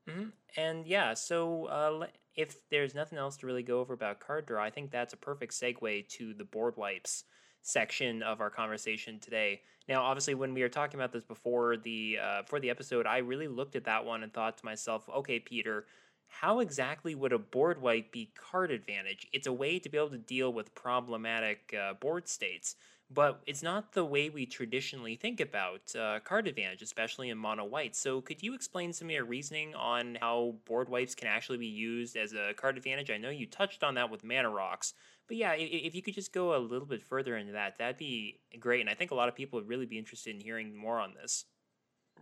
Mm-hmm. 0.08 0.60
And 0.60 0.86
yeah, 0.86 1.14
so 1.14 1.66
uh, 1.66 2.06
if 2.38 2.56
there's 2.70 2.94
nothing 2.94 3.18
else 3.18 3.36
to 3.38 3.46
really 3.46 3.64
go 3.64 3.80
over 3.80 3.92
about 3.92 4.20
card 4.20 4.46
draw, 4.46 4.62
I 4.62 4.70
think 4.70 4.92
that's 4.92 5.12
a 5.12 5.16
perfect 5.16 5.52
segue 5.52 6.08
to 6.08 6.34
the 6.34 6.44
board 6.44 6.76
wipes 6.76 7.24
section 7.62 8.22
of 8.22 8.40
our 8.40 8.48
conversation 8.48 9.18
today. 9.18 9.60
Now, 9.88 10.02
obviously, 10.02 10.34
when 10.34 10.54
we 10.54 10.62
were 10.62 10.68
talking 10.68 11.00
about 11.00 11.12
this 11.12 11.24
before 11.24 11.76
the 11.76 12.18
uh, 12.22 12.42
for 12.44 12.60
the 12.60 12.70
episode, 12.70 13.06
I 13.06 13.18
really 13.18 13.48
looked 13.48 13.74
at 13.74 13.84
that 13.84 14.04
one 14.04 14.22
and 14.22 14.32
thought 14.32 14.56
to 14.58 14.64
myself, 14.64 15.08
okay, 15.16 15.40
Peter, 15.40 15.86
how 16.28 16.60
exactly 16.60 17.16
would 17.16 17.32
a 17.32 17.38
board 17.38 17.82
wipe 17.82 18.12
be 18.12 18.30
card 18.38 18.70
advantage? 18.70 19.26
It's 19.32 19.48
a 19.48 19.52
way 19.52 19.80
to 19.80 19.88
be 19.88 19.98
able 19.98 20.10
to 20.10 20.18
deal 20.18 20.52
with 20.52 20.72
problematic 20.76 21.74
uh, 21.76 21.94
board 21.94 22.28
states 22.28 22.76
but 23.10 23.40
it's 23.46 23.62
not 23.62 23.92
the 23.92 24.04
way 24.04 24.28
we 24.28 24.44
traditionally 24.44 25.16
think 25.16 25.40
about 25.40 25.94
uh, 25.96 26.20
card 26.20 26.46
advantage, 26.46 26.82
especially 26.82 27.30
in 27.30 27.38
mono 27.38 27.64
white. 27.64 27.96
So, 27.96 28.20
could 28.20 28.42
you 28.42 28.54
explain 28.54 28.92
some 28.92 29.08
of 29.08 29.12
your 29.12 29.24
reasoning 29.24 29.74
on 29.74 30.18
how 30.20 30.56
board 30.66 30.88
wipes 30.88 31.14
can 31.14 31.28
actually 31.28 31.58
be 31.58 31.66
used 31.66 32.16
as 32.16 32.34
a 32.34 32.52
card 32.54 32.76
advantage? 32.76 33.10
I 33.10 33.16
know 33.16 33.30
you 33.30 33.46
touched 33.46 33.82
on 33.82 33.94
that 33.94 34.10
with 34.10 34.24
mana 34.24 34.50
rocks, 34.50 34.92
but 35.26 35.38
yeah, 35.38 35.54
if 35.56 35.94
you 35.94 36.02
could 36.02 36.14
just 36.14 36.34
go 36.34 36.54
a 36.54 36.58
little 36.58 36.86
bit 36.86 37.02
further 37.02 37.36
into 37.36 37.52
that, 37.52 37.78
that'd 37.78 37.96
be 37.96 38.40
great. 38.60 38.82
And 38.82 38.90
I 38.90 38.94
think 38.94 39.10
a 39.10 39.14
lot 39.14 39.28
of 39.28 39.34
people 39.34 39.58
would 39.58 39.68
really 39.68 39.86
be 39.86 39.98
interested 39.98 40.34
in 40.34 40.40
hearing 40.40 40.76
more 40.76 41.00
on 41.00 41.14
this. 41.14 41.46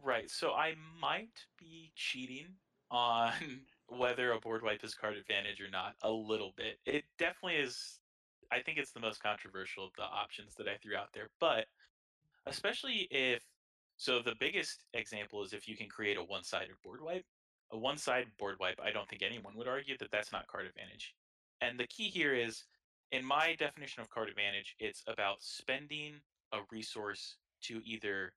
Right. 0.05 0.31
So, 0.31 0.53
I 0.53 0.75
might 1.01 1.47
be 1.59 1.91
cheating 1.97 2.47
on 2.93 3.33
whether 3.89 4.31
a 4.31 4.41
board 4.41 4.63
wipe 4.63 4.85
is 4.85 4.95
card 4.95 5.17
advantage 5.17 5.61
or 5.61 5.71
not 5.71 5.97
a 6.03 6.11
little 6.11 6.53
bit. 6.57 6.79
It 6.87 7.05
definitely 7.19 7.57
is 7.57 7.99
I 8.53 8.61
think 8.61 8.79
it's 8.79 8.93
the 8.93 9.01
most 9.01 9.23
controversial 9.23 9.85
of 9.85 9.91
the 9.97 10.05
options 10.05 10.55
that 10.57 10.69
I 10.69 10.77
threw 10.83 10.97
out 10.97 11.09
there. 11.13 11.29
But 11.41 11.67
especially 12.47 13.09
if 13.11 13.43
so, 13.97 14.21
the 14.21 14.35
biggest 14.39 14.85
example 14.93 15.43
is 15.43 15.53
if 15.53 15.67
you 15.67 15.77
can 15.77 15.89
create 15.89 16.19
a 16.19 16.23
one-sided 16.23 16.77
board 16.85 17.01
wipe. 17.01 17.25
A 17.73 17.79
one-sided 17.79 18.29
board 18.39 18.57
wipe, 18.61 18.79
I 18.81 18.93
don't 18.93 19.09
think 19.09 19.23
anyone 19.23 19.57
would 19.57 19.67
argue 19.67 19.97
that 19.99 20.11
that's 20.13 20.31
not 20.31 20.47
card 20.47 20.67
advantage. 20.67 21.15
And 21.61 21.81
the 21.81 21.87
key 21.89 22.09
here 22.09 22.33
is, 22.33 22.63
in 23.11 23.25
my 23.25 23.57
definition 23.59 24.03
of 24.03 24.11
card 24.11 24.29
advantage, 24.29 24.77
it's 24.79 25.03
about 25.09 25.39
spending 25.41 26.21
a 26.53 26.59
resource 26.71 27.39
to 27.63 27.81
either 27.85 28.33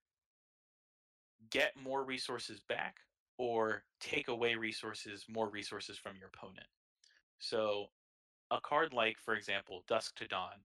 get 1.51 1.73
more 1.79 2.03
resources 2.03 2.61
back 2.67 2.95
or 3.37 3.83
take 3.99 4.29
away 4.29 4.55
resources, 4.55 5.25
more 5.29 5.49
resources 5.49 5.97
from 5.97 6.13
your 6.17 6.29
opponent. 6.33 6.67
So, 7.37 7.87
a 8.51 8.59
card 8.61 8.93
like, 8.93 9.17
for 9.19 9.35
example, 9.35 9.83
Dusk 9.87 10.15
to 10.17 10.27
Dawn, 10.27 10.55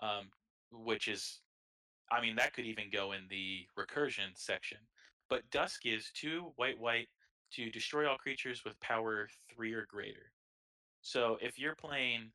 um, 0.00 0.28
which 0.72 1.08
is, 1.08 1.40
I 2.10 2.20
mean, 2.20 2.36
that 2.36 2.52
could 2.52 2.66
even 2.66 2.90
go 2.92 3.12
in 3.12 3.22
the 3.28 3.66
recursion 3.78 4.30
section. 4.34 4.78
But 5.28 5.48
Dusk 5.50 5.86
is 5.86 6.10
two 6.14 6.52
white, 6.56 6.78
white 6.78 7.08
to 7.52 7.70
destroy 7.70 8.08
all 8.08 8.18
creatures 8.18 8.62
with 8.64 8.78
power 8.80 9.28
three 9.54 9.72
or 9.72 9.86
greater. 9.88 10.32
So, 11.02 11.38
if 11.40 11.58
you're 11.58 11.74
playing 11.74 12.30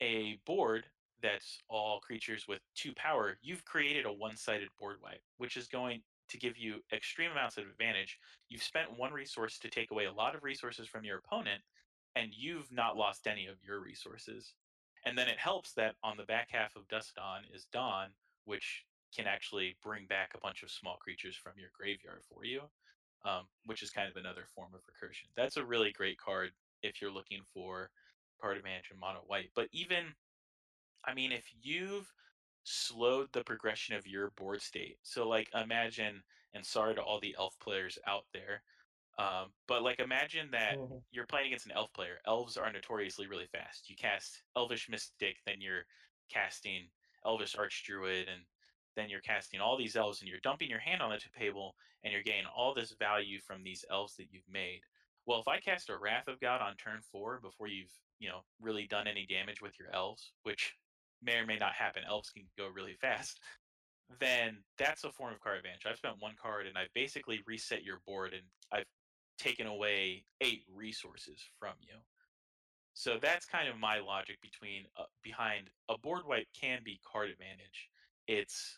a 0.00 0.38
board 0.46 0.86
that's 1.22 1.60
all 1.68 2.00
creatures 2.00 2.46
with 2.48 2.60
two 2.74 2.92
power, 2.94 3.38
you've 3.42 3.64
created 3.64 4.06
a 4.06 4.12
one 4.12 4.36
sided 4.36 4.68
board 4.78 4.96
wipe, 5.02 5.22
which 5.38 5.56
is 5.56 5.68
going 5.68 6.02
to 6.28 6.38
give 6.38 6.56
you 6.56 6.76
extreme 6.92 7.30
amounts 7.30 7.56
of 7.56 7.64
advantage. 7.64 8.18
You've 8.48 8.62
spent 8.62 8.96
one 8.96 9.12
resource 9.12 9.58
to 9.58 9.68
take 9.68 9.90
away 9.90 10.06
a 10.06 10.12
lot 10.12 10.34
of 10.34 10.44
resources 10.44 10.88
from 10.88 11.04
your 11.04 11.18
opponent, 11.18 11.60
and 12.16 12.30
you've 12.36 12.70
not 12.72 12.96
lost 12.96 13.26
any 13.26 13.46
of 13.46 13.56
your 13.66 13.80
resources. 13.80 14.54
And 15.06 15.16
then 15.16 15.28
it 15.28 15.38
helps 15.38 15.72
that 15.74 15.94
on 16.02 16.16
the 16.16 16.24
back 16.24 16.48
half 16.50 16.76
of 16.76 16.88
Dusk 16.88 17.14
Dawn 17.14 17.42
is 17.54 17.66
Dawn, 17.72 18.08
which 18.44 18.84
can 19.14 19.26
actually 19.26 19.76
bring 19.82 20.06
back 20.06 20.32
a 20.34 20.40
bunch 20.40 20.62
of 20.62 20.70
small 20.70 20.96
creatures 20.96 21.36
from 21.36 21.52
your 21.56 21.70
graveyard 21.76 22.22
for 22.28 22.44
you, 22.44 22.60
um, 23.24 23.42
which 23.66 23.82
is 23.82 23.90
kind 23.90 24.08
of 24.08 24.16
another 24.16 24.44
form 24.54 24.70
of 24.74 24.80
recursion. 24.82 25.26
That's 25.36 25.56
a 25.56 25.64
really 25.64 25.92
great 25.92 26.18
card 26.18 26.50
if 26.82 27.00
you're 27.00 27.10
looking 27.10 27.40
for 27.52 27.90
card 28.40 28.56
advantage 28.56 28.90
in 28.92 28.98
mono 28.98 29.20
white. 29.26 29.50
But 29.54 29.68
even, 29.72 30.04
I 31.04 31.14
mean, 31.14 31.32
if 31.32 31.44
you've 31.62 32.12
slowed 32.64 33.28
the 33.32 33.44
progression 33.44 33.94
of 33.96 34.06
your 34.06 34.30
board 34.36 34.62
state, 34.62 34.98
so 35.02 35.28
like 35.28 35.48
imagine, 35.54 36.22
and 36.54 36.64
sorry 36.64 36.94
to 36.94 37.02
all 37.02 37.20
the 37.20 37.34
elf 37.38 37.56
players 37.60 37.98
out 38.06 38.24
there, 38.32 38.62
um, 39.18 39.52
but 39.66 39.82
like 39.82 40.00
imagine 40.00 40.50
that 40.52 40.78
Mhm. 40.78 41.04
you're 41.10 41.26
playing 41.26 41.48
against 41.48 41.66
an 41.66 41.72
elf 41.72 41.92
player. 41.92 42.20
Elves 42.26 42.56
are 42.56 42.70
notoriously 42.72 43.26
really 43.26 43.46
fast. 43.48 43.88
You 43.90 43.96
cast 43.96 44.42
Elvish 44.56 44.88
Mystic, 44.88 45.38
then 45.44 45.60
you're 45.60 45.84
casting 46.28 46.90
Elvish 47.24 47.54
Archdruid, 47.56 48.28
and 48.28 48.46
then 48.96 49.08
you're 49.10 49.20
casting 49.20 49.60
all 49.60 49.76
these 49.76 49.96
elves, 49.96 50.20
and 50.20 50.28
you're 50.28 50.40
dumping 50.40 50.70
your 50.70 50.78
hand 50.80 51.02
on 51.02 51.10
the 51.10 51.18
table, 51.38 51.76
and 52.02 52.12
you're 52.12 52.22
getting 52.22 52.46
all 52.46 52.74
this 52.74 52.92
value 52.92 53.40
from 53.40 53.62
these 53.62 53.84
elves 53.90 54.16
that 54.16 54.32
you've 54.32 54.48
made. 54.48 54.82
Well, 55.26 55.40
if 55.40 55.48
I 55.48 55.60
cast 55.60 55.90
a 55.90 55.98
Wrath 55.98 56.28
of 56.28 56.40
God 56.40 56.60
on 56.62 56.76
turn 56.76 57.02
four 57.02 57.40
before 57.40 57.66
you've 57.68 57.92
you 58.18 58.28
know 58.28 58.44
really 58.60 58.86
done 58.86 59.06
any 59.08 59.26
damage 59.26 59.60
with 59.62 59.78
your 59.78 59.90
elves, 59.94 60.32
which 60.42 60.76
may 61.22 61.36
or 61.38 61.46
may 61.46 61.58
not 61.58 61.74
happen, 61.74 62.04
elves 62.04 62.30
can 62.30 62.50
go 62.56 62.68
really 62.68 62.94
fast. 62.94 63.40
Then 64.18 64.64
that's 64.76 65.04
a 65.04 65.12
form 65.12 65.34
of 65.34 65.40
card 65.40 65.58
advantage. 65.58 65.86
I've 65.86 65.96
spent 65.98 66.18
one 66.18 66.34
card 66.36 66.66
and 66.66 66.76
I've 66.76 66.92
basically 66.94 67.42
reset 67.46 67.84
your 67.84 68.00
board 68.00 68.34
and 68.34 68.50
I've 68.72 68.86
taken 69.40 69.66
away 69.66 70.24
eight 70.40 70.62
resources 70.74 71.40
from 71.58 71.74
you. 71.80 71.94
So 72.94 73.18
that's 73.20 73.46
kind 73.46 73.68
of 73.68 73.78
my 73.78 73.98
logic 73.98 74.38
between 74.42 74.84
uh, 74.98 75.04
behind 75.22 75.70
a 75.88 75.96
board 75.98 76.22
wipe 76.26 76.46
can 76.58 76.80
be 76.84 77.00
card 77.10 77.30
advantage. 77.30 77.88
It's 78.28 78.76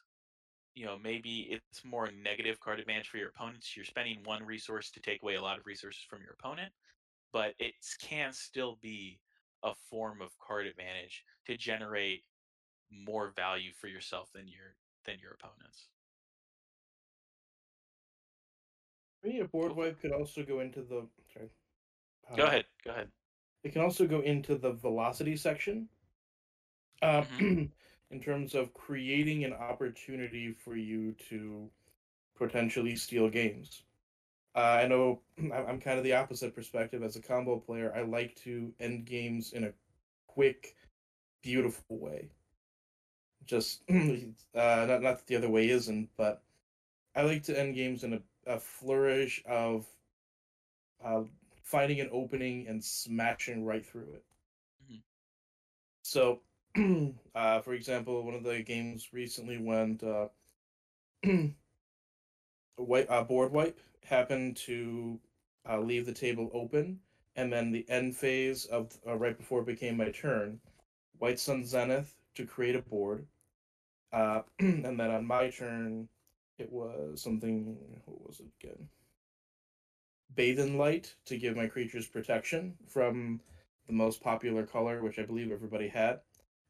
you 0.75 0.87
know 0.87 0.97
maybe 1.03 1.49
it's 1.51 1.85
more 1.85 2.09
negative 2.23 2.61
card 2.61 2.79
advantage 2.79 3.09
for 3.09 3.17
your 3.17 3.31
opponents. 3.31 3.77
You're 3.77 3.85
spending 3.85 4.19
one 4.25 4.45
resource 4.45 4.91
to 4.93 5.01
take 5.01 5.23
away 5.23 5.35
a 5.35 5.43
lot 5.43 5.59
of 5.59 5.67
resources 5.67 6.03
from 6.09 6.21
your 6.23 6.37
opponent, 6.39 6.73
but 7.33 7.55
it 7.59 7.75
can 8.01 8.33
still 8.33 8.79
be 8.81 9.19
a 9.65 9.73
form 9.91 10.21
of 10.21 10.31
card 10.39 10.67
advantage 10.67 11.25
to 11.47 11.57
generate 11.57 12.23
more 12.91 13.33
value 13.35 13.73
for 13.81 13.89
yourself 13.89 14.31
than 14.35 14.47
your 14.47 14.77
than 15.07 15.17
your 15.21 15.33
opponents. 15.33 15.89
For 19.23 19.29
me, 19.29 19.41
a 19.41 19.47
board 19.47 19.77
wipe 19.77 20.01
could 20.01 20.13
also 20.13 20.45
go 20.45 20.61
into 20.61 20.83
the. 20.83 21.09
Sorry. 21.33 21.51
Go 22.37 22.45
Uh, 22.45 22.47
ahead. 22.47 22.67
Go 22.85 22.91
ahead. 22.93 23.11
It 23.65 23.73
can 23.73 23.83
also 23.83 24.07
go 24.07 24.21
into 24.21 24.57
the 24.57 24.73
velocity 24.73 25.37
section. 25.37 25.89
Uh, 27.03 27.25
Mm-hmm. 27.25 27.39
in 28.11 28.21
terms 28.21 28.55
of 28.55 28.73
creating 28.75 29.45
an 29.45 29.53
opportunity 29.53 30.53
for 30.53 30.77
you 30.77 31.13
to 31.29 31.71
potentially 32.37 32.97
steal 32.97 33.29
games. 33.31 33.85
Uh, 34.55 34.61
I 34.83 34.87
know 34.89 35.23
I'm 35.39 35.53
I'm 35.53 35.81
kind 35.81 35.99
of 35.99 36.05
the 36.05 36.15
opposite 36.15 36.55
perspective 36.55 37.03
as 37.03 37.17
a 37.17 37.23
combo 37.23 37.59
player. 37.59 37.93
I 37.95 38.03
like 38.03 38.37
to 38.45 38.75
end 38.81 39.07
games 39.07 39.53
in 39.53 39.65
a 39.65 39.75
quick, 40.27 40.77
beautiful 41.43 41.99
way. 41.99 42.31
Just 43.45 43.83
uh, 43.91 43.95
not 44.55 45.03
not 45.03 45.19
that 45.19 45.27
the 45.27 45.37
other 45.37 45.51
way 45.51 45.69
isn't, 45.69 46.11
but 46.17 46.43
I 47.15 47.23
like 47.23 47.43
to 47.45 47.59
end 47.59 47.75
games 47.75 48.05
in 48.05 48.15
a, 48.15 48.23
a 48.47 48.59
flourish 48.59 49.43
of 49.47 49.87
uh, 51.05 51.23
finding 51.63 52.01
an 52.01 52.09
opening 52.13 52.67
and 52.67 52.83
smashing 52.85 53.65
right 53.65 53.85
through 53.85 54.13
it. 54.15 54.25
Mhm. 54.85 55.03
So, 56.03 56.43
uh, 57.35 57.61
for 57.61 57.75
example, 57.75 58.23
one 58.25 58.35
of 58.35 58.45
the 58.45 58.63
games 58.63 59.13
recently 59.13 59.59
went 59.59 60.03
uh, 60.03 60.29
white 62.77 63.09
uh, 63.11 63.23
board 63.25 63.53
wipe 63.53 63.81
happened 64.05 64.57
to 64.57 65.21
uh, 65.69 65.79
leave 65.81 66.07
the 66.07 66.13
table 66.13 66.51
open, 66.53 67.01
and 67.37 67.53
then 67.53 67.71
the 67.73 67.89
end 67.89 68.17
phase 68.17 68.67
of 68.67 68.99
uh, 69.07 69.17
right 69.17 69.37
before 69.37 69.61
it 69.61 69.67
became 69.67 69.97
my 69.97 70.11
turn, 70.11 70.61
White 71.19 71.39
Sun 71.41 71.65
Zenith 71.65 72.17
to 72.35 72.47
create 72.47 72.77
a 72.77 72.83
board, 72.83 73.27
uh, 74.13 74.43
and 74.61 74.99
then 74.99 75.11
on 75.11 75.27
my 75.27 75.51
turn, 75.51 76.09
it 76.59 76.71
was 76.71 77.23
something. 77.23 77.77
What 78.05 78.27
was 78.27 78.41
it 78.41 78.47
again? 78.61 78.89
Bathe 80.35 80.61
in 80.61 80.79
light 80.79 81.15
to 81.27 81.37
give 81.37 81.57
my 81.57 81.67
creatures 81.67 82.07
protection 82.07 82.75
from 82.89 83.41
the 83.87 83.93
most 83.93 84.23
popular 84.23 84.65
color, 84.65 85.03
which 85.03 85.19
I 85.19 85.25
believe 85.25 85.51
everybody 85.51 85.89
had, 85.89 86.21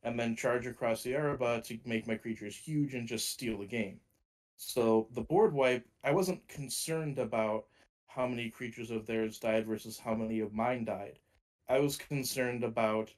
and 0.03 0.18
then 0.18 0.35
charge 0.35 0.66
across 0.66 1.03
the 1.03 1.14
Araba 1.14 1.61
to 1.62 1.78
make 1.85 2.07
my 2.07 2.16
creatures 2.16 2.57
huge 2.57 2.95
and 2.95 3.07
just 3.07 3.30
steal 3.30 3.59
the 3.59 3.66
game. 3.66 4.01
So 4.57 5.09
the 5.12 5.20
board 5.20 5.53
wipe, 5.53 5.87
I 6.05 6.12
wasn't 6.12 6.47
concerned 6.49 7.18
about 7.18 7.66
how 8.07 8.26
many 8.26 8.51
creatures 8.51 8.91
of 8.91 9.07
theirs 9.07 9.39
died 9.39 9.66
versus 9.66 9.99
how 9.99 10.14
many 10.14 10.41
of 10.41 10.53
mine 10.53 10.85
died. 10.85 11.18
I 11.68 11.78
was 11.78 11.97
concerned 11.97 12.64
about 12.64 13.12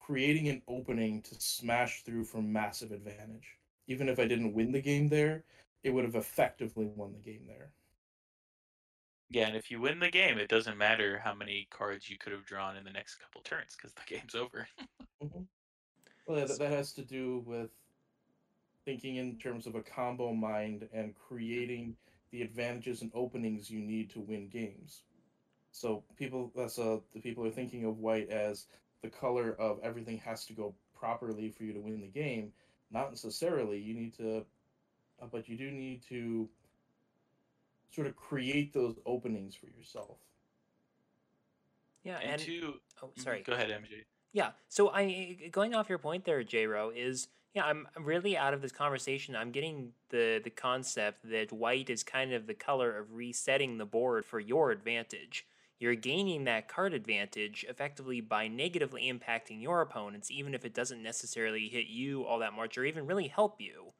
creating 0.00 0.48
an 0.48 0.62
opening 0.68 1.22
to 1.22 1.34
smash 1.40 2.02
through 2.02 2.24
for 2.24 2.40
massive 2.40 2.92
advantage. 2.92 3.58
Even 3.86 4.08
if 4.08 4.18
I 4.18 4.26
didn't 4.26 4.54
win 4.54 4.72
the 4.72 4.80
game 4.80 5.08
there, 5.08 5.44
it 5.82 5.90
would 5.90 6.04
have 6.04 6.16
effectively 6.16 6.86
won 6.94 7.12
the 7.12 7.18
game 7.18 7.42
there. 7.46 7.70
Yeah, 9.30 9.46
and 9.46 9.56
if 9.56 9.70
you 9.70 9.80
win 9.80 9.98
the 9.98 10.10
game, 10.10 10.38
it 10.38 10.48
doesn't 10.48 10.78
matter 10.78 11.20
how 11.22 11.34
many 11.34 11.68
cards 11.70 12.08
you 12.08 12.16
could 12.18 12.32
have 12.32 12.46
drawn 12.46 12.76
in 12.76 12.84
the 12.84 12.90
next 12.90 13.16
couple 13.16 13.42
turns 13.42 13.76
because 13.76 13.92
the 13.92 14.00
game's 14.06 14.34
over. 14.34 14.66
Well, 15.20 16.38
yeah, 16.38 16.46
that, 16.46 16.58
that 16.58 16.70
has 16.70 16.92
to 16.94 17.04
do 17.04 17.42
with 17.46 17.70
thinking 18.84 19.16
in 19.16 19.36
terms 19.36 19.66
of 19.66 19.74
a 19.74 19.82
combo 19.82 20.32
mind 20.32 20.88
and 20.94 21.14
creating 21.14 21.94
the 22.30 22.40
advantages 22.40 23.02
and 23.02 23.10
openings 23.14 23.70
you 23.70 23.80
need 23.80 24.10
to 24.10 24.20
win 24.20 24.48
games. 24.48 25.02
So 25.72 26.04
people, 26.16 26.50
that's 26.56 26.78
uh, 26.78 26.98
the 27.12 27.20
people 27.20 27.46
are 27.46 27.50
thinking 27.50 27.84
of 27.84 27.98
white 27.98 28.30
as 28.30 28.66
the 29.02 29.10
color 29.10 29.54
of 29.58 29.78
everything 29.82 30.18
has 30.18 30.46
to 30.46 30.54
go 30.54 30.74
properly 30.98 31.50
for 31.50 31.64
you 31.64 31.74
to 31.74 31.80
win 31.80 32.00
the 32.00 32.08
game. 32.08 32.52
Not 32.90 33.10
necessarily. 33.10 33.78
You 33.78 33.94
need 33.94 34.16
to, 34.16 34.44
but 35.30 35.48
you 35.48 35.56
do 35.56 35.70
need 35.70 36.02
to 36.08 36.48
sort 37.90 38.06
of 38.06 38.16
create 38.16 38.72
those 38.72 38.96
openings 39.06 39.54
for 39.54 39.66
yourself. 39.66 40.18
Yeah, 42.04 42.18
and, 42.22 42.32
and, 42.32 42.40
two, 42.40 42.74
oh, 43.02 43.08
mhm, 43.08 43.22
sorry. 43.22 43.42
Go 43.42 43.52
ahead, 43.52 43.70
MJ. 43.70 44.04
Yeah. 44.32 44.50
So 44.68 44.90
I 44.90 45.36
going 45.50 45.74
off 45.74 45.88
your 45.88 45.98
point 45.98 46.24
there, 46.24 46.42
J-Ro, 46.42 46.92
is 46.94 47.28
yeah, 47.54 47.64
I'm 47.64 47.86
I'm 47.96 48.04
really 48.04 48.36
out 48.36 48.54
of 48.54 48.62
this 48.62 48.72
conversation. 48.72 49.34
I'm 49.34 49.50
getting 49.50 49.92
the 50.10 50.40
the 50.42 50.50
concept 50.50 51.28
that 51.30 51.52
white 51.52 51.90
is 51.90 52.02
kind 52.02 52.32
of 52.32 52.46
the 52.46 52.54
color 52.54 52.96
of 52.96 53.12
resetting 53.12 53.78
the 53.78 53.86
board 53.86 54.24
for 54.24 54.38
your 54.38 54.70
advantage. 54.70 55.46
You're 55.80 55.94
gaining 55.94 56.44
that 56.44 56.68
card 56.68 56.92
advantage 56.92 57.64
effectively 57.68 58.20
by 58.20 58.48
negatively 58.48 59.12
impacting 59.12 59.62
your 59.62 59.80
opponents, 59.80 60.30
even 60.30 60.52
if 60.54 60.64
it 60.64 60.74
doesn't 60.74 61.02
necessarily 61.02 61.68
hit 61.68 61.86
you 61.86 62.24
all 62.24 62.40
that 62.40 62.52
much 62.52 62.76
or 62.76 62.84
even 62.84 63.06
really 63.06 63.28
help 63.28 63.60
you. 63.60 63.92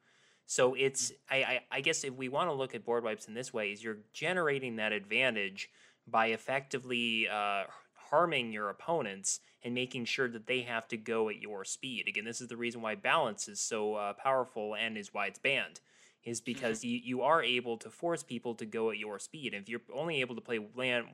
So 0.49 0.73
it's 0.73 1.11
I, 1.29 1.37
I, 1.37 1.61
I 1.71 1.81
guess 1.81 2.03
if 2.03 2.15
we 2.15 2.27
want 2.27 2.49
to 2.49 2.53
look 2.53 2.73
at 2.73 2.83
board 2.83 3.03
wipes 3.03 3.27
in 3.27 3.35
this 3.35 3.53
way, 3.53 3.71
is 3.71 3.83
you're 3.83 3.99
generating 4.13 4.77
that 4.77 4.91
advantage 4.91 5.69
by 6.07 6.27
effectively 6.27 7.27
uh, 7.31 7.65
harming 7.93 8.51
your 8.51 8.69
opponents 8.69 9.41
and 9.63 9.75
making 9.75 10.05
sure 10.05 10.27
that 10.27 10.47
they 10.47 10.61
have 10.61 10.87
to 10.87 10.97
go 10.97 11.29
at 11.29 11.39
your 11.39 11.63
speed. 11.63 12.07
Again, 12.07 12.25
this 12.25 12.41
is 12.41 12.47
the 12.47 12.57
reason 12.57 12.81
why 12.81 12.95
balance 12.95 13.47
is 13.47 13.59
so 13.61 13.93
uh, 13.93 14.13
powerful 14.13 14.75
and 14.75 14.97
is 14.97 15.13
why 15.13 15.27
it's 15.27 15.37
banned, 15.37 15.81
is 16.23 16.41
because 16.41 16.83
you, 16.83 16.99
you 17.03 17.21
are 17.21 17.43
able 17.43 17.77
to 17.77 17.91
force 17.91 18.23
people 18.23 18.55
to 18.55 18.65
go 18.65 18.89
at 18.89 18.97
your 18.97 19.19
speed. 19.19 19.53
And 19.53 19.61
if 19.61 19.69
you're 19.69 19.81
only 19.93 20.19
able 20.19 20.33
to 20.33 20.41
play 20.41 20.59
land 20.75 21.05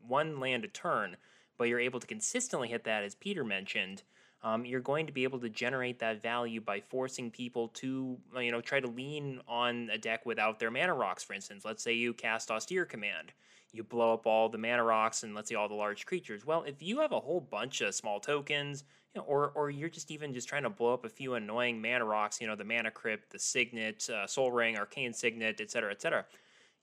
one 0.00 0.40
land 0.40 0.64
a 0.64 0.68
turn, 0.68 1.18
but 1.58 1.68
you're 1.68 1.78
able 1.78 2.00
to 2.00 2.06
consistently 2.06 2.68
hit 2.68 2.84
that, 2.84 3.04
as 3.04 3.14
Peter 3.14 3.44
mentioned, 3.44 4.02
um, 4.42 4.64
you're 4.64 4.80
going 4.80 5.06
to 5.06 5.12
be 5.12 5.24
able 5.24 5.40
to 5.40 5.48
generate 5.48 5.98
that 5.98 6.22
value 6.22 6.60
by 6.60 6.80
forcing 6.80 7.30
people 7.30 7.68
to, 7.68 8.16
uh, 8.36 8.40
you 8.40 8.52
know, 8.52 8.60
try 8.60 8.78
to 8.78 8.86
lean 8.86 9.40
on 9.48 9.90
a 9.92 9.98
deck 9.98 10.24
without 10.24 10.58
their 10.58 10.70
mana 10.70 10.94
rocks, 10.94 11.24
for 11.24 11.32
instance. 11.32 11.64
Let's 11.64 11.82
say 11.82 11.92
you 11.92 12.14
cast 12.14 12.50
Austere 12.50 12.84
Command. 12.84 13.32
You 13.72 13.82
blow 13.82 14.14
up 14.14 14.26
all 14.26 14.48
the 14.48 14.58
mana 14.58 14.84
rocks 14.84 15.24
and 15.24 15.34
let's 15.34 15.48
say 15.48 15.54
all 15.54 15.68
the 15.68 15.74
large 15.74 16.06
creatures. 16.06 16.46
Well, 16.46 16.62
if 16.62 16.82
you 16.82 17.00
have 17.00 17.12
a 17.12 17.20
whole 17.20 17.40
bunch 17.40 17.80
of 17.80 17.94
small 17.94 18.20
tokens, 18.20 18.84
you 19.14 19.20
know, 19.20 19.26
or 19.26 19.50
or 19.54 19.70
you're 19.70 19.88
just 19.88 20.10
even 20.10 20.32
just 20.32 20.48
trying 20.48 20.62
to 20.62 20.70
blow 20.70 20.94
up 20.94 21.04
a 21.04 21.08
few 21.08 21.34
annoying 21.34 21.80
mana 21.82 22.04
rocks, 22.04 22.40
you 22.40 22.46
know, 22.46 22.56
the 22.56 22.64
Mana 22.64 22.90
Crypt, 22.90 23.30
the 23.30 23.38
Signet, 23.38 24.08
uh, 24.08 24.26
Sol 24.26 24.52
Ring, 24.52 24.78
Arcane 24.78 25.12
Signet, 25.12 25.60
etc., 25.60 25.90
etc., 25.90 26.24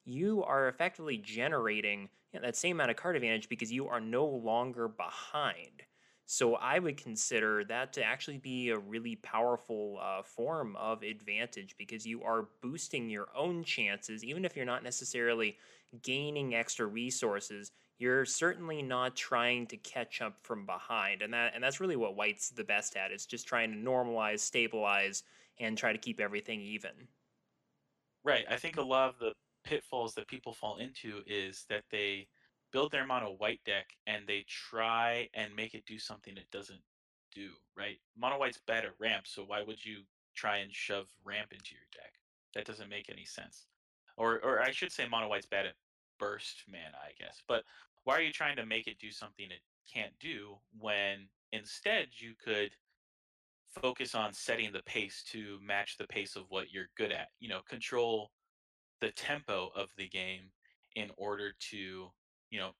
you 0.03 0.43
are 0.43 0.67
effectively 0.67 1.17
generating 1.17 2.09
you 2.31 2.39
know, 2.39 2.45
that 2.45 2.55
same 2.55 2.77
amount 2.77 2.91
of 2.91 2.97
card 2.97 3.15
advantage 3.15 3.49
because 3.49 3.71
you 3.71 3.87
are 3.87 3.99
no 3.99 4.25
longer 4.25 4.87
behind. 4.87 5.83
So 6.27 6.55
I 6.55 6.79
would 6.79 6.97
consider 6.97 7.63
that 7.65 7.93
to 7.93 8.03
actually 8.03 8.39
be 8.39 8.69
a 8.69 8.79
really 8.79 9.15
powerful 9.17 9.99
uh, 10.01 10.23
form 10.23 10.75
of 10.75 11.03
advantage 11.03 11.75
because 11.77 12.05
you 12.05 12.23
are 12.23 12.49
boosting 12.61 13.09
your 13.09 13.27
own 13.35 13.63
chances, 13.63 14.23
even 14.23 14.43
if 14.43 14.55
you're 14.55 14.65
not 14.65 14.83
necessarily 14.83 15.57
gaining 16.01 16.55
extra 16.55 16.87
resources. 16.87 17.71
You're 17.99 18.25
certainly 18.25 18.81
not 18.81 19.15
trying 19.15 19.67
to 19.67 19.77
catch 19.77 20.21
up 20.21 20.39
from 20.41 20.65
behind, 20.65 21.21
and 21.21 21.33
that 21.33 21.53
and 21.55 21.63
that's 21.63 21.79
really 21.79 21.95
what 21.95 22.15
White's 22.15 22.49
the 22.49 22.63
best 22.63 22.97
at. 22.97 23.11
It's 23.11 23.25
just 23.25 23.47
trying 23.47 23.71
to 23.71 23.77
normalize, 23.77 24.39
stabilize, 24.39 25.23
and 25.59 25.77
try 25.77 25.93
to 25.93 25.99
keep 25.99 26.19
everything 26.19 26.59
even. 26.61 27.07
Right. 28.23 28.45
I 28.49 28.57
think 28.57 28.77
a 28.77 28.81
lot 28.81 29.09
of 29.09 29.19
the 29.19 29.33
pitfalls 29.63 30.13
that 30.15 30.27
people 30.27 30.53
fall 30.53 30.77
into 30.77 31.21
is 31.25 31.65
that 31.69 31.83
they 31.91 32.27
build 32.75 32.91
their 32.91 33.07
mono 33.07 33.35
white 33.37 33.61
deck 33.65 33.85
and 34.05 34.27
they 34.27 34.43
try 34.49 35.29
and 35.33 35.55
make 35.55 35.73
it 35.73 35.85
do 35.85 35.97
something 35.97 36.35
it 36.35 36.51
doesn't 36.51 36.81
do, 37.33 37.51
right? 37.77 37.95
Mono 38.17 38.37
white's 38.37 38.59
bad 38.67 38.83
at 38.83 38.91
ramp, 38.99 39.25
so 39.25 39.43
why 39.43 39.61
would 39.61 39.83
you 39.85 40.01
try 40.35 40.57
and 40.57 40.73
shove 40.73 41.07
ramp 41.23 41.53
into 41.53 41.71
your 41.71 41.87
deck? 41.93 42.11
That 42.53 42.65
doesn't 42.65 42.89
make 42.89 43.09
any 43.09 43.23
sense. 43.23 43.67
Or 44.17 44.41
or 44.43 44.61
I 44.61 44.71
should 44.71 44.91
say 44.91 45.07
mono 45.07 45.29
white's 45.29 45.45
bad 45.45 45.65
at 45.67 45.75
burst 46.19 46.63
mana, 46.69 46.97
I 47.01 47.11
guess. 47.17 47.41
But 47.47 47.63
why 48.03 48.17
are 48.17 48.21
you 48.21 48.33
trying 48.33 48.57
to 48.57 48.65
make 48.65 48.87
it 48.87 48.99
do 48.99 49.09
something 49.09 49.45
it 49.45 49.61
can't 49.89 50.13
do 50.19 50.57
when 50.77 51.29
instead 51.53 52.07
you 52.17 52.33
could 52.43 52.71
focus 53.81 54.15
on 54.15 54.33
setting 54.33 54.73
the 54.73 54.83
pace 54.83 55.23
to 55.31 55.59
match 55.65 55.95
the 55.97 56.07
pace 56.07 56.35
of 56.35 56.43
what 56.49 56.73
you're 56.73 56.89
good 56.97 57.13
at, 57.13 57.29
you 57.39 57.47
know, 57.47 57.61
control 57.69 58.31
the 58.99 59.11
tempo 59.11 59.69
of 59.77 59.87
the 59.97 60.09
game 60.09 60.51
in 60.97 61.09
order 61.17 61.53
to 61.71 62.09
you 62.55 62.61
know 62.61 62.71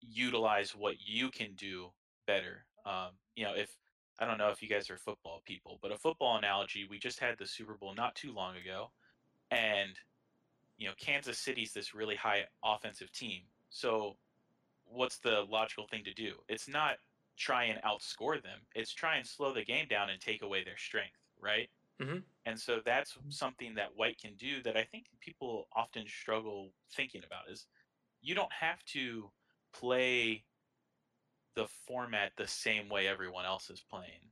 utilize 0.00 0.70
what 0.70 0.94
you 1.04 1.30
can 1.30 1.52
do 1.54 1.88
better 2.26 2.64
um, 2.86 3.10
you 3.34 3.44
know 3.44 3.52
if 3.54 3.76
i 4.18 4.24
don't 4.24 4.38
know 4.38 4.48
if 4.48 4.62
you 4.62 4.68
guys 4.68 4.88
are 4.88 4.96
football 4.96 5.42
people 5.44 5.78
but 5.82 5.92
a 5.92 5.98
football 5.98 6.38
analogy 6.38 6.86
we 6.88 6.98
just 6.98 7.20
had 7.20 7.36
the 7.38 7.46
super 7.46 7.74
bowl 7.74 7.94
not 7.94 8.14
too 8.14 8.32
long 8.32 8.56
ago 8.56 8.90
and 9.50 9.90
you 10.78 10.86
know 10.86 10.94
kansas 10.98 11.38
city's 11.38 11.74
this 11.74 11.94
really 11.94 12.16
high 12.16 12.42
offensive 12.64 13.12
team 13.12 13.42
so 13.68 14.16
what's 14.86 15.18
the 15.18 15.44
logical 15.50 15.86
thing 15.88 16.04
to 16.04 16.14
do? 16.14 16.34
It's 16.48 16.68
not 16.68 16.94
try 17.36 17.64
and 17.64 17.78
outscore 17.82 18.42
them 18.42 18.60
it's 18.74 18.94
try 18.94 19.16
and 19.16 19.26
slow 19.26 19.52
the 19.52 19.62
game 19.62 19.86
down 19.90 20.08
and 20.08 20.18
take 20.18 20.40
away 20.40 20.64
their 20.64 20.78
strength 20.78 21.18
right? 21.38 21.68
Mm-hmm. 22.00 22.18
and 22.46 22.58
so 22.58 22.80
that's 22.84 23.16
something 23.28 23.74
that 23.74 23.88
white 23.94 24.20
can 24.20 24.34
do 24.38 24.62
that 24.64 24.76
i 24.76 24.84
think 24.84 25.06
people 25.20 25.66
often 25.74 26.04
struggle 26.06 26.72
thinking 26.94 27.22
about 27.26 27.50
is 27.50 27.66
you 28.26 28.34
don't 28.34 28.52
have 28.52 28.84
to 28.84 29.30
play 29.72 30.42
the 31.54 31.66
format 31.86 32.32
the 32.36 32.46
same 32.46 32.88
way 32.88 33.06
everyone 33.06 33.46
else 33.46 33.70
is 33.70 33.80
playing 33.88 34.30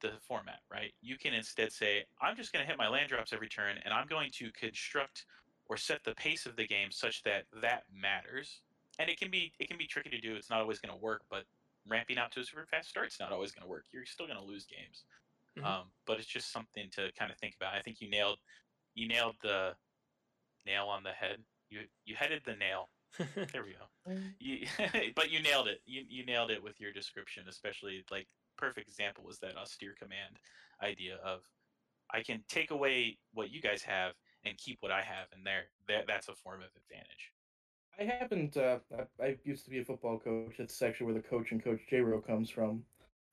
the 0.00 0.12
format, 0.26 0.60
right? 0.72 0.92
You 1.02 1.18
can 1.18 1.34
instead 1.34 1.70
say, 1.70 2.04
I'm 2.20 2.36
just 2.36 2.52
going 2.52 2.64
to 2.64 2.68
hit 2.68 2.78
my 2.78 2.88
land 2.88 3.10
drops 3.10 3.32
every 3.32 3.48
turn, 3.48 3.76
and 3.84 3.92
I'm 3.92 4.08
going 4.08 4.30
to 4.32 4.50
construct 4.52 5.26
or 5.66 5.76
set 5.76 6.02
the 6.04 6.14
pace 6.14 6.46
of 6.46 6.56
the 6.56 6.66
game 6.66 6.90
such 6.90 7.22
that 7.24 7.44
that 7.60 7.84
matters. 7.94 8.62
And 8.98 9.10
it 9.10 9.20
can 9.20 9.30
be 9.30 9.52
it 9.60 9.68
can 9.68 9.78
be 9.78 9.86
tricky 9.86 10.10
to 10.10 10.20
do. 10.20 10.34
It's 10.34 10.50
not 10.50 10.60
always 10.60 10.80
going 10.80 10.94
to 10.94 11.00
work, 11.00 11.22
but 11.30 11.44
ramping 11.86 12.18
out 12.18 12.32
to 12.32 12.40
a 12.40 12.44
super 12.44 12.66
fast 12.66 12.88
start's 12.88 13.20
not 13.20 13.30
always 13.30 13.52
going 13.52 13.62
to 13.62 13.70
work. 13.70 13.84
You're 13.92 14.06
still 14.06 14.26
going 14.26 14.38
to 14.38 14.44
lose 14.44 14.64
games. 14.64 15.04
Mm-hmm. 15.56 15.66
Um, 15.66 15.82
but 16.06 16.18
it's 16.18 16.26
just 16.26 16.50
something 16.50 16.88
to 16.92 17.10
kind 17.18 17.30
of 17.30 17.36
think 17.36 17.54
about. 17.60 17.74
I 17.74 17.80
think 17.80 18.00
you 18.00 18.08
nailed 18.08 18.38
you 18.94 19.06
nailed 19.06 19.36
the 19.42 19.72
nail 20.66 20.86
on 20.86 21.02
the 21.02 21.10
head. 21.10 21.38
You 21.70 21.80
you 22.04 22.16
headed 22.16 22.42
the 22.44 22.56
nail 22.56 22.88
there 23.52 23.62
we 23.64 23.74
go. 23.74 24.16
You, 24.38 24.66
but 25.14 25.30
you 25.30 25.42
nailed 25.42 25.68
it. 25.68 25.80
You 25.84 26.02
you 26.08 26.24
nailed 26.24 26.50
it 26.50 26.62
with 26.62 26.80
your 26.80 26.92
description, 26.92 27.44
especially 27.48 28.04
like 28.10 28.26
perfect 28.56 28.88
example 28.88 29.24
was 29.24 29.38
that 29.38 29.56
austere 29.56 29.94
command 29.98 30.36
idea 30.82 31.16
of 31.24 31.40
I 32.10 32.22
can 32.22 32.44
take 32.48 32.70
away 32.70 33.18
what 33.32 33.50
you 33.50 33.60
guys 33.60 33.82
have 33.82 34.12
and 34.44 34.56
keep 34.58 34.78
what 34.80 34.92
I 34.92 35.02
have, 35.02 35.26
and 35.34 35.46
there 35.46 35.64
that 35.88 36.06
that's 36.06 36.28
a 36.28 36.34
form 36.34 36.60
of 36.60 36.68
advantage. 36.76 37.32
I 37.98 38.04
happened. 38.04 38.56
Uh, 38.56 38.78
I, 39.20 39.24
I 39.24 39.36
used 39.44 39.64
to 39.64 39.70
be 39.70 39.80
a 39.80 39.84
football 39.84 40.18
coach. 40.18 40.54
It's 40.58 40.80
actually 40.80 41.06
where 41.06 41.14
the 41.14 41.28
coach 41.28 41.52
and 41.52 41.62
Coach 41.62 41.80
J-Ro 41.90 42.20
comes 42.20 42.48
from. 42.48 42.82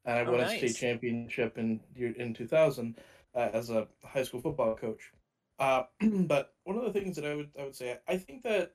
And 0.05 0.19
I 0.19 0.25
oh, 0.25 0.31
won 0.31 0.41
nice. 0.41 0.61
a 0.61 0.67
state 0.67 0.75
championship 0.75 1.57
in 1.57 1.79
in 1.95 2.33
2000 2.33 2.95
uh, 3.35 3.49
as 3.53 3.69
a 3.69 3.87
high 4.03 4.23
school 4.23 4.41
football 4.41 4.75
coach. 4.75 5.11
Uh, 5.59 5.83
but 6.01 6.53
one 6.63 6.77
of 6.77 6.83
the 6.83 6.97
things 6.97 7.15
that 7.15 7.25
I 7.25 7.35
would 7.35 7.49
I 7.59 7.63
would 7.63 7.75
say, 7.75 7.97
I 8.07 8.17
think 8.17 8.43
that 8.43 8.73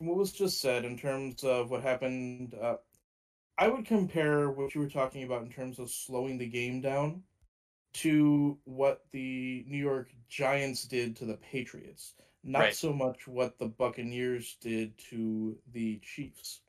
from 0.00 0.08
what 0.08 0.16
was 0.16 0.32
just 0.32 0.62
said 0.62 0.86
in 0.86 0.96
terms 0.96 1.44
of 1.44 1.70
what 1.70 1.82
happened, 1.82 2.54
uh, 2.58 2.76
I 3.58 3.68
would 3.68 3.84
compare 3.84 4.50
what 4.50 4.74
you 4.74 4.80
were 4.80 4.88
talking 4.88 5.24
about 5.24 5.42
in 5.42 5.50
terms 5.50 5.78
of 5.78 5.90
slowing 5.90 6.38
the 6.38 6.46
game 6.46 6.80
down 6.80 7.22
to 7.92 8.56
what 8.64 9.04
the 9.12 9.62
New 9.68 9.76
York 9.76 10.08
Giants 10.30 10.84
did 10.84 11.16
to 11.16 11.26
the 11.26 11.36
Patriots, 11.36 12.14
not 12.42 12.60
right. 12.60 12.74
so 12.74 12.94
much 12.94 13.28
what 13.28 13.58
the 13.58 13.66
Buccaneers 13.66 14.56
did 14.62 14.96
to 15.10 15.58
the 15.74 16.00
Chiefs. 16.02 16.60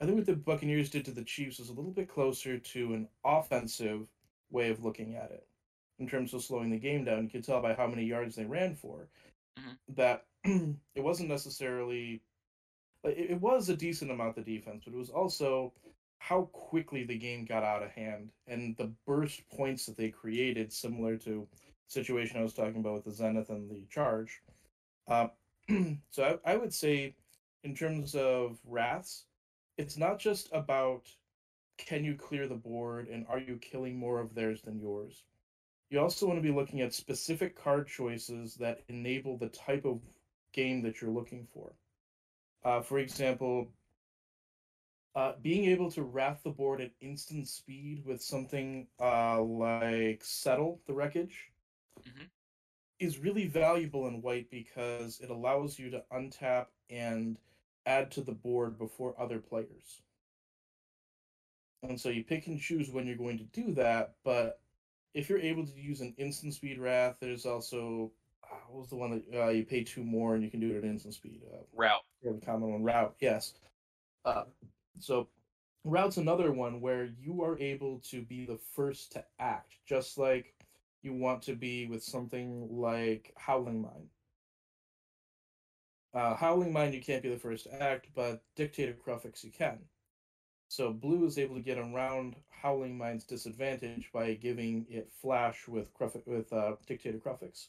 I 0.00 0.04
think 0.04 0.16
what 0.16 0.26
the 0.26 0.34
Buccaneers 0.34 0.90
did 0.90 1.04
to 1.04 1.12
the 1.12 1.22
Chiefs 1.22 1.60
is 1.60 1.68
a 1.68 1.72
little 1.72 1.92
bit 1.92 2.08
closer 2.08 2.58
to 2.58 2.94
an 2.94 3.06
offensive 3.24 4.08
way 4.50 4.70
of 4.70 4.82
looking 4.82 5.14
at 5.14 5.30
it 5.30 5.46
in 6.00 6.08
terms 6.08 6.34
of 6.34 6.42
slowing 6.42 6.70
the 6.70 6.78
game 6.78 7.04
down. 7.04 7.22
You 7.22 7.30
can 7.30 7.42
tell 7.42 7.62
by 7.62 7.74
how 7.74 7.86
many 7.86 8.06
yards 8.06 8.34
they 8.34 8.44
ran 8.44 8.74
for 8.74 9.06
mm-hmm. 9.56 9.94
that 9.94 10.24
it 10.44 11.04
wasn't 11.04 11.28
necessarily 11.28 12.22
it, 13.04 13.40
was 13.40 13.68
a 13.68 13.76
decent 13.76 14.10
amount 14.10 14.36
of 14.38 14.44
defense, 14.44 14.82
but 14.84 14.94
it 14.94 14.98
was 14.98 15.10
also 15.10 15.72
how 16.18 16.42
quickly 16.52 17.04
the 17.04 17.18
game 17.18 17.44
got 17.44 17.62
out 17.62 17.82
of 17.82 17.90
hand 17.90 18.30
and 18.46 18.76
the 18.76 18.92
burst 19.06 19.42
points 19.50 19.86
that 19.86 19.96
they 19.96 20.10
created, 20.10 20.72
similar 20.72 21.16
to 21.16 21.48
situation 21.88 22.38
I 22.38 22.42
was 22.42 22.54
talking 22.54 22.80
about 22.80 22.94
with 22.94 23.04
the 23.04 23.12
Zenith 23.12 23.48
and 23.50 23.70
the 23.70 23.84
Charge. 23.90 24.42
Uh, 25.08 25.28
so 26.10 26.38
I, 26.44 26.52
I 26.52 26.56
would 26.56 26.74
say, 26.74 27.14
in 27.64 27.74
terms 27.74 28.14
of 28.14 28.58
Wraths, 28.64 29.24
it's 29.76 29.96
not 29.96 30.18
just 30.18 30.48
about 30.52 31.08
can 31.78 32.04
you 32.04 32.14
clear 32.14 32.46
the 32.46 32.54
board 32.54 33.08
and 33.08 33.26
are 33.28 33.38
you 33.38 33.56
killing 33.56 33.98
more 33.98 34.20
of 34.20 34.34
theirs 34.34 34.60
than 34.62 34.78
yours. 34.78 35.24
You 35.88 36.00
also 36.00 36.26
want 36.26 36.38
to 36.38 36.42
be 36.42 36.54
looking 36.54 36.82
at 36.82 36.92
specific 36.92 37.56
card 37.56 37.88
choices 37.88 38.54
that 38.56 38.82
enable 38.88 39.38
the 39.38 39.48
type 39.48 39.84
of 39.84 40.00
game 40.52 40.82
that 40.82 41.00
you're 41.00 41.10
looking 41.10 41.46
for. 41.52 41.72
Uh, 42.64 42.80
for 42.80 42.98
example, 42.98 43.68
uh, 45.14 45.32
being 45.42 45.64
able 45.64 45.90
to 45.90 46.02
wrath 46.02 46.40
the 46.44 46.50
board 46.50 46.80
at 46.80 46.92
instant 47.00 47.48
speed 47.48 48.02
with 48.04 48.22
something 48.22 48.86
uh, 49.00 49.40
like 49.40 50.22
Settle 50.22 50.80
the 50.86 50.94
Wreckage 50.94 51.50
mm-hmm. 52.00 52.24
is 52.98 53.18
really 53.18 53.46
valuable 53.46 54.06
in 54.06 54.22
white 54.22 54.50
because 54.50 55.20
it 55.20 55.30
allows 55.30 55.78
you 55.78 55.90
to 55.90 56.04
untap 56.12 56.66
and 56.90 57.38
add 57.86 58.10
to 58.12 58.20
the 58.20 58.32
board 58.32 58.78
before 58.78 59.14
other 59.18 59.38
players. 59.38 60.02
And 61.82 61.98
so 61.98 62.10
you 62.10 62.22
pick 62.22 62.46
and 62.46 62.60
choose 62.60 62.90
when 62.90 63.06
you're 63.06 63.16
going 63.16 63.38
to 63.38 63.44
do 63.44 63.72
that, 63.74 64.14
but 64.22 64.60
if 65.14 65.28
you're 65.28 65.40
able 65.40 65.66
to 65.66 65.80
use 65.80 66.00
an 66.02 66.14
instant 66.18 66.54
speed 66.54 66.78
wrath, 66.78 67.16
there's 67.20 67.46
also 67.46 68.12
what 68.68 68.80
was 68.80 68.88
the 68.88 68.96
one 68.96 69.10
that 69.10 69.42
uh, 69.42 69.48
you 69.48 69.64
pay 69.64 69.84
two 69.84 70.04
more 70.04 70.34
and 70.34 70.42
you 70.42 70.50
can 70.50 70.60
do 70.60 70.70
it 70.70 70.78
at 70.78 70.84
instant 70.84 71.14
speed? 71.14 71.40
Uh, 71.52 71.58
Rout. 71.74 72.00
The 72.22 72.40
common 72.44 72.72
one, 72.72 72.82
Rout. 72.82 73.14
Yes. 73.20 73.54
Uh, 74.24 74.44
so 74.98 75.28
Rout's 75.84 76.18
another 76.18 76.52
one 76.52 76.80
where 76.80 77.08
you 77.18 77.42
are 77.42 77.58
able 77.58 78.00
to 78.10 78.22
be 78.22 78.44
the 78.44 78.58
first 78.74 79.12
to 79.12 79.24
act, 79.38 79.76
just 79.86 80.18
like 80.18 80.54
you 81.02 81.14
want 81.14 81.42
to 81.42 81.54
be 81.54 81.86
with 81.86 82.02
something 82.02 82.68
like 82.70 83.32
Howling 83.36 83.80
Mine. 83.80 84.08
Uh, 86.12 86.34
Howling 86.34 86.72
Mine, 86.72 86.92
you 86.92 87.00
can't 87.00 87.22
be 87.22 87.30
the 87.30 87.38
first 87.38 87.64
to 87.64 87.82
act, 87.82 88.08
but 88.14 88.42
Dictate 88.56 88.88
of 88.88 89.02
Kruphix, 89.02 89.44
you 89.44 89.50
can. 89.50 89.78
So 90.68 90.92
blue 90.92 91.24
is 91.24 91.38
able 91.38 91.56
to 91.56 91.62
get 91.62 91.78
around 91.78 92.36
Howling 92.50 92.96
Mine's 92.96 93.24
disadvantage 93.24 94.10
by 94.12 94.34
giving 94.34 94.86
it 94.88 95.10
flash 95.20 95.66
with 95.66 95.92
Kruf- 95.94 96.26
with 96.26 96.52
uh, 96.52 96.76
Dictate 96.86 97.14
of 97.14 97.24
Kruphix. 97.24 97.68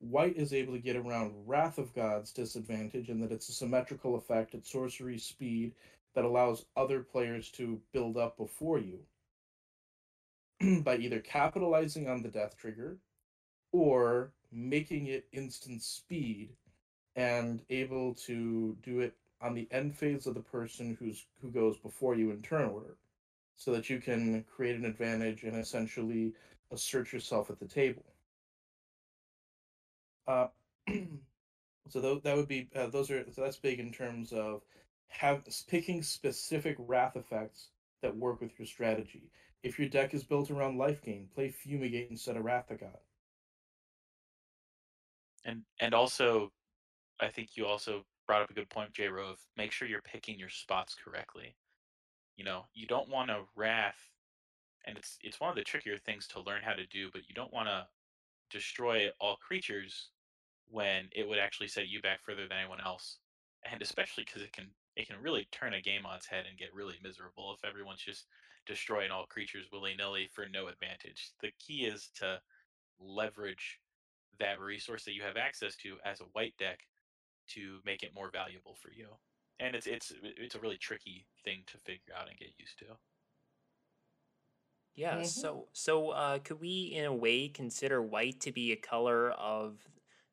White 0.00 0.36
is 0.36 0.52
able 0.52 0.74
to 0.74 0.78
get 0.78 0.96
around 0.96 1.34
Wrath 1.46 1.78
of 1.78 1.94
God's 1.94 2.32
disadvantage 2.32 3.08
in 3.08 3.20
that 3.20 3.32
it's 3.32 3.48
a 3.48 3.52
symmetrical 3.52 4.16
effect 4.16 4.54
at 4.54 4.66
sorcery 4.66 5.18
speed 5.18 5.72
that 6.14 6.24
allows 6.24 6.66
other 6.76 7.00
players 7.00 7.50
to 7.52 7.80
build 7.92 8.16
up 8.16 8.36
before 8.36 8.78
you. 8.78 9.00
by 10.82 10.96
either 10.96 11.20
capitalizing 11.20 12.08
on 12.08 12.22
the 12.22 12.28
death 12.28 12.56
trigger 12.56 12.96
or 13.72 14.32
making 14.52 15.06
it 15.06 15.26
instant 15.32 15.82
speed 15.82 16.50
and 17.16 17.62
able 17.70 18.14
to 18.14 18.76
do 18.82 19.00
it 19.00 19.14
on 19.40 19.54
the 19.54 19.68
end 19.70 19.96
phase 19.96 20.26
of 20.26 20.34
the 20.34 20.40
person 20.40 20.96
who's 20.98 21.26
who 21.42 21.50
goes 21.50 21.76
before 21.78 22.14
you 22.14 22.30
in 22.30 22.40
turn 22.40 22.68
order 22.68 22.96
so 23.56 23.72
that 23.72 23.90
you 23.90 24.00
can 24.00 24.44
create 24.54 24.76
an 24.76 24.84
advantage 24.84 25.42
and 25.42 25.56
essentially 25.56 26.32
assert 26.72 27.12
yourself 27.12 27.50
at 27.50 27.58
the 27.58 27.68
table 27.68 28.04
uh, 30.26 30.46
so 31.88 32.00
th- 32.00 32.22
that 32.22 32.36
would 32.36 32.48
be 32.48 32.68
uh, 32.74 32.86
those 32.88 33.10
are 33.10 33.24
so 33.30 33.42
that's 33.42 33.56
big 33.56 33.80
in 33.80 33.92
terms 33.92 34.32
of 34.32 34.62
have 35.08 35.42
picking 35.68 36.02
specific 36.02 36.76
wrath 36.78 37.16
effects 37.16 37.68
that 38.02 38.16
work 38.16 38.40
with 38.40 38.58
your 38.58 38.66
strategy. 38.66 39.30
If 39.62 39.78
your 39.78 39.88
deck 39.88 40.12
is 40.12 40.24
built 40.24 40.50
around 40.50 40.78
life 40.78 41.02
gain 41.02 41.28
play 41.34 41.50
fumigate 41.50 42.10
instead 42.10 42.36
of 42.36 42.44
wrath 42.44 42.70
of 42.70 42.80
god. 42.80 42.98
And 45.44 45.62
and 45.80 45.94
also 45.94 46.52
i 47.20 47.28
think 47.28 47.56
you 47.56 47.66
also 47.66 48.04
brought 48.26 48.42
up 48.42 48.50
a 48.50 48.54
good 48.54 48.70
point 48.70 48.92
J-Ro 48.92 49.34
make 49.56 49.70
sure 49.70 49.86
you're 49.86 50.02
picking 50.02 50.38
your 50.38 50.48
spots 50.48 50.96
correctly. 51.02 51.54
You 52.36 52.44
know 52.44 52.64
you 52.74 52.86
don't 52.86 53.08
want 53.08 53.28
to 53.28 53.42
wrath 53.54 54.10
and 54.86 54.98
it's 54.98 55.18
it's 55.22 55.40
one 55.40 55.50
of 55.50 55.56
the 55.56 55.64
trickier 55.64 55.98
things 55.98 56.26
to 56.28 56.40
learn 56.40 56.62
how 56.62 56.72
to 56.72 56.86
do 56.86 57.10
but 57.12 57.28
you 57.28 57.34
don't 57.34 57.52
want 57.52 57.68
to 57.68 57.86
destroy 58.50 59.08
all 59.20 59.36
creatures 59.36 60.10
when 60.74 61.08
it 61.14 61.28
would 61.28 61.38
actually 61.38 61.68
set 61.68 61.88
you 61.88 62.00
back 62.02 62.18
further 62.22 62.48
than 62.48 62.58
anyone 62.58 62.80
else 62.84 63.18
and 63.70 63.80
especially 63.80 64.24
because 64.24 64.42
it 64.42 64.52
can 64.52 64.66
it 64.96 65.06
can 65.08 65.16
really 65.22 65.46
turn 65.50 65.74
a 65.74 65.80
game 65.80 66.04
on 66.04 66.16
its 66.16 66.26
head 66.26 66.44
and 66.48 66.58
get 66.58 66.74
really 66.74 66.94
miserable 67.02 67.54
if 67.54 67.68
everyone's 67.68 68.02
just 68.02 68.26
destroying 68.66 69.10
all 69.10 69.26
creatures 69.26 69.66
willy-nilly 69.72 70.28
for 70.32 70.46
no 70.52 70.68
advantage 70.68 71.30
the 71.42 71.50
key 71.58 71.84
is 71.84 72.10
to 72.14 72.38
leverage 73.00 73.80
that 74.38 74.60
resource 74.60 75.04
that 75.04 75.14
you 75.14 75.22
have 75.22 75.36
access 75.36 75.76
to 75.76 75.96
as 76.04 76.20
a 76.20 76.24
white 76.32 76.54
deck 76.58 76.80
to 77.48 77.78
make 77.84 78.02
it 78.02 78.14
more 78.14 78.30
valuable 78.30 78.76
for 78.80 78.90
you. 78.92 79.08
And 79.60 79.76
it's 79.76 79.86
it's 79.86 80.12
it's 80.22 80.54
a 80.54 80.60
really 80.60 80.78
tricky 80.78 81.26
thing 81.44 81.62
to 81.68 81.78
figure 81.78 82.14
out 82.18 82.28
and 82.28 82.38
get 82.38 82.48
used 82.58 82.78
to. 82.80 82.86
Yeah, 84.96 85.16
mm-hmm. 85.16 85.24
so 85.24 85.68
so 85.72 86.10
uh, 86.10 86.38
could 86.38 86.60
we 86.60 86.92
in 86.94 87.04
a 87.04 87.14
way 87.14 87.48
consider 87.48 88.02
white 88.02 88.40
to 88.40 88.52
be 88.52 88.72
a 88.72 88.76
color 88.76 89.30
of 89.30 89.78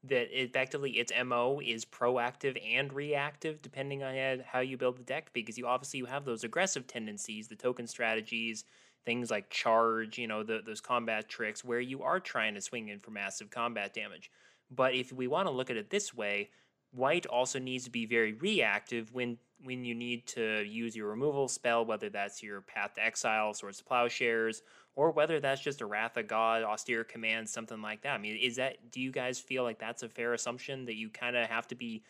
that 0.03 0.27
effectively 0.31 0.91
its 0.91 1.11
MO 1.23 1.61
is 1.63 1.85
proactive 1.85 2.59
and 2.65 2.91
reactive 2.91 3.61
depending 3.61 4.03
on 4.03 4.43
how 4.45 4.59
you 4.59 4.77
build 4.77 4.97
the 4.97 5.03
deck 5.03 5.29
because 5.33 5.57
you 5.57 5.67
obviously 5.67 5.99
you 5.99 6.05
have 6.05 6.25
those 6.25 6.43
aggressive 6.43 6.87
tendencies, 6.87 7.47
the 7.47 7.55
token 7.55 7.85
strategies, 7.85 8.65
things 9.05 9.29
like 9.29 9.49
charge, 9.49 10.17
you 10.17 10.27
know, 10.27 10.43
the, 10.43 10.61
those 10.65 10.81
combat 10.81 11.29
tricks 11.29 11.63
where 11.63 11.79
you 11.79 12.01
are 12.01 12.19
trying 12.19 12.55
to 12.55 12.61
swing 12.61 12.89
in 12.89 12.99
for 12.99 13.11
massive 13.11 13.49
combat 13.51 13.93
damage. 13.93 14.31
But 14.69 14.95
if 14.95 15.11
we 15.11 15.27
want 15.27 15.47
to 15.47 15.51
look 15.51 15.69
at 15.69 15.77
it 15.77 15.89
this 15.89 16.13
way, 16.13 16.49
white 16.91 17.25
also 17.25 17.59
needs 17.59 17.85
to 17.85 17.89
be 17.89 18.05
very 18.05 18.33
reactive 18.33 19.13
when 19.13 19.37
when 19.63 19.85
you 19.85 19.93
need 19.93 20.25
to 20.25 20.63
use 20.63 20.95
your 20.95 21.07
removal 21.07 21.47
spell, 21.47 21.85
whether 21.85 22.09
that's 22.09 22.41
your 22.41 22.61
Path 22.61 22.95
to 22.95 23.05
Exile, 23.05 23.53
Swords 23.53 23.77
to 23.77 23.83
Plowshares, 23.83 24.63
or 24.95 25.11
whether 25.11 25.39
that's 25.39 25.61
just 25.61 25.81
a 25.81 25.85
Wrath 25.85 26.17
of 26.17 26.27
God, 26.27 26.63
Austere 26.63 27.03
Command, 27.03 27.47
something 27.47 27.79
like 27.79 28.01
that. 28.01 28.15
I 28.15 28.17
mean, 28.17 28.37
is 28.37 28.55
that 28.55 28.91
do 28.91 28.99
you 28.99 29.11
guys 29.11 29.39
feel 29.39 29.63
like 29.63 29.77
that's 29.77 30.01
a 30.01 30.09
fair 30.09 30.33
assumption 30.33 30.85
that 30.85 30.95
you 30.95 31.09
kind 31.09 31.35
of 31.35 31.47
have 31.47 31.67
to 31.67 31.75
be 31.75 32.03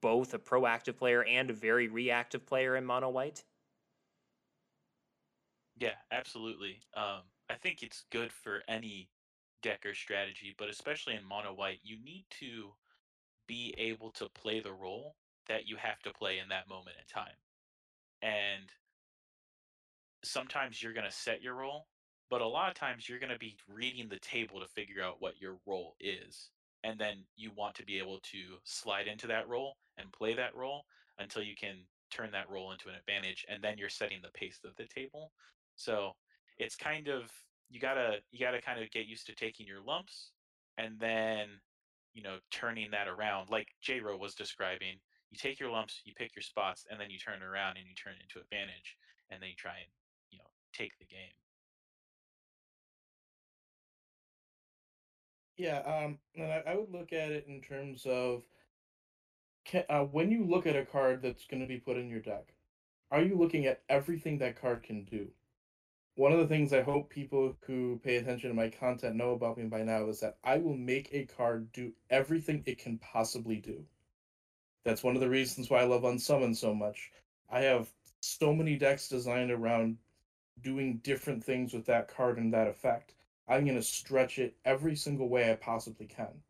both 0.00 0.34
a 0.34 0.38
proactive 0.38 0.96
player 0.96 1.22
and 1.24 1.48
a 1.48 1.54
very 1.54 1.86
reactive 1.88 2.44
player 2.44 2.76
in 2.76 2.84
mono 2.84 3.08
white? 3.08 3.44
Yeah, 5.78 5.94
absolutely. 6.10 6.80
Um, 6.94 7.20
I 7.48 7.54
think 7.54 7.82
it's 7.82 8.04
good 8.10 8.32
for 8.32 8.62
any 8.66 9.10
deck 9.62 9.84
or 9.86 9.94
strategy, 9.94 10.54
but 10.58 10.68
especially 10.68 11.14
in 11.14 11.24
mono 11.24 11.52
white, 11.54 11.80
you 11.82 11.98
need 12.02 12.24
to 12.40 12.72
be 13.46 13.74
able 13.78 14.10
to 14.12 14.28
play 14.30 14.60
the 14.60 14.72
role 14.72 15.14
that 15.48 15.66
you 15.66 15.76
have 15.76 16.00
to 16.00 16.12
play 16.12 16.38
in 16.38 16.48
that 16.48 16.68
moment 16.68 16.96
in 16.98 17.06
time. 17.14 17.36
And 18.22 18.70
sometimes 20.24 20.82
you're 20.82 20.92
going 20.92 21.06
to 21.06 21.12
set 21.12 21.42
your 21.42 21.54
role, 21.54 21.86
but 22.30 22.40
a 22.40 22.46
lot 22.46 22.68
of 22.68 22.74
times 22.74 23.08
you're 23.08 23.20
going 23.20 23.32
to 23.32 23.38
be 23.38 23.56
reading 23.68 24.08
the 24.08 24.18
table 24.18 24.60
to 24.60 24.66
figure 24.66 25.02
out 25.02 25.20
what 25.20 25.40
your 25.40 25.58
role 25.66 25.94
is. 26.00 26.50
And 26.84 26.98
then 26.98 27.24
you 27.36 27.50
want 27.56 27.74
to 27.76 27.84
be 27.84 27.98
able 27.98 28.20
to 28.22 28.38
slide 28.64 29.06
into 29.06 29.26
that 29.28 29.48
role 29.48 29.76
and 29.98 30.12
play 30.12 30.34
that 30.34 30.54
role 30.54 30.84
until 31.18 31.42
you 31.42 31.54
can 31.56 31.76
turn 32.10 32.30
that 32.32 32.50
role 32.50 32.72
into 32.72 32.88
an 32.88 32.94
advantage. 32.94 33.44
And 33.48 33.62
then 33.62 33.78
you're 33.78 33.88
setting 33.88 34.18
the 34.22 34.38
pace 34.38 34.60
of 34.64 34.74
the 34.76 34.86
table. 34.86 35.32
So 35.74 36.12
it's 36.58 36.76
kind 36.76 37.08
of 37.08 37.30
you 37.68 37.80
gotta 37.80 38.18
you 38.30 38.38
gotta 38.38 38.60
kind 38.60 38.80
of 38.80 38.90
get 38.90 39.06
used 39.06 39.26
to 39.26 39.34
taking 39.34 39.66
your 39.66 39.82
lumps 39.82 40.30
and 40.78 40.98
then 40.98 41.48
you 42.16 42.22
know 42.22 42.38
turning 42.50 42.90
that 42.90 43.06
around 43.06 43.50
like 43.50 43.68
J-Ro 43.82 44.16
was 44.16 44.34
describing. 44.34 44.96
You 45.30 45.38
take 45.38 45.60
your 45.60 45.70
lumps, 45.70 46.00
you 46.04 46.14
pick 46.16 46.34
your 46.34 46.42
spots, 46.42 46.86
and 46.90 46.98
then 46.98 47.10
you 47.10 47.18
turn 47.18 47.42
it 47.42 47.44
around 47.44 47.76
and 47.76 47.86
you 47.86 47.94
turn 47.94 48.14
it 48.14 48.22
into 48.22 48.42
advantage, 48.42 48.96
and 49.30 49.40
then 49.40 49.50
you 49.50 49.56
try 49.56 49.72
and 49.72 49.92
you 50.30 50.38
know 50.38 50.50
take 50.72 50.98
the 50.98 51.04
game. 51.04 51.36
Yeah, 55.58 55.78
um, 55.80 56.18
and 56.34 56.52
I, 56.52 56.62
I 56.72 56.76
would 56.76 56.90
look 56.90 57.12
at 57.12 57.30
it 57.30 57.46
in 57.48 57.60
terms 57.60 58.06
of 58.06 58.42
can, 59.64 59.84
uh, 59.88 60.02
when 60.04 60.30
you 60.30 60.44
look 60.44 60.66
at 60.66 60.76
a 60.76 60.84
card 60.84 61.22
that's 61.22 61.46
going 61.46 61.60
to 61.60 61.66
be 61.66 61.78
put 61.78 61.96
in 61.96 62.08
your 62.08 62.20
deck, 62.20 62.54
are 63.10 63.22
you 63.22 63.36
looking 63.36 63.66
at 63.66 63.82
everything 63.88 64.38
that 64.38 64.60
card 64.60 64.82
can 64.82 65.04
do? 65.04 65.28
One 66.16 66.32
of 66.32 66.38
the 66.38 66.46
things 66.46 66.72
I 66.72 66.80
hope 66.80 67.10
people 67.10 67.54
who 67.66 68.00
pay 68.02 68.16
attention 68.16 68.48
to 68.48 68.56
my 68.56 68.70
content 68.70 69.16
know 69.16 69.32
about 69.32 69.58
me 69.58 69.64
by 69.64 69.82
now 69.82 70.08
is 70.08 70.18
that 70.20 70.38
I 70.42 70.56
will 70.56 70.76
make 70.76 71.10
a 71.12 71.26
card 71.26 71.70
do 71.72 71.92
everything 72.08 72.62
it 72.64 72.78
can 72.78 72.96
possibly 72.98 73.56
do. 73.56 73.84
That's 74.82 75.02
one 75.02 75.14
of 75.14 75.20
the 75.20 75.28
reasons 75.28 75.68
why 75.68 75.80
I 75.80 75.84
love 75.84 76.04
Unsummon 76.04 76.56
so 76.56 76.74
much. 76.74 77.12
I 77.50 77.60
have 77.60 77.90
so 78.20 78.54
many 78.54 78.76
decks 78.76 79.10
designed 79.10 79.50
around 79.50 79.98
doing 80.62 81.00
different 81.04 81.44
things 81.44 81.74
with 81.74 81.84
that 81.84 82.08
card 82.08 82.38
and 82.38 82.52
that 82.54 82.68
effect. 82.68 83.12
I'm 83.46 83.64
going 83.64 83.76
to 83.76 83.82
stretch 83.82 84.38
it 84.38 84.56
every 84.64 84.96
single 84.96 85.28
way 85.28 85.52
I 85.52 85.56
possibly 85.56 86.06
can. 86.06 86.42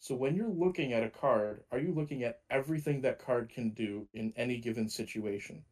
So 0.00 0.16
when 0.16 0.34
you're 0.34 0.48
looking 0.48 0.92
at 0.92 1.04
a 1.04 1.10
card, 1.10 1.62
are 1.70 1.78
you 1.78 1.92
looking 1.92 2.24
at 2.24 2.40
everything 2.50 3.00
that 3.02 3.24
card 3.24 3.48
can 3.48 3.70
do 3.70 4.08
in 4.12 4.32
any 4.36 4.58
given 4.58 4.88
situation? 4.88 5.62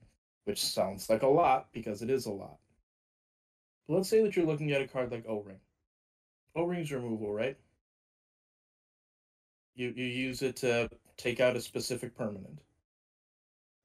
Which 0.45 0.65
sounds 0.65 1.11
like 1.11 1.23
a 1.23 1.29
lot 1.29 1.73
because 1.73 2.03
it 2.03 2.11
is 2.11 2.27
a 2.27 2.31
lot 2.31 2.59
let's 3.89 4.09
say 4.09 4.23
that 4.23 4.37
you're 4.37 4.47
looking 4.47 4.73
at 4.73 4.83
a 4.83 4.89
card 4.89 5.11
like 5.11 5.25
O-Ring. 5.29 5.61
O-Ring's 6.55 6.93
removal, 6.93 7.33
right? 7.33 7.57
You 9.75 9.93
you 9.95 10.05
use 10.05 10.43
it 10.43 10.57
to 10.57 10.89
take 11.17 11.41
out 11.41 11.57
a 11.57 11.61
specific 11.61 12.17
permanent. 12.17 12.61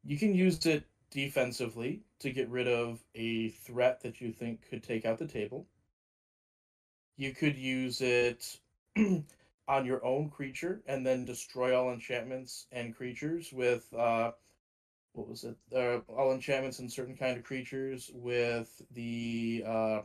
You 0.04 0.18
can 0.18 0.34
use 0.34 0.66
it 0.66 0.86
defensively 1.12 2.02
to 2.20 2.32
get 2.32 2.50
rid 2.50 2.68
of 2.68 3.04
a 3.14 3.50
threat 3.50 4.02
that 4.02 4.22
you 4.22 4.32
think 4.32 4.68
could 4.70 4.84
take 4.84 5.06
out 5.06 5.20
the 5.20 5.28
table. 5.28 5.68
You 7.18 7.34
could 7.34 7.58
use 7.58 8.02
it 8.02 8.60
on 9.68 9.86
your 9.86 10.04
own 10.04 10.30
creature 10.30 10.82
and 10.88 11.06
then 11.06 11.26
destroy 11.26 11.78
all 11.78 11.92
enchantments 11.92 12.68
and 12.72 12.96
creatures 12.96 13.52
with 13.52 13.94
uh, 13.94 14.32
what 15.14 15.28
was 15.28 15.44
it? 15.44 15.58
Uh, 15.76 16.00
all 16.12 16.32
enchantments 16.32 16.80
and 16.80 16.92
certain 16.92 17.16
kind 17.16 17.38
of 17.38 17.44
creatures 17.44 18.12
with 18.14 18.82
the 18.92 19.64
uh, 19.68 20.02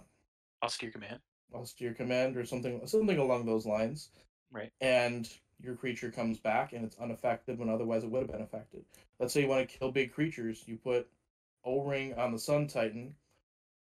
austere 0.62 0.90
command, 0.90 1.20
austere 1.54 1.94
command, 1.94 2.36
or 2.36 2.44
something 2.44 2.80
something 2.86 3.18
along 3.18 3.46
those 3.46 3.66
lines. 3.66 4.10
Right. 4.50 4.72
And 4.80 5.28
your 5.60 5.74
creature 5.74 6.10
comes 6.10 6.38
back 6.38 6.72
and 6.72 6.84
it's 6.84 6.98
unaffected 6.98 7.58
when 7.58 7.68
otherwise 7.68 8.04
it 8.04 8.10
would 8.10 8.22
have 8.22 8.30
been 8.30 8.42
affected. 8.42 8.84
Let's 9.18 9.32
say 9.32 9.42
you 9.42 9.48
want 9.48 9.68
to 9.68 9.78
kill 9.78 9.90
big 9.90 10.12
creatures, 10.12 10.64
you 10.66 10.76
put 10.76 11.08
O 11.64 11.82
ring 11.82 12.14
on 12.14 12.32
the 12.32 12.38
Sun 12.38 12.68
Titan, 12.68 13.14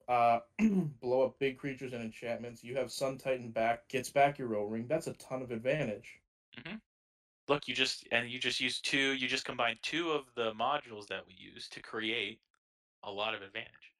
uh, 0.08 0.40
blow 1.00 1.22
up 1.22 1.38
big 1.38 1.58
creatures 1.58 1.92
and 1.92 2.02
enchantments. 2.02 2.62
You 2.62 2.76
have 2.76 2.92
Sun 2.92 3.18
Titan 3.18 3.50
back, 3.50 3.88
gets 3.88 4.10
back 4.10 4.38
your 4.38 4.54
O 4.56 4.64
ring. 4.64 4.86
That's 4.88 5.06
a 5.06 5.14
ton 5.14 5.42
of 5.42 5.50
advantage. 5.50 6.20
Mm-hmm 6.58 6.76
look, 7.49 7.68
you 7.68 7.74
just 7.74 8.07
and 8.11 8.28
you 8.30 8.38
just 8.38 8.61
use 8.61 8.80
two. 8.80 9.12
You 9.14 9.28
just 9.28 9.45
combine 9.45 9.76
two 9.82 10.11
of 10.11 10.24
the 10.36 10.53
modules 10.53 11.07
that 11.09 11.26
we 11.26 11.34
use 11.36 11.68
to 11.70 11.80
create 11.80 12.40
a 13.03 13.11
lot 13.11 13.34
of 13.34 13.42
advantage. 13.42 13.92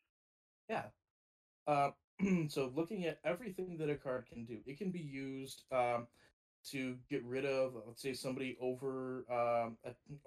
Yeah. 0.69 0.85
Uh, 1.67 1.91
so 2.49 2.73
looking 2.75 3.07
at 3.07 3.19
everything 3.25 3.77
that 3.79 3.91
a 3.91 3.95
card 3.95 4.27
can 4.27 4.45
do, 4.45 4.59
it 4.67 4.79
can 4.79 4.91
be 4.91 5.01
used 5.01 5.65
um, 5.73 6.07
to 6.71 6.97
get 7.11 7.25
rid 7.25 7.45
of, 7.45 7.75
let's 7.87 8.03
say, 8.03 8.15
somebody 8.15 8.57
over 8.61 9.25
um, 9.31 9.77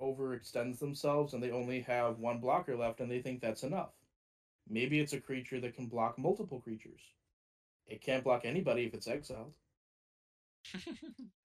overextends 0.02 0.80
themselves 0.80 1.34
and 1.34 1.42
they 1.42 1.52
only 1.52 1.82
have 1.82 2.20
one 2.20 2.40
blocker 2.40 2.76
left, 2.76 3.00
and 3.00 3.10
they 3.10 3.22
think 3.22 3.42
that's 3.42 3.64
enough. 3.64 3.90
Maybe 4.70 5.00
it's 5.00 5.14
a 5.14 5.22
creature 5.22 5.60
that 5.62 5.76
can 5.76 5.88
block 5.88 6.20
multiple 6.20 6.60
creatures. 6.60 7.02
It 7.88 8.02
can't 8.02 8.24
block 8.24 8.42
anybody 8.44 8.84
if 8.86 8.94
it's 8.94 9.08
exiled. 9.08 9.54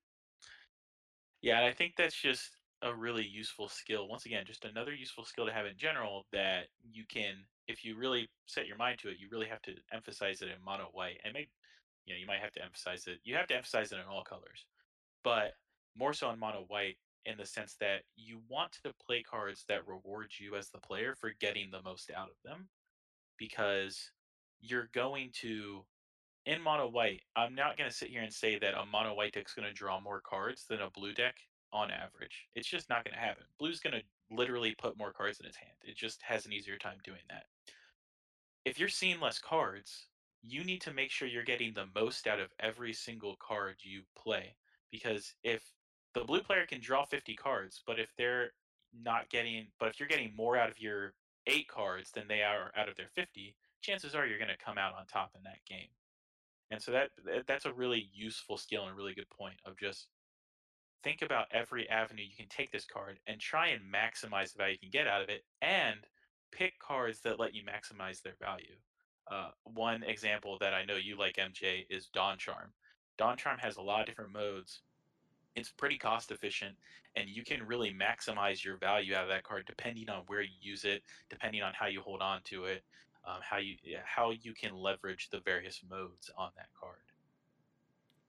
Yeah, 1.43 1.57
and 1.59 1.67
I 1.67 1.73
think 1.73 1.97
that's 1.97 2.15
just 2.21 2.57
a 2.83 2.95
really 2.95 3.27
useful 3.27 3.69
skill. 3.69 4.09
Once 4.09 4.27
again, 4.27 4.47
just 4.47 4.65
another 4.65 4.95
useful 4.95 5.25
skill 5.25 5.47
to 5.47 5.53
have 5.53 5.67
in 5.67 5.77
general 5.77 6.27
that 6.33 6.69
you 6.83 7.05
can 7.07 7.47
if 7.69 7.85
you 7.85 7.97
really 7.97 8.29
set 8.47 8.67
your 8.67 8.77
mind 8.77 8.99
to 9.01 9.09
it, 9.09 9.19
you 9.19 9.29
really 9.31 9.47
have 9.49 9.63
to 9.63 9.77
emphasize 9.93 10.43
it 10.43 10.49
in 10.49 10.63
mono 10.63 10.87
white, 10.93 11.21
and 11.25 11.33
maybe 11.35 11.51
you 12.05 12.15
know 12.15 12.19
you 12.21 12.27
might 12.27 12.41
have 12.41 12.53
to 12.53 12.63
emphasize 12.65 13.07
it. 13.09 13.21
You 13.25 13.37
have 13.37 13.47
to 13.49 13.57
emphasize 13.57 13.93
it 13.93 13.99
in 13.99 14.07
all 14.07 14.25
colors, 14.25 14.67
but 15.25 15.55
more 15.97 16.15
so 16.15 16.31
in 16.31 16.39
mono 16.41 16.65
white 16.67 16.99
in 17.27 17.39
the 17.39 17.47
sense 17.47 17.77
that 17.77 18.05
you 18.17 18.41
want 18.49 18.73
to 18.73 18.95
play 18.95 19.23
cards 19.23 19.65
that 19.69 19.87
reward 19.89 20.33
you 20.41 20.57
as 20.57 20.71
the 20.71 20.81
player 20.81 21.15
for 21.17 21.33
getting 21.33 21.71
the 21.71 21.83
most 21.83 22.11
out 22.11 22.31
of 22.31 22.37
them, 22.45 22.71
because 23.39 24.13
you're 24.61 24.89
going 24.89 25.33
to 25.33 25.87
in 26.47 26.61
mono 26.61 26.89
white. 26.89 27.23
I'm 27.37 27.55
not 27.55 27.77
going 27.77 27.89
to 27.89 27.97
sit 27.97 28.09
here 28.09 28.23
and 28.23 28.33
say 28.33 28.59
that 28.59 28.75
a 28.75 28.85
mono 28.87 29.15
white 29.15 29.33
deck's 29.33 29.55
going 29.55 29.69
to 29.69 29.75
draw 29.75 30.01
more 30.01 30.21
cards 30.21 30.65
than 30.69 30.81
a 30.81 30.91
blue 30.91 31.13
deck 31.13 31.37
on 31.73 31.91
average. 31.91 32.49
It's 32.55 32.69
just 32.69 32.89
not 32.89 33.05
going 33.05 33.15
to 33.15 33.21
happen. 33.21 33.45
Blue's 33.59 33.81
going 33.81 33.95
to 33.95 34.03
literally 34.35 34.75
put 34.79 34.99
more 34.99 35.13
cards 35.13 35.41
in 35.41 35.47
its 35.47 35.57
hand. 35.57 35.77
It 35.83 35.97
just 35.97 36.21
has 36.23 36.47
an 36.47 36.53
easier 36.53 36.77
time 36.79 36.99
doing 37.05 37.23
that. 37.31 37.45
If 38.65 38.79
you're 38.79 38.89
seeing 38.89 39.21
less 39.21 39.39
cards, 39.39 40.07
you 40.43 40.65
need 40.65 40.81
to 40.83 40.93
make 40.93 41.11
sure 41.11 41.29
you're 41.29 41.45
getting 41.45 41.73
the 41.73 41.87
most 41.95 42.27
out 42.27 42.41
of 42.41 42.53
every 42.61 42.93
single 42.93 43.37
card 43.37 43.77
you 43.83 44.03
play. 44.17 44.55
Because 44.91 45.35
if 45.43 45.63
the 46.15 46.25
blue 46.25 46.43
player 46.43 46.67
can 46.67 46.81
draw 46.81 47.05
50 47.05 47.35
cards, 47.37 47.83
but 47.87 47.99
if 47.99 48.11
they're 48.17 48.51
not 49.03 49.31
getting, 49.31 49.69
but 49.79 49.89
if 49.89 49.99
you're 49.99 50.09
getting 50.09 50.35
more 50.37 50.57
out 50.57 50.71
of 50.71 50.81
your 50.81 51.15
eight 51.47 51.69
cards 51.69 52.11
than 52.11 52.29
they 52.29 52.43
are 52.43 52.71
out 52.77 52.89
of 52.89 52.97
their 52.97 53.09
50, 53.15 53.57
chances 53.81 54.15
are 54.15 54.27
you're 54.27 54.39
going 54.39 54.49
to 54.49 54.65
come 54.65 54.79
out 54.79 54.95
on 54.99 55.07
top 55.07 55.33
in 55.37 55.43
that 55.45 55.65
game. 55.67 55.89
And 56.73 56.83
so 56.83 56.91
that 56.93 57.11
that's 57.47 57.67
a 57.67 57.73
really 57.73 58.09
useful 58.15 58.57
skill 58.57 58.85
and 58.85 58.93
a 58.93 58.95
really 58.97 59.13
good 59.13 59.29
point 59.29 59.57
of 59.67 59.77
just 59.77 60.07
think 61.05 61.21
about 61.21 61.47
every 61.53 61.87
avenue 61.91 62.23
you 62.23 62.35
can 62.35 62.49
take 62.49 62.73
this 62.73 62.87
card 62.87 63.19
and 63.27 63.39
try 63.39 63.69
and 63.69 63.83
maximize 63.83 64.53
the 64.53 64.59
value 64.59 64.73
you 64.73 64.79
can 64.79 64.91
get 64.91 65.07
out 65.07 65.21
of 65.21 65.29
it 65.29 65.45
and 65.61 65.99
pick 66.51 66.79
cards 66.79 67.21
that 67.21 67.39
let 67.39 67.55
you 67.55 67.63
maximize 67.63 68.23
their 68.23 68.37
value. 68.41 68.77
Uh, 69.31 69.51
one 69.65 70.03
example 70.05 70.57
that 70.61 70.73
I 70.73 70.85
know 70.85 70.97
you 70.97 71.19
like, 71.19 71.37
MJ, 71.37 71.85
is 71.91 72.07
Dawn 72.07 72.39
Charm. 72.39 72.73
Dawn 73.19 73.37
Charm 73.37 73.59
has 73.59 73.77
a 73.77 73.83
lot 73.83 74.01
of 74.01 74.07
different 74.07 74.33
modes. 74.33 74.81
It's 75.55 75.71
pretty 75.71 75.99
cost 75.99 76.31
efficient, 76.31 76.75
and 77.17 77.29
you 77.29 77.45
can 77.45 77.67
really 77.67 77.93
maximize 77.93 78.65
your 78.65 78.79
value 78.79 79.15
out 79.15 79.25
of 79.25 79.29
that 79.29 79.45
card 79.45 79.65
depending 79.67 80.09
on 80.09 80.23
where 80.27 80.41
you 80.41 80.57
use 80.61 80.85
it, 80.85 81.03
depending 81.29 81.63
on 81.63 81.73
how 81.79 81.87
you 81.87 82.01
hold 82.01 82.23
on 82.23 82.41
to 82.45 82.65
it, 82.65 82.83
um, 83.25 83.39
how 83.41 83.59
you 83.59 83.77
how 84.05 84.31
you 84.31 84.53
can 84.53 84.75
leverage 84.75 85.31
the 85.31 85.41
various 85.41 85.81
modes 85.89 86.31
on 86.37 86.51
that 86.57 86.69
card. 86.79 86.97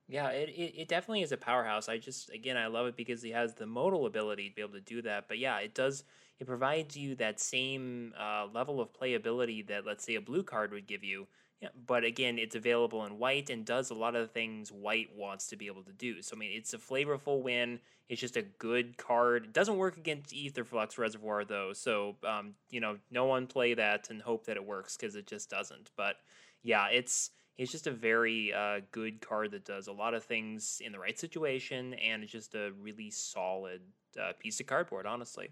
Yeah, 0.07 0.29
it, 0.29 0.49
it, 0.49 0.81
it 0.81 0.87
definitely 0.87 1.21
is 1.21 1.31
a 1.31 1.37
powerhouse. 1.37 1.87
I 1.89 1.97
just 1.97 2.29
again 2.29 2.57
I 2.57 2.67
love 2.67 2.87
it 2.87 2.95
because 2.95 3.21
he 3.21 3.31
has 3.31 3.53
the 3.53 3.65
modal 3.65 4.05
ability 4.05 4.49
to 4.49 4.55
be 4.55 4.61
able 4.61 4.73
to 4.73 4.81
do 4.81 5.01
that. 5.03 5.27
But 5.27 5.39
yeah, 5.39 5.57
it 5.59 5.73
does 5.73 6.03
it 6.39 6.47
provides 6.47 6.97
you 6.97 7.15
that 7.15 7.39
same 7.39 8.13
uh, 8.19 8.47
level 8.53 8.81
of 8.81 8.93
playability 8.93 9.65
that 9.67 9.85
let's 9.85 10.03
say 10.03 10.15
a 10.15 10.21
blue 10.21 10.43
card 10.43 10.71
would 10.71 10.87
give 10.87 11.03
you. 11.03 11.27
Yeah, 11.63 11.69
but 11.87 12.03
again, 12.03 12.37
it's 12.37 12.57
available 12.57 13.05
in 13.05 13.17
white 13.17 13.49
and 13.49 13.63
does 13.63 13.89
a 13.89 13.93
lot 13.93 14.17
of 14.17 14.21
the 14.21 14.27
things 14.27 14.69
white 14.69 15.15
wants 15.15 15.47
to 15.47 15.55
be 15.55 15.67
able 15.67 15.83
to 15.83 15.93
do. 15.93 16.21
So 16.21 16.35
I 16.35 16.39
mean, 16.39 16.51
it's 16.53 16.73
a 16.73 16.77
flavorful 16.77 17.41
win. 17.41 17.79
It's 18.09 18.19
just 18.19 18.35
a 18.35 18.41
good 18.41 18.97
card. 18.97 19.45
It 19.45 19.53
doesn't 19.53 19.77
work 19.77 19.95
against 19.95 20.33
Aetherflux 20.33 20.97
Reservoir 20.97 21.45
though, 21.45 21.71
so 21.71 22.17
um, 22.27 22.55
you 22.69 22.81
know, 22.81 22.97
no 23.11 23.23
one 23.23 23.47
play 23.47 23.75
that 23.75 24.09
and 24.09 24.21
hope 24.21 24.45
that 24.47 24.57
it 24.57 24.65
works 24.65 24.97
because 24.97 25.15
it 25.15 25.25
just 25.25 25.49
doesn't. 25.49 25.89
But 25.95 26.17
yeah, 26.63 26.87
it's 26.91 27.31
He's 27.55 27.71
just 27.71 27.85
a 27.85 27.91
very 27.91 28.51
uh, 28.51 28.79
good 28.91 29.21
card 29.21 29.51
that 29.51 29.63
does 29.63 29.87
a 29.87 29.91
lot 29.91 30.15
of 30.15 30.23
things 30.23 30.81
in 30.83 30.91
the 30.91 30.97
right 30.97 31.17
situation, 31.17 31.93
and 31.93 32.23
it's 32.23 32.31
just 32.31 32.55
a 32.55 32.71
really 32.81 33.11
solid 33.11 33.81
uh, 34.19 34.33
piece 34.39 34.59
of 34.59 34.65
cardboard, 34.65 35.05
honestly. 35.05 35.49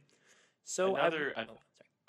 So 0.64 0.95
another, 0.95 1.34
oh, 1.38 1.57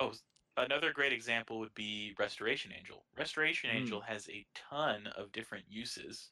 oh, 0.01 0.13
another 0.57 0.93
great 0.93 1.13
example 1.13 1.59
would 1.59 1.75
be 1.75 2.15
Restoration 2.19 2.73
Angel. 2.77 3.05
Restoration 3.19 3.71
mm. 3.71 3.77
Angel 3.77 4.01
has 4.01 4.29
a 4.29 4.45
ton 4.55 5.09
of 5.17 5.33
different 5.33 5.65
uses, 5.69 6.31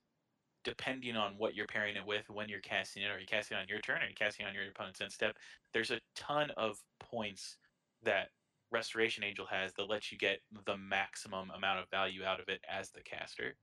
depending 0.64 1.16
on 1.16 1.34
what 1.38 1.54
you're 1.54 1.66
pairing 1.66 1.96
it 1.96 2.06
with, 2.06 2.28
when 2.28 2.48
you're 2.48 2.60
casting 2.60 3.02
it. 3.02 3.10
Are 3.10 3.18
you 3.18 3.26
casting 3.26 3.56
it 3.56 3.60
on 3.60 3.68
your 3.68 3.80
turn? 3.80 4.02
Are 4.02 4.08
you 4.08 4.14
casting 4.14 4.46
on 4.46 4.54
your 4.54 4.64
opponent's 4.68 5.00
end 5.00 5.12
step? 5.12 5.36
There's 5.72 5.90
a 5.90 6.00
ton 6.14 6.50
of 6.56 6.78
points 6.98 7.56
that 8.02 8.28
Restoration 8.70 9.24
Angel 9.24 9.46
has 9.46 9.72
that 9.74 9.88
lets 9.88 10.12
you 10.12 10.18
get 10.18 10.40
the 10.64 10.76
maximum 10.76 11.50
amount 11.50 11.80
of 11.80 11.90
value 11.90 12.24
out 12.24 12.40
of 12.40 12.48
it 12.48 12.60
as 12.70 12.90
the 12.90 13.00
caster. 13.00 13.56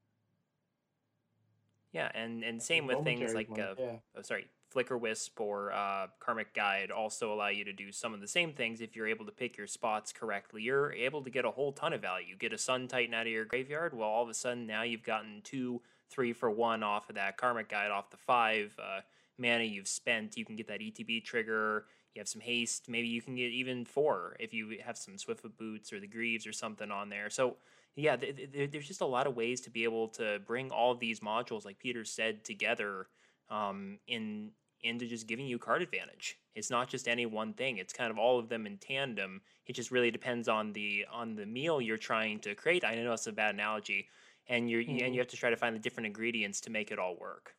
Yeah, 1.94 2.12
and 2.14 2.44
and 2.44 2.62
same 2.62 2.86
with 2.86 3.04
things 3.04 3.34
like 3.34 3.50
uh, 3.52 3.74
yeah. 3.80 3.96
oh 4.16 4.22
sorry, 4.22 4.48
Flickerwisp 4.74 5.40
or 5.40 5.72
uh, 5.72 6.08
Karmic 6.20 6.54
Guide 6.54 6.92
also 6.92 7.34
allow 7.34 7.48
you 7.48 7.64
to 7.66 7.74
do 7.74 7.92
some 7.92 8.14
of 8.14 8.22
the 8.22 8.28
same 8.28 8.54
things 8.54 8.82
if 8.82 8.96
you're 8.96 9.08
able 9.08 9.26
to 9.26 9.32
pick 9.32 9.58
your 9.58 9.68
spots 9.68 10.12
correctly. 10.12 10.62
You're 10.62 10.94
able 10.94 11.24
to 11.24 11.30
get 11.30 11.46
a 11.46 11.52
whole 11.52 11.72
ton 11.72 11.94
of 11.94 12.02
value. 12.02 12.36
Get 12.38 12.54
a 12.54 12.58
Sun 12.58 12.88
Titan 12.88 13.14
out 13.14 13.28
of 13.28 13.32
your 13.32 13.46
graveyard. 13.46 13.94
Well, 13.94 14.10
all 14.10 14.24
of 14.24 14.30
a 14.30 14.34
sudden 14.34 14.68
now 14.68 14.84
you've 14.84 15.04
gotten 15.04 15.42
two, 15.44 15.82
three 16.10 16.34
for 16.34 16.50
one 16.52 16.84
off 16.84 17.10
of 17.10 17.16
that 17.16 17.38
Karmic 17.38 17.70
Guide 17.70 17.92
off 17.92 18.10
the 18.10 18.18
five 18.18 18.74
uh, 18.78 19.02
mana 19.38 19.64
you've 19.64 19.88
spent. 19.88 20.38
You 20.38 20.46
can 20.46 20.56
get 20.56 20.68
that 20.68 20.80
ETB 20.80 21.24
trigger 21.24 21.86
you 22.18 22.22
have 22.22 22.28
some 22.28 22.42
haste. 22.42 22.90
Maybe 22.90 23.08
you 23.08 23.22
can 23.22 23.36
get 23.36 23.52
even 23.52 23.86
four 23.86 24.36
if 24.40 24.52
you 24.52 24.80
have 24.84 24.98
some 24.98 25.14
Swiftfoot 25.18 25.56
boots 25.56 25.94
or 25.94 26.00
the 26.00 26.08
Greaves 26.08 26.48
or 26.48 26.52
something 26.52 26.90
on 26.90 27.10
there. 27.10 27.30
So 27.30 27.58
yeah, 27.96 28.16
th- 28.16 28.52
th- 28.52 28.72
there's 28.72 28.88
just 28.88 29.02
a 29.02 29.06
lot 29.06 29.28
of 29.28 29.36
ways 29.36 29.62
to 29.62 29.70
be 29.70 29.84
able 29.84 30.08
to 30.10 30.40
bring 30.48 30.72
all 30.72 30.92
of 30.92 31.00
these 31.00 31.20
modules, 31.20 31.64
like 31.64 31.78
Peter 31.78 32.04
said, 32.04 32.44
together 32.44 33.06
um, 33.50 34.00
in 34.08 34.52
into 34.84 35.08
just 35.08 35.28
giving 35.28 35.48
you 35.48 35.58
card 35.58 35.82
advantage. 35.82 36.38
It's 36.56 36.70
not 36.70 36.88
just 36.88 37.08
any 37.08 37.26
one 37.26 37.54
thing. 37.54 37.78
It's 37.78 37.94
kind 37.94 38.12
of 38.12 38.18
all 38.18 38.40
of 38.40 38.50
them 38.50 38.66
in 38.66 38.78
tandem. 38.78 39.42
It 39.66 39.74
just 39.74 39.92
really 39.92 40.12
depends 40.12 40.48
on 40.48 40.74
the 40.74 41.06
on 41.12 41.36
the 41.36 41.46
meal 41.46 41.82
you're 41.82 41.98
trying 41.98 42.40
to 42.42 42.56
create. 42.56 42.84
I 42.84 42.96
know 42.96 43.14
it's 43.14 43.28
a 43.28 43.32
bad 43.32 43.56
analogy, 43.56 44.08
and 44.48 44.70
you're 44.70 44.84
mm-hmm. 44.84 45.04
and 45.04 45.14
you 45.14 45.22
have 45.22 45.30
to 45.30 45.38
try 45.38 45.50
to 45.50 45.58
find 45.58 45.76
the 45.76 45.80
different 45.80 46.08
ingredients 46.08 46.62
to 46.62 46.70
make 46.70 46.92
it 46.92 47.00
all 47.00 47.16
work. 47.20 47.56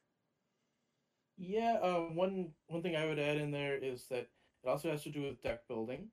Yeah, 1.37 1.79
uh, 1.83 2.01
one 2.01 2.51
one 2.67 2.83
thing 2.83 2.97
I 2.97 3.07
would 3.07 3.19
add 3.19 3.37
in 3.37 3.51
there 3.51 3.77
is 3.77 4.05
that 4.09 4.29
it 4.65 4.69
also 4.69 4.91
has 4.91 5.03
to 5.05 5.11
do 5.11 5.23
with 5.23 5.43
deck 5.43 5.67
building. 5.69 6.09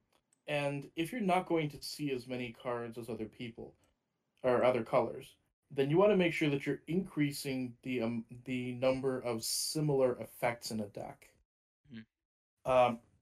And 0.47 0.88
if 0.95 1.11
you're 1.11 1.21
not 1.21 1.47
going 1.47 1.69
to 1.69 1.82
see 1.82 2.11
as 2.11 2.28
many 2.28 2.55
cards 2.61 2.99
as 2.99 3.09
other 3.09 3.26
people 3.26 3.73
or 4.43 4.63
other 4.63 4.84
colors, 4.84 5.36
then 5.72 5.89
you 5.89 5.97
want 5.97 6.11
to 6.11 6.18
make 6.18 6.34
sure 6.34 6.49
that 6.49 6.66
you're 6.66 6.82
increasing 6.88 7.74
the 7.84 8.01
um, 8.01 8.26
the 8.45 8.74
number 8.74 9.20
of 9.20 9.43
similar 9.43 10.18
effects 10.20 10.72
in 10.72 10.80
a 10.80 10.88
deck. 10.88 11.30
Mm-hmm. 11.93 12.72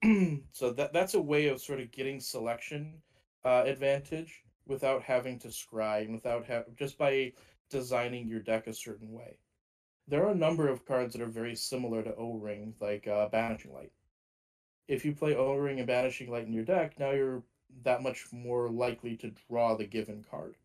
Um, 0.04 0.42
so 0.52 0.72
that 0.72 0.92
that's 0.92 1.14
a 1.14 1.20
way 1.20 1.48
of 1.48 1.60
sort 1.60 1.80
of 1.80 1.90
getting 1.90 2.20
selection 2.20 2.94
uh, 3.44 3.64
advantage 3.66 4.44
without 4.66 5.02
having 5.02 5.38
to 5.40 5.48
scry 5.48 6.02
and 6.02 6.14
without 6.14 6.46
ha- 6.46 6.64
just 6.76 6.96
by 6.96 7.32
designing 7.70 8.28
your 8.28 8.40
deck 8.40 8.66
a 8.66 8.74
certain 8.74 9.12
way. 9.12 9.36
There 10.06 10.24
are 10.24 10.32
a 10.32 10.36
number 10.36 10.68
of 10.68 10.86
cards 10.86 11.14
that 11.14 11.22
are 11.22 11.26
very 11.26 11.56
similar 11.56 12.02
to 12.02 12.14
O 12.14 12.34
Ring, 12.34 12.74
like 12.80 13.06
uh, 13.06 13.28
Banishing 13.28 13.72
Light 13.72 13.92
if 14.88 15.04
you 15.04 15.14
play 15.14 15.34
O-Ring 15.34 15.78
and 15.78 15.86
Banishing 15.86 16.30
Light 16.30 16.46
in 16.46 16.52
your 16.52 16.64
deck, 16.64 16.98
now 16.98 17.10
you're 17.10 17.42
that 17.82 18.02
much 18.02 18.26
more 18.32 18.68
likely 18.68 19.16
to 19.16 19.32
draw 19.48 19.74
the 19.74 19.86
given 19.86 20.24
card. 20.30 20.56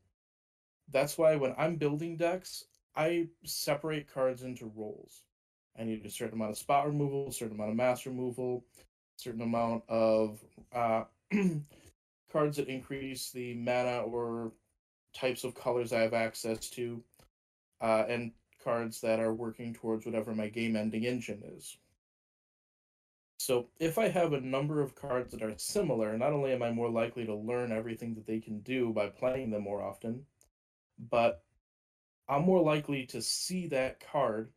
That's 0.92 1.18
why 1.18 1.36
when 1.36 1.54
I'm 1.58 1.76
building 1.76 2.18
decks, 2.18 2.66
I 2.96 3.28
separate 3.44 4.12
cards 4.12 4.44
into 4.44 4.72
roles. 4.76 5.24
I 5.78 5.84
need 5.84 6.06
a 6.06 6.10
certain 6.10 6.36
amount 6.36 6.52
of 6.52 6.58
spot 6.58 6.88
removal, 6.88 7.28
a 7.28 7.32
certain 7.32 7.56
amount 7.56 7.72
of 7.72 7.78
mass 7.78 8.06
removal, 8.06 8.66
a 8.78 8.84
certain 9.22 9.42
amount 9.42 9.84
of 9.88 10.40
uh, 10.74 11.04
cards 12.32 12.58
that 12.58 12.68
increase 12.68 13.32
the 13.32 13.54
mana 13.54 14.02
or 14.02 14.52
types 15.14 15.44
of 15.44 15.56
colors 15.56 15.94
I 15.94 16.02
have 16.02 16.14
access 16.14 16.70
to, 16.72 17.02
uh, 17.82 18.06
and 18.08 18.32
cards 18.64 19.00
that 19.02 19.20
are 19.20 19.34
working 19.34 19.74
towards 19.74 20.06
whatever 20.06 20.34
my 20.36 20.50
game 20.50 20.76
ending 20.76 21.06
engine 21.06 21.44
is. 21.56 21.78
So 23.40 23.68
if 23.80 23.98
I 23.98 24.10
have 24.10 24.34
a 24.34 24.42
number 24.42 24.82
of 24.82 24.96
cards 24.96 25.32
that 25.32 25.42
are 25.42 25.58
similar, 25.58 26.18
not 26.18 26.34
only 26.34 26.52
am 26.52 26.62
I 26.62 26.72
more 26.72 26.90
likely 26.90 27.26
to 27.26 27.34
learn 27.34 27.72
everything 27.72 28.14
that 28.16 28.28
they 28.28 28.40
can 28.40 28.60
do 28.60 28.92
by 28.92 29.08
playing 29.08 29.52
them 29.52 29.64
more 29.64 29.82
often, 29.82 30.26
but 31.00 31.44
I'm 32.28 32.44
more 32.44 32.62
likely 32.62 33.06
to 33.08 33.22
see 33.22 33.68
that 33.68 34.00
card 34.12 34.52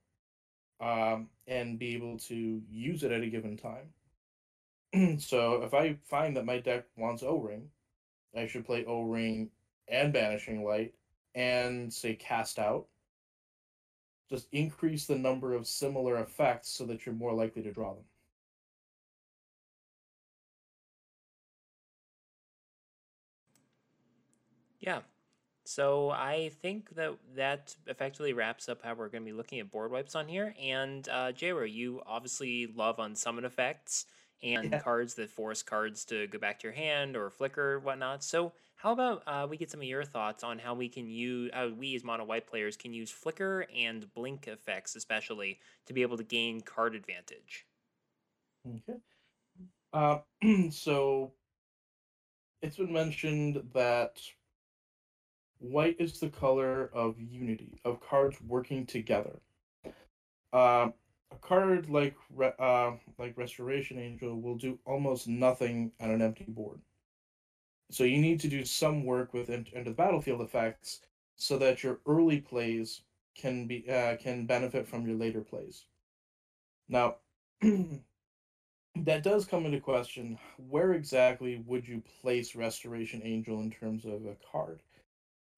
um, 0.80 1.28
and 1.47 1.78
be 1.78 1.95
able 1.95 2.18
to 2.18 2.62
use 2.68 3.05
it 3.05 3.12
at 3.12 3.22
a 3.22 3.28
given 3.30 3.57
time. 3.57 3.93
so 5.18 5.62
if 5.62 5.72
I 5.72 5.97
find 6.05 6.36
that 6.36 6.45
my 6.45 6.59
deck 6.59 6.84
wants 6.97 7.22
O-Ring, 7.22 7.70
I 8.36 8.47
should 8.47 8.66
play 8.66 8.84
O-Ring 8.84 9.51
and 9.88 10.12
Banishing 10.12 10.64
Light 10.64 10.95
and 11.34 11.93
say 11.93 12.14
cast 12.14 12.59
out. 12.59 12.86
Just 14.28 14.49
increase 14.53 15.07
the 15.07 15.16
number 15.18 15.55
of 15.55 15.66
similar 15.66 16.18
effects 16.20 16.68
so 16.70 16.84
that 16.86 17.05
you're 17.07 17.14
more 17.14 17.34
likely 17.34 17.62
to 17.62 17.72
draw 17.72 17.95
them. 17.95 18.05
Yeah. 24.80 25.01
So 25.65 26.11
I 26.11 26.51
think 26.61 26.95
that 26.97 27.13
that 27.37 27.75
effectively 27.87 28.33
wraps 28.33 28.69
up 28.69 28.83
how 28.83 28.95
we're 28.95 29.09
going 29.09 29.25
to 29.25 29.31
be 29.31 29.37
looking 29.37 29.61
at 29.61 29.71
board 29.71 29.93
wipes 29.93 30.15
on 30.15 30.27
here. 30.27 30.55
And 30.61 31.09
uh, 31.09 31.33
you 31.39 32.03
obviously 32.07 32.67
love 32.67 32.97
Unsummon 32.97 33.45
effects 33.45 34.07
and 34.43 34.73
yeah. 34.73 34.81
cards 34.81 35.15
that 35.15 35.31
force 35.31 35.63
cards 35.63 36.05
to 36.07 36.27
go 36.27 36.39
back 36.39 36.59
to 36.61 36.67
your 36.67 36.75
hand 36.75 37.17
or 37.17 37.31
flicker 37.31 37.75
or 37.75 37.79
whatnot. 37.79 38.25
So 38.25 38.53
How 38.75 38.91
about 38.91 39.23
uh, 39.29 39.47
we 39.49 39.57
get 39.57 39.71
some 39.71 39.81
of 39.81 39.87
your 39.87 40.05
thoughts 40.05 40.43
on 40.43 40.59
how 40.59 40.75
we 40.75 40.89
can 40.89 41.09
use, 41.09 41.53
how 41.55 41.69
we 41.69 41.95
as 41.95 42.03
mono 42.03 42.25
white 42.25 42.49
players 42.49 42.77
can 42.77 42.93
use 42.93 43.11
flicker 43.11 43.67
and 43.77 44.13
blink 44.15 44.49
effects, 44.49 44.97
especially 44.97 45.61
to 45.87 45.93
be 45.93 46.03
able 46.03 46.17
to 46.17 46.25
gain 46.25 46.61
card 46.61 46.97
advantage. 46.97 47.67
Okay. 48.67 48.99
Uh, 49.93 50.19
so 50.71 51.33
it's 52.63 52.77
been 52.77 52.93
mentioned 52.93 53.63
that 53.75 54.21
white 55.63 55.97
is 55.99 56.19
the 56.19 56.29
color 56.29 56.91
of 56.93 57.19
unity, 57.19 57.79
of 57.85 58.01
cards 58.01 58.37
working 58.43 58.85
together. 58.85 59.41
Uh, 60.53 60.91
a 61.31 61.37
card 61.41 61.89
like 61.89 62.15
uh, 62.59 62.93
like 63.19 63.39
Restoration 63.39 63.99
Angel 63.99 64.39
will 64.41 64.57
do 64.57 64.79
almost 64.85 65.29
nothing 65.29 65.93
on 66.01 66.11
an 66.11 66.21
empty 66.21 66.45
board. 66.49 66.81
So 67.91 68.05
you 68.05 68.19
need 68.19 68.41
to 68.41 68.49
do 68.49 68.65
some 68.65 69.05
work 69.05 69.33
with 69.33 69.51
enter 69.51 69.83
the 69.83 69.91
battlefield 69.91 70.41
effects 70.41 71.01
so 71.37 71.59
that 71.59 71.83
your 71.83 72.01
early 72.07 72.41
plays 72.41 73.03
can 73.35 73.67
be 73.67 73.89
uh, 73.89 74.17
can 74.17 74.47
benefit 74.47 74.87
from 74.87 75.07
your 75.07 75.17
later 75.17 75.41
plays. 75.41 75.85
Now, 76.89 77.17
that 78.97 79.23
does 79.23 79.45
come 79.45 79.65
into 79.65 79.81
question. 79.81 80.39
Where 80.57 80.93
exactly 80.93 81.63
would 81.67 81.87
you 81.87 82.03
place 82.21 82.55
Restoration 82.55 83.23
Angel 83.25 83.61
in 83.61 83.71
terms 83.71 84.05
of 84.05 84.27
a 84.27 84.37
card? 84.51 84.83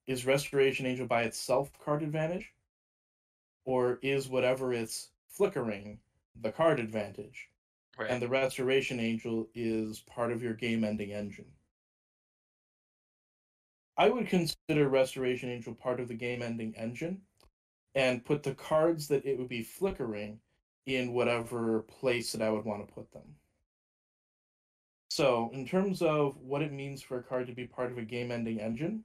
Is 0.06 0.26
Restoration 0.26 0.86
Angel 0.86 1.06
by 1.06 1.22
itself 1.22 1.70
card 1.82 2.02
advantage, 2.02 2.52
or 3.64 3.98
is 4.02 4.28
whatever 4.28 4.72
it's 4.72 5.08
flickering 5.28 5.98
the 6.40 6.52
card 6.52 6.78
advantage? 6.78 7.48
Right. 7.98 8.10
And 8.10 8.20
the 8.20 8.28
Restoration 8.28 9.00
Angel 9.00 9.48
is 9.54 10.00
part 10.00 10.32
of 10.32 10.42
your 10.42 10.54
game-ending 10.54 11.12
engine. 11.12 11.52
I 13.96 14.10
would 14.10 14.26
consider 14.26 14.88
Restoration 14.88 15.48
Angel 15.48 15.74
part 15.74 16.00
of 16.00 16.08
the 16.08 16.14
game 16.14 16.42
ending 16.42 16.74
engine 16.76 17.22
and 17.94 18.24
put 18.24 18.42
the 18.42 18.54
cards 18.54 19.06
that 19.08 19.24
it 19.24 19.38
would 19.38 19.48
be 19.48 19.62
flickering 19.62 20.40
in 20.86 21.12
whatever 21.12 21.82
place 21.82 22.32
that 22.32 22.42
I 22.42 22.50
would 22.50 22.64
want 22.64 22.86
to 22.86 22.92
put 22.92 23.12
them. 23.12 23.36
So, 25.08 25.50
in 25.52 25.64
terms 25.66 26.02
of 26.02 26.36
what 26.38 26.62
it 26.62 26.72
means 26.72 27.00
for 27.00 27.18
a 27.18 27.22
card 27.22 27.46
to 27.46 27.54
be 27.54 27.66
part 27.66 27.92
of 27.92 27.98
a 27.98 28.02
game 28.02 28.32
ending 28.32 28.60
engine, 28.60 29.04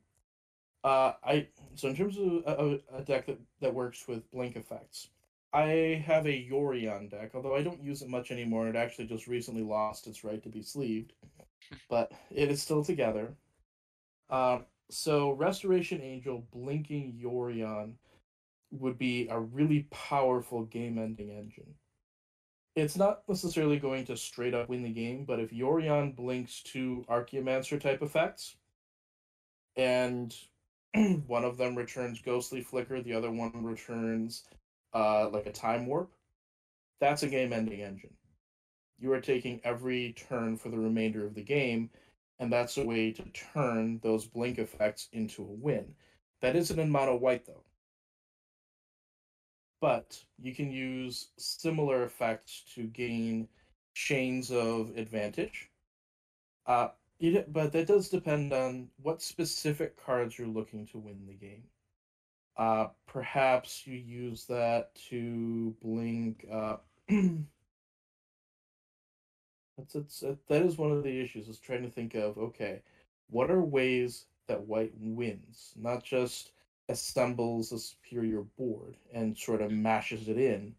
uh, 0.83 1.13
I 1.23 1.47
so 1.75 1.89
in 1.89 1.95
terms 1.95 2.17
of 2.17 2.25
a, 2.45 2.79
a 2.93 3.01
deck 3.01 3.25
that, 3.27 3.39
that 3.61 3.73
works 3.73 4.07
with 4.07 4.29
blink 4.31 4.55
effects, 4.55 5.09
I 5.53 6.03
have 6.05 6.25
a 6.25 6.47
Yorion 6.49 7.09
deck, 7.09 7.31
although 7.33 7.55
I 7.55 7.63
don't 7.63 7.83
use 7.83 8.01
it 8.01 8.09
much 8.09 8.31
anymore. 8.31 8.67
It 8.67 8.75
actually 8.75 9.07
just 9.07 9.27
recently 9.27 9.63
lost 9.63 10.07
its 10.07 10.23
right 10.23 10.41
to 10.43 10.49
be 10.49 10.61
sleeved, 10.61 11.13
but 11.89 12.11
it 12.29 12.49
is 12.49 12.61
still 12.61 12.83
together. 12.83 13.35
Uh, 14.29 14.59
so 14.89 15.31
Restoration 15.31 16.01
Angel 16.01 16.45
blinking 16.51 17.19
Yorion 17.21 17.93
would 18.71 18.97
be 18.97 19.27
a 19.29 19.39
really 19.39 19.87
powerful 19.91 20.63
game 20.65 20.97
ending 20.97 21.31
engine. 21.31 21.73
It's 22.75 22.95
not 22.95 23.23
necessarily 23.27 23.79
going 23.79 24.05
to 24.05 24.15
straight 24.15 24.53
up 24.53 24.69
win 24.69 24.83
the 24.83 24.89
game, 24.89 25.25
but 25.25 25.39
if 25.39 25.51
Yorion 25.51 26.15
blinks 26.15 26.61
two 26.63 27.03
Archaeomancer 27.09 27.81
type 27.81 28.01
effects, 28.01 28.55
and 29.75 30.35
one 31.27 31.43
of 31.43 31.57
them 31.57 31.75
returns 31.75 32.21
Ghostly 32.21 32.61
Flicker, 32.61 33.01
the 33.01 33.13
other 33.13 33.31
one 33.31 33.63
returns 33.63 34.45
uh, 34.93 35.29
like 35.29 35.45
a 35.45 35.51
Time 35.51 35.85
Warp, 35.85 36.11
that's 36.99 37.23
a 37.23 37.27
game 37.27 37.53
ending 37.53 37.81
engine. 37.81 38.13
You 38.97 39.13
are 39.13 39.21
taking 39.21 39.61
every 39.63 40.13
turn 40.13 40.57
for 40.57 40.69
the 40.69 40.79
remainder 40.79 41.25
of 41.25 41.35
the 41.35 41.43
game 41.43 41.89
and 42.39 42.51
that's 42.51 42.77
a 42.77 42.85
way 42.85 43.11
to 43.11 43.23
turn 43.53 43.99
those 44.01 44.25
blink 44.25 44.57
effects 44.57 45.09
into 45.11 45.43
a 45.43 45.45
win. 45.45 45.93
That 46.41 46.55
isn't 46.55 46.79
in 46.79 46.89
mono 46.89 47.17
white 47.17 47.45
though. 47.45 47.63
But 49.81 50.23
you 50.37 50.55
can 50.55 50.71
use 50.71 51.29
similar 51.37 52.03
effects 52.03 52.63
to 52.75 52.83
gain 52.83 53.47
chains 53.93 54.51
of 54.51 54.97
advantage. 54.97 55.69
Uh, 56.65 56.89
it, 57.19 57.51
but 57.51 57.71
that 57.73 57.87
does 57.87 58.09
depend 58.09 58.53
on 58.53 58.89
what 59.01 59.21
specific 59.21 60.03
cards 60.03 60.37
you're 60.37 60.47
looking 60.47 60.85
to 60.87 60.97
win 60.97 61.25
the 61.27 61.33
game. 61.33 61.63
Uh, 62.57 62.87
perhaps 63.07 63.85
you 63.87 63.97
use 63.97 64.45
that 64.45 64.93
to 65.09 65.75
blink. 65.81 66.45
Uh, 66.51 66.77
That's 69.77 69.95
it's 69.95 70.19
that 70.47 70.61
is 70.63 70.77
one 70.77 70.91
of 70.91 71.03
the 71.03 71.21
issues. 71.21 71.47
Is 71.47 71.57
trying 71.57 71.83
to 71.83 71.89
think 71.89 72.13
of 72.15 72.37
okay, 72.37 72.81
what 73.29 73.49
are 73.49 73.63
ways 73.63 74.25
that 74.47 74.67
white 74.67 74.93
wins, 74.99 75.73
not 75.77 76.03
just 76.03 76.51
assembles 76.89 77.71
a 77.71 77.79
superior 77.79 78.41
board 78.57 78.97
and 79.13 79.37
sort 79.37 79.61
of 79.61 79.71
mashes 79.71 80.27
it 80.27 80.37
in, 80.37 80.75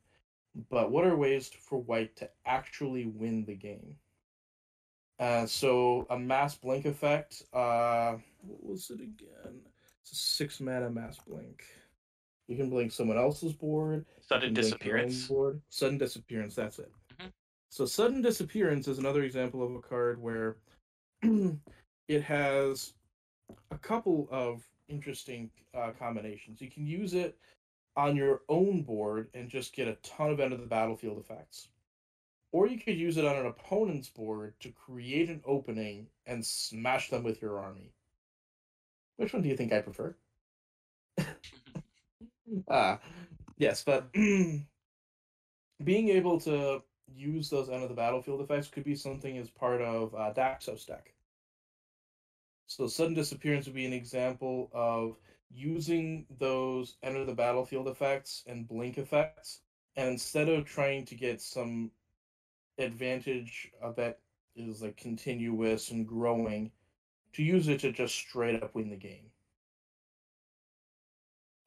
but 0.68 0.90
what 0.90 1.06
are 1.06 1.16
ways 1.16 1.48
for 1.48 1.78
white 1.78 2.16
to 2.16 2.28
actually 2.44 3.06
win 3.06 3.44
the 3.44 3.54
game? 3.54 3.96
Uh, 5.20 5.44
so 5.44 6.06
a 6.08 6.18
mass 6.18 6.56
blink 6.56 6.86
effect. 6.86 7.42
Uh, 7.52 8.14
what 8.40 8.64
was 8.64 8.90
it 8.90 9.00
again? 9.00 9.60
It's 10.02 10.12
a 10.12 10.16
six 10.16 10.60
mana 10.60 10.88
mass 10.88 11.18
blink. 11.28 11.62
You 12.48 12.56
can 12.56 12.70
blink 12.70 12.90
someone 12.90 13.18
else's 13.18 13.52
board. 13.52 14.06
Sudden 14.26 14.54
disappearance. 14.54 15.28
Board. 15.28 15.60
Sudden 15.68 15.98
disappearance. 15.98 16.54
That's 16.54 16.78
it. 16.78 16.90
So 17.70 17.86
sudden 17.86 18.22
disappearance 18.22 18.88
is 18.88 18.98
another 18.98 19.22
example 19.22 19.62
of 19.62 19.72
a 19.74 19.80
card 19.80 20.20
where 20.20 20.56
it 21.22 22.22
has 22.22 22.94
a 23.70 23.78
couple 23.78 24.26
of 24.32 24.64
interesting 24.88 25.50
uh, 25.74 25.90
combinations. 25.96 26.60
You 26.60 26.70
can 26.70 26.86
use 26.86 27.14
it 27.14 27.36
on 27.96 28.16
your 28.16 28.40
own 28.48 28.82
board 28.82 29.28
and 29.34 29.48
just 29.48 29.74
get 29.74 29.86
a 29.86 29.94
ton 30.02 30.30
of 30.30 30.40
end 30.40 30.52
of 30.52 30.60
the 30.60 30.66
battlefield 30.66 31.18
effects. 31.18 31.68
Or 32.52 32.66
you 32.66 32.78
could 32.78 32.96
use 32.96 33.16
it 33.16 33.24
on 33.24 33.36
an 33.36 33.46
opponent's 33.46 34.08
board 34.08 34.54
to 34.60 34.70
create 34.70 35.30
an 35.30 35.40
opening 35.44 36.08
and 36.26 36.44
smash 36.44 37.08
them 37.08 37.22
with 37.22 37.40
your 37.40 37.60
army. 37.60 37.92
Which 39.16 39.32
one 39.32 39.42
do 39.42 39.48
you 39.48 39.56
think 39.56 39.72
I 39.72 39.80
prefer? 39.80 40.16
ah, 42.68 42.98
yes, 43.56 43.84
but 43.84 44.12
being 44.14 44.66
able 46.08 46.40
to 46.40 46.82
use 47.14 47.50
those 47.50 47.68
end 47.68 47.82
of 47.82 47.88
the 47.88 47.94
battlefield 47.94 48.40
effects 48.40 48.68
could 48.68 48.84
be 48.84 48.94
something 48.94 49.36
as 49.38 49.50
part 49.50 49.80
of 49.80 50.14
uh, 50.14 50.32
Daxos 50.34 50.86
deck. 50.86 51.12
So 52.66 52.86
sudden 52.86 53.14
disappearance 53.14 53.66
would 53.66 53.74
be 53.74 53.86
an 53.86 53.92
example 53.92 54.70
of 54.72 55.16
using 55.50 56.26
those 56.38 56.96
end 57.02 57.16
of 57.16 57.26
the 57.26 57.34
battlefield 57.34 57.88
effects 57.88 58.44
and 58.46 58.68
blink 58.68 58.96
effects, 58.96 59.60
and 59.96 60.08
instead 60.08 60.48
of 60.48 60.64
trying 60.64 61.04
to 61.06 61.14
get 61.14 61.40
some 61.40 61.90
advantage 62.80 63.70
uh, 63.82 63.92
that 63.92 64.18
is 64.56 64.82
like 64.82 64.96
continuous 64.96 65.90
and 65.90 66.06
growing, 66.06 66.70
to 67.32 67.42
use 67.42 67.68
it 67.68 67.80
to 67.80 67.92
just 67.92 68.14
straight 68.14 68.62
up 68.62 68.74
win 68.74 68.90
the 68.90 68.96
game. 68.96 69.30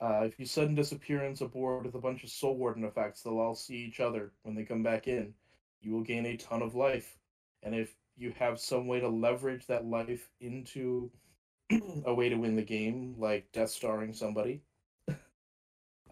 Uh, 0.02 0.24
if 0.26 0.38
you 0.38 0.46
sudden 0.46 0.76
disappearance 0.76 1.40
aboard 1.40 1.86
with 1.86 1.96
a 1.96 2.00
bunch 2.00 2.24
of 2.24 2.30
Soul 2.30 2.58
Warden 2.58 2.84
effects, 2.84 3.22
they'll 3.22 3.40
all 3.40 3.56
see 3.56 3.78
each 3.78 4.02
other 4.02 4.34
when 4.44 4.54
they 4.54 4.64
come 4.64 4.84
back 4.84 5.08
in. 5.08 5.34
You 5.82 5.94
will 5.94 6.04
gain 6.04 6.26
a 6.26 6.36
ton 6.36 6.62
of 6.62 6.76
life. 6.76 7.18
And 7.62 7.74
if 7.74 7.96
you 8.18 8.34
have 8.38 8.60
some 8.60 8.88
way 8.88 9.00
to 9.00 9.08
leverage 9.08 9.66
that 9.68 9.86
life 9.86 10.30
into 10.42 11.10
a 12.06 12.14
way 12.14 12.28
to 12.28 12.36
win 12.36 12.58
the 12.58 12.64
game, 12.64 13.16
like 13.18 13.50
Death 13.54 13.70
Starring 13.70 14.14
somebody, 14.14 14.62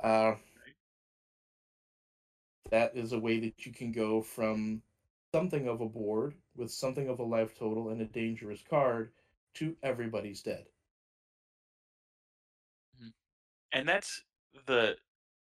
uh, 0.02 0.36
that 2.70 2.95
is 2.95 3.12
a 3.12 3.20
way 3.20 3.39
that 3.41 3.66
you 3.66 3.74
can 3.74 3.91
go 3.91 4.22
from 4.22 4.82
something 5.34 5.67
of 5.67 5.82
a 5.82 5.86
board 5.86 6.36
with 6.55 6.71
something 6.71 7.07
of 7.07 7.19
a 7.19 7.23
life 7.23 7.57
total 7.57 7.89
and 7.89 8.01
a 8.01 8.05
dangerous 8.05 8.61
card 8.69 9.11
to 9.55 9.75
everybody's 9.84 10.41
dead. 10.41 10.65
Mm-hmm. 12.97 13.09
And 13.73 13.88
that's 13.88 14.23
the 14.67 14.95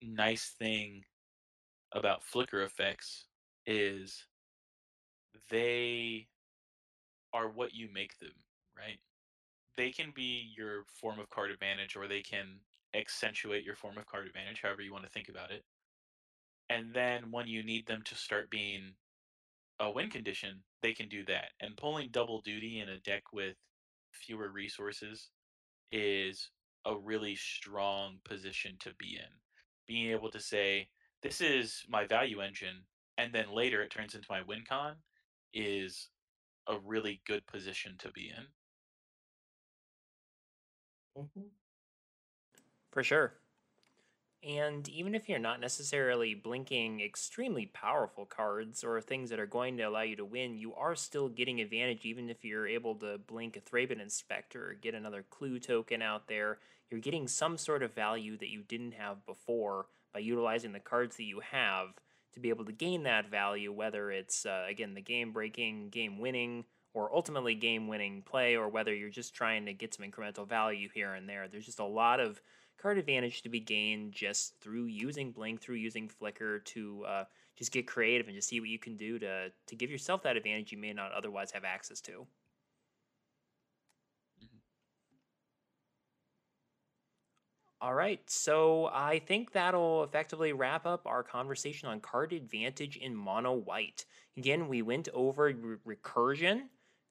nice 0.03 0.55
thing 0.59 1.05
about 1.93 2.25
flicker 2.25 2.63
effects 2.63 3.27
is 3.67 4.25
they 5.51 6.27
are 7.33 7.49
what 7.49 7.75
you 7.75 7.89
make 7.93 8.19
them, 8.19 8.35
right? 8.77 8.99
They 9.77 9.91
can 9.91 10.13
be 10.15 10.51
your 10.57 10.85
form 11.01 11.21
of 11.21 11.31
card 11.31 11.51
advantage 11.51 11.97
or 11.97 12.09
they 12.09 12.23
can 12.23 12.61
accentuate 12.95 13.65
your 13.65 13.77
form 13.77 13.99
of 13.99 14.07
card 14.07 14.27
advantage, 14.27 14.63
however 14.63 14.83
you 14.83 14.93
want 14.93 15.05
to 15.05 15.11
think 15.11 15.29
about 15.29 15.51
it. 15.51 15.65
And 16.69 16.93
then 16.93 17.31
when 17.31 17.47
you 17.47 17.63
need 17.63 17.87
them 17.87 18.03
to 18.07 18.15
start 18.15 18.51
being 18.51 18.95
a 19.81 19.91
win 19.91 20.11
condition, 20.11 20.65
they 20.83 20.95
can 20.95 21.09
do 21.09 21.25
that. 21.27 21.53
And 21.61 21.77
pulling 21.77 22.11
double 22.11 22.41
duty 22.43 22.81
in 22.81 22.89
a 22.89 23.01
deck 23.01 23.33
with 23.33 23.57
fewer 24.13 24.51
resources 24.51 25.31
is 25.93 26.51
a 26.85 26.97
really 26.99 27.37
strong 27.37 28.21
position 28.25 28.79
to 28.81 28.95
be 28.95 29.17
in. 29.17 29.41
Being 29.87 30.11
able 30.11 30.31
to 30.31 30.41
say, 30.41 30.91
this 31.23 31.41
is 31.41 31.85
my 31.89 32.07
value 32.07 32.41
engine, 32.41 32.87
and 33.19 33.35
then 33.35 33.51
later 33.51 33.83
it 33.83 33.91
turns 33.91 34.15
into 34.15 34.27
my 34.31 34.43
win 34.43 34.65
con 34.65 35.03
is 35.53 36.11
a 36.69 36.79
really 36.81 37.23
good 37.27 37.47
position 37.47 37.97
to 37.99 38.13
be 38.13 38.31
in. 38.31 38.55
Mhm. 41.15 41.51
For 42.91 43.05
sure. 43.05 43.46
And 44.47 44.89
even 44.89 45.17
if 45.17 45.29
you're 45.29 45.41
not 45.41 45.61
necessarily 45.61 46.33
blinking 46.35 47.01
extremely 47.01 47.67
powerful 47.67 48.25
cards 48.25 48.85
or 48.85 49.01
things 49.01 49.31
that 49.31 49.41
are 49.41 49.47
going 49.47 49.77
to 49.79 49.83
allow 49.83 50.03
you 50.03 50.15
to 50.17 50.25
win, 50.25 50.57
you 50.57 50.73
are 50.75 50.95
still 50.95 51.29
getting 51.29 51.61
advantage 51.61 52.05
even 52.05 52.31
if 52.31 52.45
you're 52.45 52.69
able 52.69 52.95
to 52.97 53.19
blink 53.19 53.57
a 53.57 53.61
Thraben 53.61 54.01
Inspector 54.01 54.57
or 54.59 54.75
get 54.75 54.95
another 54.95 55.25
clue 55.31 55.59
token 55.59 56.01
out 56.01 56.29
there. 56.29 56.59
You're 56.89 57.01
getting 57.01 57.27
some 57.27 57.59
sort 57.59 57.83
of 57.83 57.93
value 57.93 58.39
that 58.39 58.49
you 58.49 58.63
didn't 58.63 58.93
have 58.93 59.27
before 59.27 59.87
by 60.15 60.21
utilizing 60.21 60.71
the 60.71 60.79
cards 60.79 61.17
that 61.17 61.25
you 61.25 61.41
have 61.41 61.89
to 62.35 62.39
be 62.39 62.51
able 62.51 62.67
to 62.67 62.73
gain 62.73 63.03
that 63.03 63.29
value, 63.29 63.73
whether 63.73 64.13
it's, 64.13 64.47
uh, 64.47 64.65
again, 64.69 64.95
the 64.95 65.01
game 65.01 65.33
breaking, 65.33 65.89
game 65.89 66.21
winning, 66.21 66.65
or 66.95 67.13
ultimately 67.13 67.57
game 67.57 67.89
winning 67.89 68.23
play, 68.23 68.55
or 68.55 68.69
whether 68.69 68.95
you're 68.95 69.11
just 69.11 69.35
trying 69.35 69.67
to 69.67 69.73
get 69.73 69.93
some 69.93 70.09
incremental 70.09 70.47
value 70.47 70.89
here 70.95 71.15
and 71.15 71.29
there. 71.29 71.49
There's 71.49 71.67
just 71.67 71.81
a 71.81 71.85
lot 71.85 72.21
of 72.21 72.41
card 72.79 72.99
advantage 72.99 73.43
to 73.43 73.49
be 73.49 73.61
gained 73.61 74.13
just 74.13 74.59
through 74.61 74.87
using 74.87 75.33
Blink, 75.33 75.61
through 75.61 75.77
using 75.77 76.09
Flicker 76.09 76.61
to 76.61 77.05
uh, 77.07 77.25
just 77.57 77.73
get 77.73 77.87
creative 77.87 78.27
and 78.29 78.37
just 78.37 78.49
see 78.49 78.61
what 78.61 78.69
you 78.69 78.79
can 78.79 78.97
do 78.97 79.19
to 79.19 79.51
to 79.67 79.77
give 79.77 79.91
yourself 79.91 80.23
that 80.23 80.37
advantage 80.37 80.73
you 80.73 80.79
may 80.79 80.93
not 80.93 81.13
otherwise 81.13 81.51
have 81.53 81.65
access 81.65 82.01
to. 82.03 82.27
Mhm. 84.41 84.61
All 87.81 87.95
right, 87.95 88.29
so 88.31 88.87
I 88.93 89.19
think 89.19 89.53
that'll 89.53 90.03
effectively 90.05 90.53
wrap 90.53 90.87
up 90.87 91.07
our 91.07 91.23
conversation 91.23 91.89
on 91.89 92.01
card 92.01 92.33
advantage 92.33 92.97
in 92.97 93.15
mono 93.15 93.53
white. 93.53 94.05
Again, 94.37 94.69
we 94.69 94.83
went 94.83 95.09
over 95.13 95.45
re- 95.53 95.77
recursion, 95.97 96.69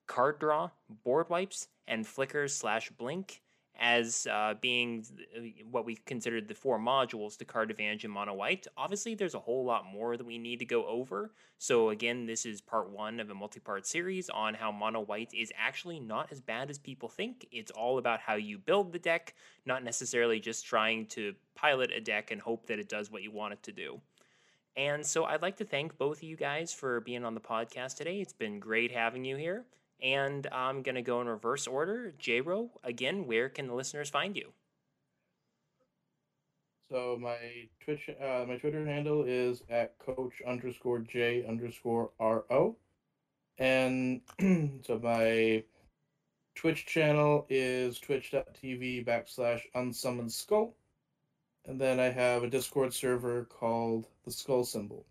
card 0.08 0.40
draw, 0.40 0.72
board 1.04 1.30
wipes, 1.30 1.68
and 1.88 2.06
flickers 2.08 2.56
slash 2.56 2.90
blink 2.92 3.42
as 3.80 4.28
uh, 4.32 4.54
being 4.62 5.06
uh, 5.36 5.42
what 5.70 5.86
we 5.86 5.96
considered 5.96 6.48
the 6.48 6.54
four 6.54 6.80
modules 6.80 7.38
to 7.38 7.46
card 7.46 7.72
advantage 7.72 8.06
in 8.06 8.12
mono 8.12 8.34
white. 8.34 8.68
Obviously, 8.78 9.16
there's 9.16 9.36
a 9.36 9.40
whole 9.40 9.66
lot 9.66 9.86
more 9.86 10.18
that 10.18 10.26
we 10.26 10.38
need 10.38 10.60
to 10.60 10.66
go 10.66 10.86
over. 10.86 11.32
So 11.58 11.90
again, 11.90 12.26
this 12.26 12.46
is 12.46 12.62
part 12.62 12.90
one 12.90 13.20
of 13.20 13.30
a 13.30 13.36
multi-part 13.36 13.86
series 13.86 14.30
on 14.30 14.54
how 14.54 14.72
mono 14.72 15.02
white 15.02 15.34
is 15.34 15.52
actually 15.58 16.00
not 16.00 16.32
as 16.32 16.40
bad 16.40 16.70
as 16.70 16.78
people 16.78 17.10
think. 17.10 17.48
It's 17.52 17.72
all 17.72 17.98
about 17.98 18.20
how 18.20 18.36
you 18.36 18.58
build 18.58 18.94
the 18.94 19.00
deck, 19.00 19.36
not 19.66 19.84
necessarily 19.84 20.40
just 20.40 20.66
trying 20.66 21.08
to 21.08 21.34
pilot 21.56 21.92
a 21.92 22.02
deck 22.02 22.32
and 22.32 22.42
hope 22.42 22.68
that 22.68 22.80
it 22.80 22.90
does 22.90 23.12
what 23.12 23.24
you 23.24 23.32
want 23.32 23.54
it 23.54 23.64
to 23.64 23.72
do. 23.72 24.00
And 24.78 25.06
so 25.06 25.24
I'd 25.24 25.42
like 25.42 25.58
to 25.58 25.66
thank 25.66 25.98
both 25.98 26.18
of 26.18 26.24
you 26.24 26.36
guys 26.36 26.74
for 26.74 27.00
being 27.00 27.24
on 27.24 27.34
the 27.34 27.40
podcast 27.42 27.96
today. 27.96 28.20
It's 28.20 28.34
been 28.34 28.60
great 28.60 28.92
having 28.92 29.24
you 29.24 29.38
here. 29.38 29.66
And 30.02 30.48
I'm 30.52 30.84
going 30.84 30.96
to 30.96 31.02
go 31.02 31.22
in 31.22 31.28
reverse 31.28 31.68
order. 31.68 32.14
J-Ro, 32.18 32.72
again, 32.84 33.26
where 33.26 33.50
can 33.50 33.68
the 33.68 33.74
listeners 33.74 34.10
find 34.10 34.36
you? 34.36 34.54
So 36.90 37.18
my 37.20 37.68
Twitch, 37.84 38.10
uh, 38.10 38.46
my 38.48 38.58
Twitter 38.58 38.86
handle 38.86 39.24
is 39.24 39.64
at 39.70 39.98
coach 39.98 40.34
underscore 40.46 41.00
j 41.00 41.44
underscore 41.48 42.12
ro, 42.20 42.78
and 43.58 44.22
so 44.86 45.00
my 45.02 45.64
Twitch 46.54 46.86
channel 46.86 47.48
is 47.50 48.00
twitch.tv 48.00 49.04
backslash 49.04 49.62
unsummoned 49.74 50.32
skull, 50.32 50.76
and 51.66 51.82
then 51.82 52.00
I 52.00 52.12
have 52.12 52.44
a 52.44 52.50
Discord 52.50 52.94
server 52.94 53.46
called 53.46 54.08
the 54.24 54.32
Skull 54.32 54.64
Symbol. 54.64 55.06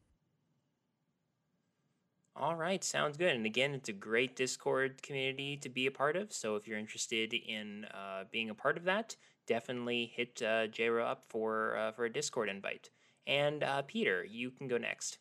All 2.36 2.56
right, 2.56 2.82
sounds 2.82 3.16
good. 3.16 3.36
And 3.36 3.46
again, 3.46 3.74
it's 3.74 3.88
a 3.88 3.92
great 3.92 4.34
Discord 4.34 5.00
community 5.02 5.56
to 5.58 5.68
be 5.68 5.86
a 5.86 5.92
part 5.92 6.16
of. 6.16 6.32
So 6.32 6.56
if 6.56 6.66
you're 6.66 6.78
interested 6.78 7.32
in 7.32 7.84
uh, 7.94 8.24
being 8.32 8.50
a 8.50 8.54
part 8.54 8.76
of 8.76 8.82
that, 8.84 9.14
definitely 9.46 10.12
hit 10.16 10.42
uh, 10.42 10.66
J-Ro 10.66 11.06
up 11.06 11.24
for 11.28 11.76
uh, 11.76 11.92
for 11.92 12.06
a 12.06 12.12
Discord 12.12 12.48
invite. 12.48 12.90
And 13.26 13.62
uh, 13.62 13.82
Peter, 13.82 14.24
you 14.24 14.50
can 14.50 14.66
go 14.66 14.78
next. 14.78 15.18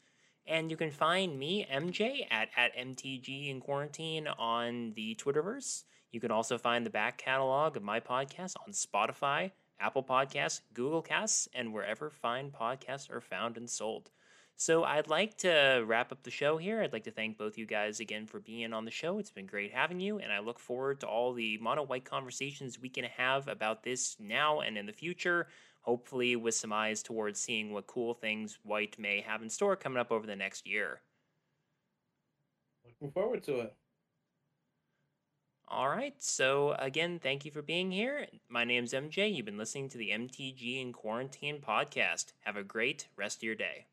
And 0.48 0.72
you 0.72 0.78
can 0.78 0.92
find 0.92 1.38
me, 1.38 1.68
MJ, 1.72 2.26
at, 2.32 2.50
at 2.58 2.76
MTG 2.76 3.50
in 3.50 3.60
Quarantine 3.62 4.28
on 4.28 4.94
the 4.96 5.16
Twitterverse. 5.16 5.84
You 6.12 6.20
can 6.20 6.32
also 6.32 6.58
find 6.58 6.86
the 6.86 6.90
back 6.90 7.18
catalog 7.18 7.78
of 7.78 7.84
my 7.84 8.00
podcast 8.00 8.54
on 8.66 8.74
Spotify, 8.74 9.52
Apple 9.80 10.04
Podcasts, 10.04 10.62
Google 10.74 11.02
Casts, 11.02 11.48
and 11.54 11.74
wherever 11.74 12.10
fine 12.10 12.52
podcasts 12.52 13.10
are 13.12 13.22
found 13.22 13.58
and 13.58 13.70
sold. 13.70 14.12
So 14.56 14.84
I'd 14.84 15.08
like 15.08 15.38
to 15.38 15.84
wrap 15.86 16.12
up 16.12 16.24
the 16.24 16.32
show 16.32 16.58
here. 16.58 16.82
I'd 16.82 16.92
like 16.92 17.06
to 17.06 17.12
thank 17.12 17.38
both 17.38 17.58
you 17.58 17.66
guys 17.66 18.02
again 18.02 18.26
for 18.26 18.40
being 18.42 18.74
on 18.74 18.84
the 18.84 18.92
show. 18.92 19.18
It's 19.20 19.32
been 19.32 19.46
great 19.46 19.72
having 19.72 20.02
you, 20.02 20.20
and 20.20 20.34
I 20.34 20.40
look 20.40 20.60
forward 20.60 21.00
to 21.00 21.08
all 21.08 21.32
the 21.34 21.58
mono 21.60 21.84
white 21.84 22.04
conversations 22.04 22.80
we 22.80 22.90
can 22.90 23.06
have 23.06 23.48
about 23.48 23.84
this 23.84 24.18
now 24.20 24.60
and 24.60 24.78
in 24.78 24.86
the 24.86 24.92
future 24.92 25.48
hopefully 25.82 26.36
with 26.36 26.56
some 26.56 26.74
eyes 26.74 27.02
towards 27.02 27.40
seeing 27.40 27.74
what 27.74 27.88
cool 27.88 28.14
things 28.14 28.60
White 28.64 28.98
may 29.00 29.22
have 29.22 29.42
in 29.42 29.50
store 29.50 29.76
coming 29.76 30.00
up 30.00 30.12
over 30.12 30.28
the 30.28 30.36
next 30.36 30.68
year. 30.68 31.02
Looking 32.86 33.12
forward 33.12 33.44
to 33.44 33.62
it. 33.62 33.76
All 35.72 35.88
right, 35.88 36.16
so 36.18 36.72
again, 36.80 37.20
thank 37.20 37.46
you 37.46 37.52
for 37.52 37.62
being 37.62 37.92
here. 37.92 38.26
My 38.50 38.64
name's 38.64 38.92
MJ. 38.92 39.32
You've 39.32 39.46
been 39.46 39.60
listening 39.60 39.88
to 39.90 40.00
the 40.00 40.10
MTG 40.10 40.82
in 40.82 40.94
Quarantine 40.94 41.62
podcast. 41.62 42.34
Have 42.40 42.58
a 42.58 42.64
great 42.64 43.08
rest 43.16 43.38
of 43.38 43.44
your 43.44 43.54
day. 43.54 43.86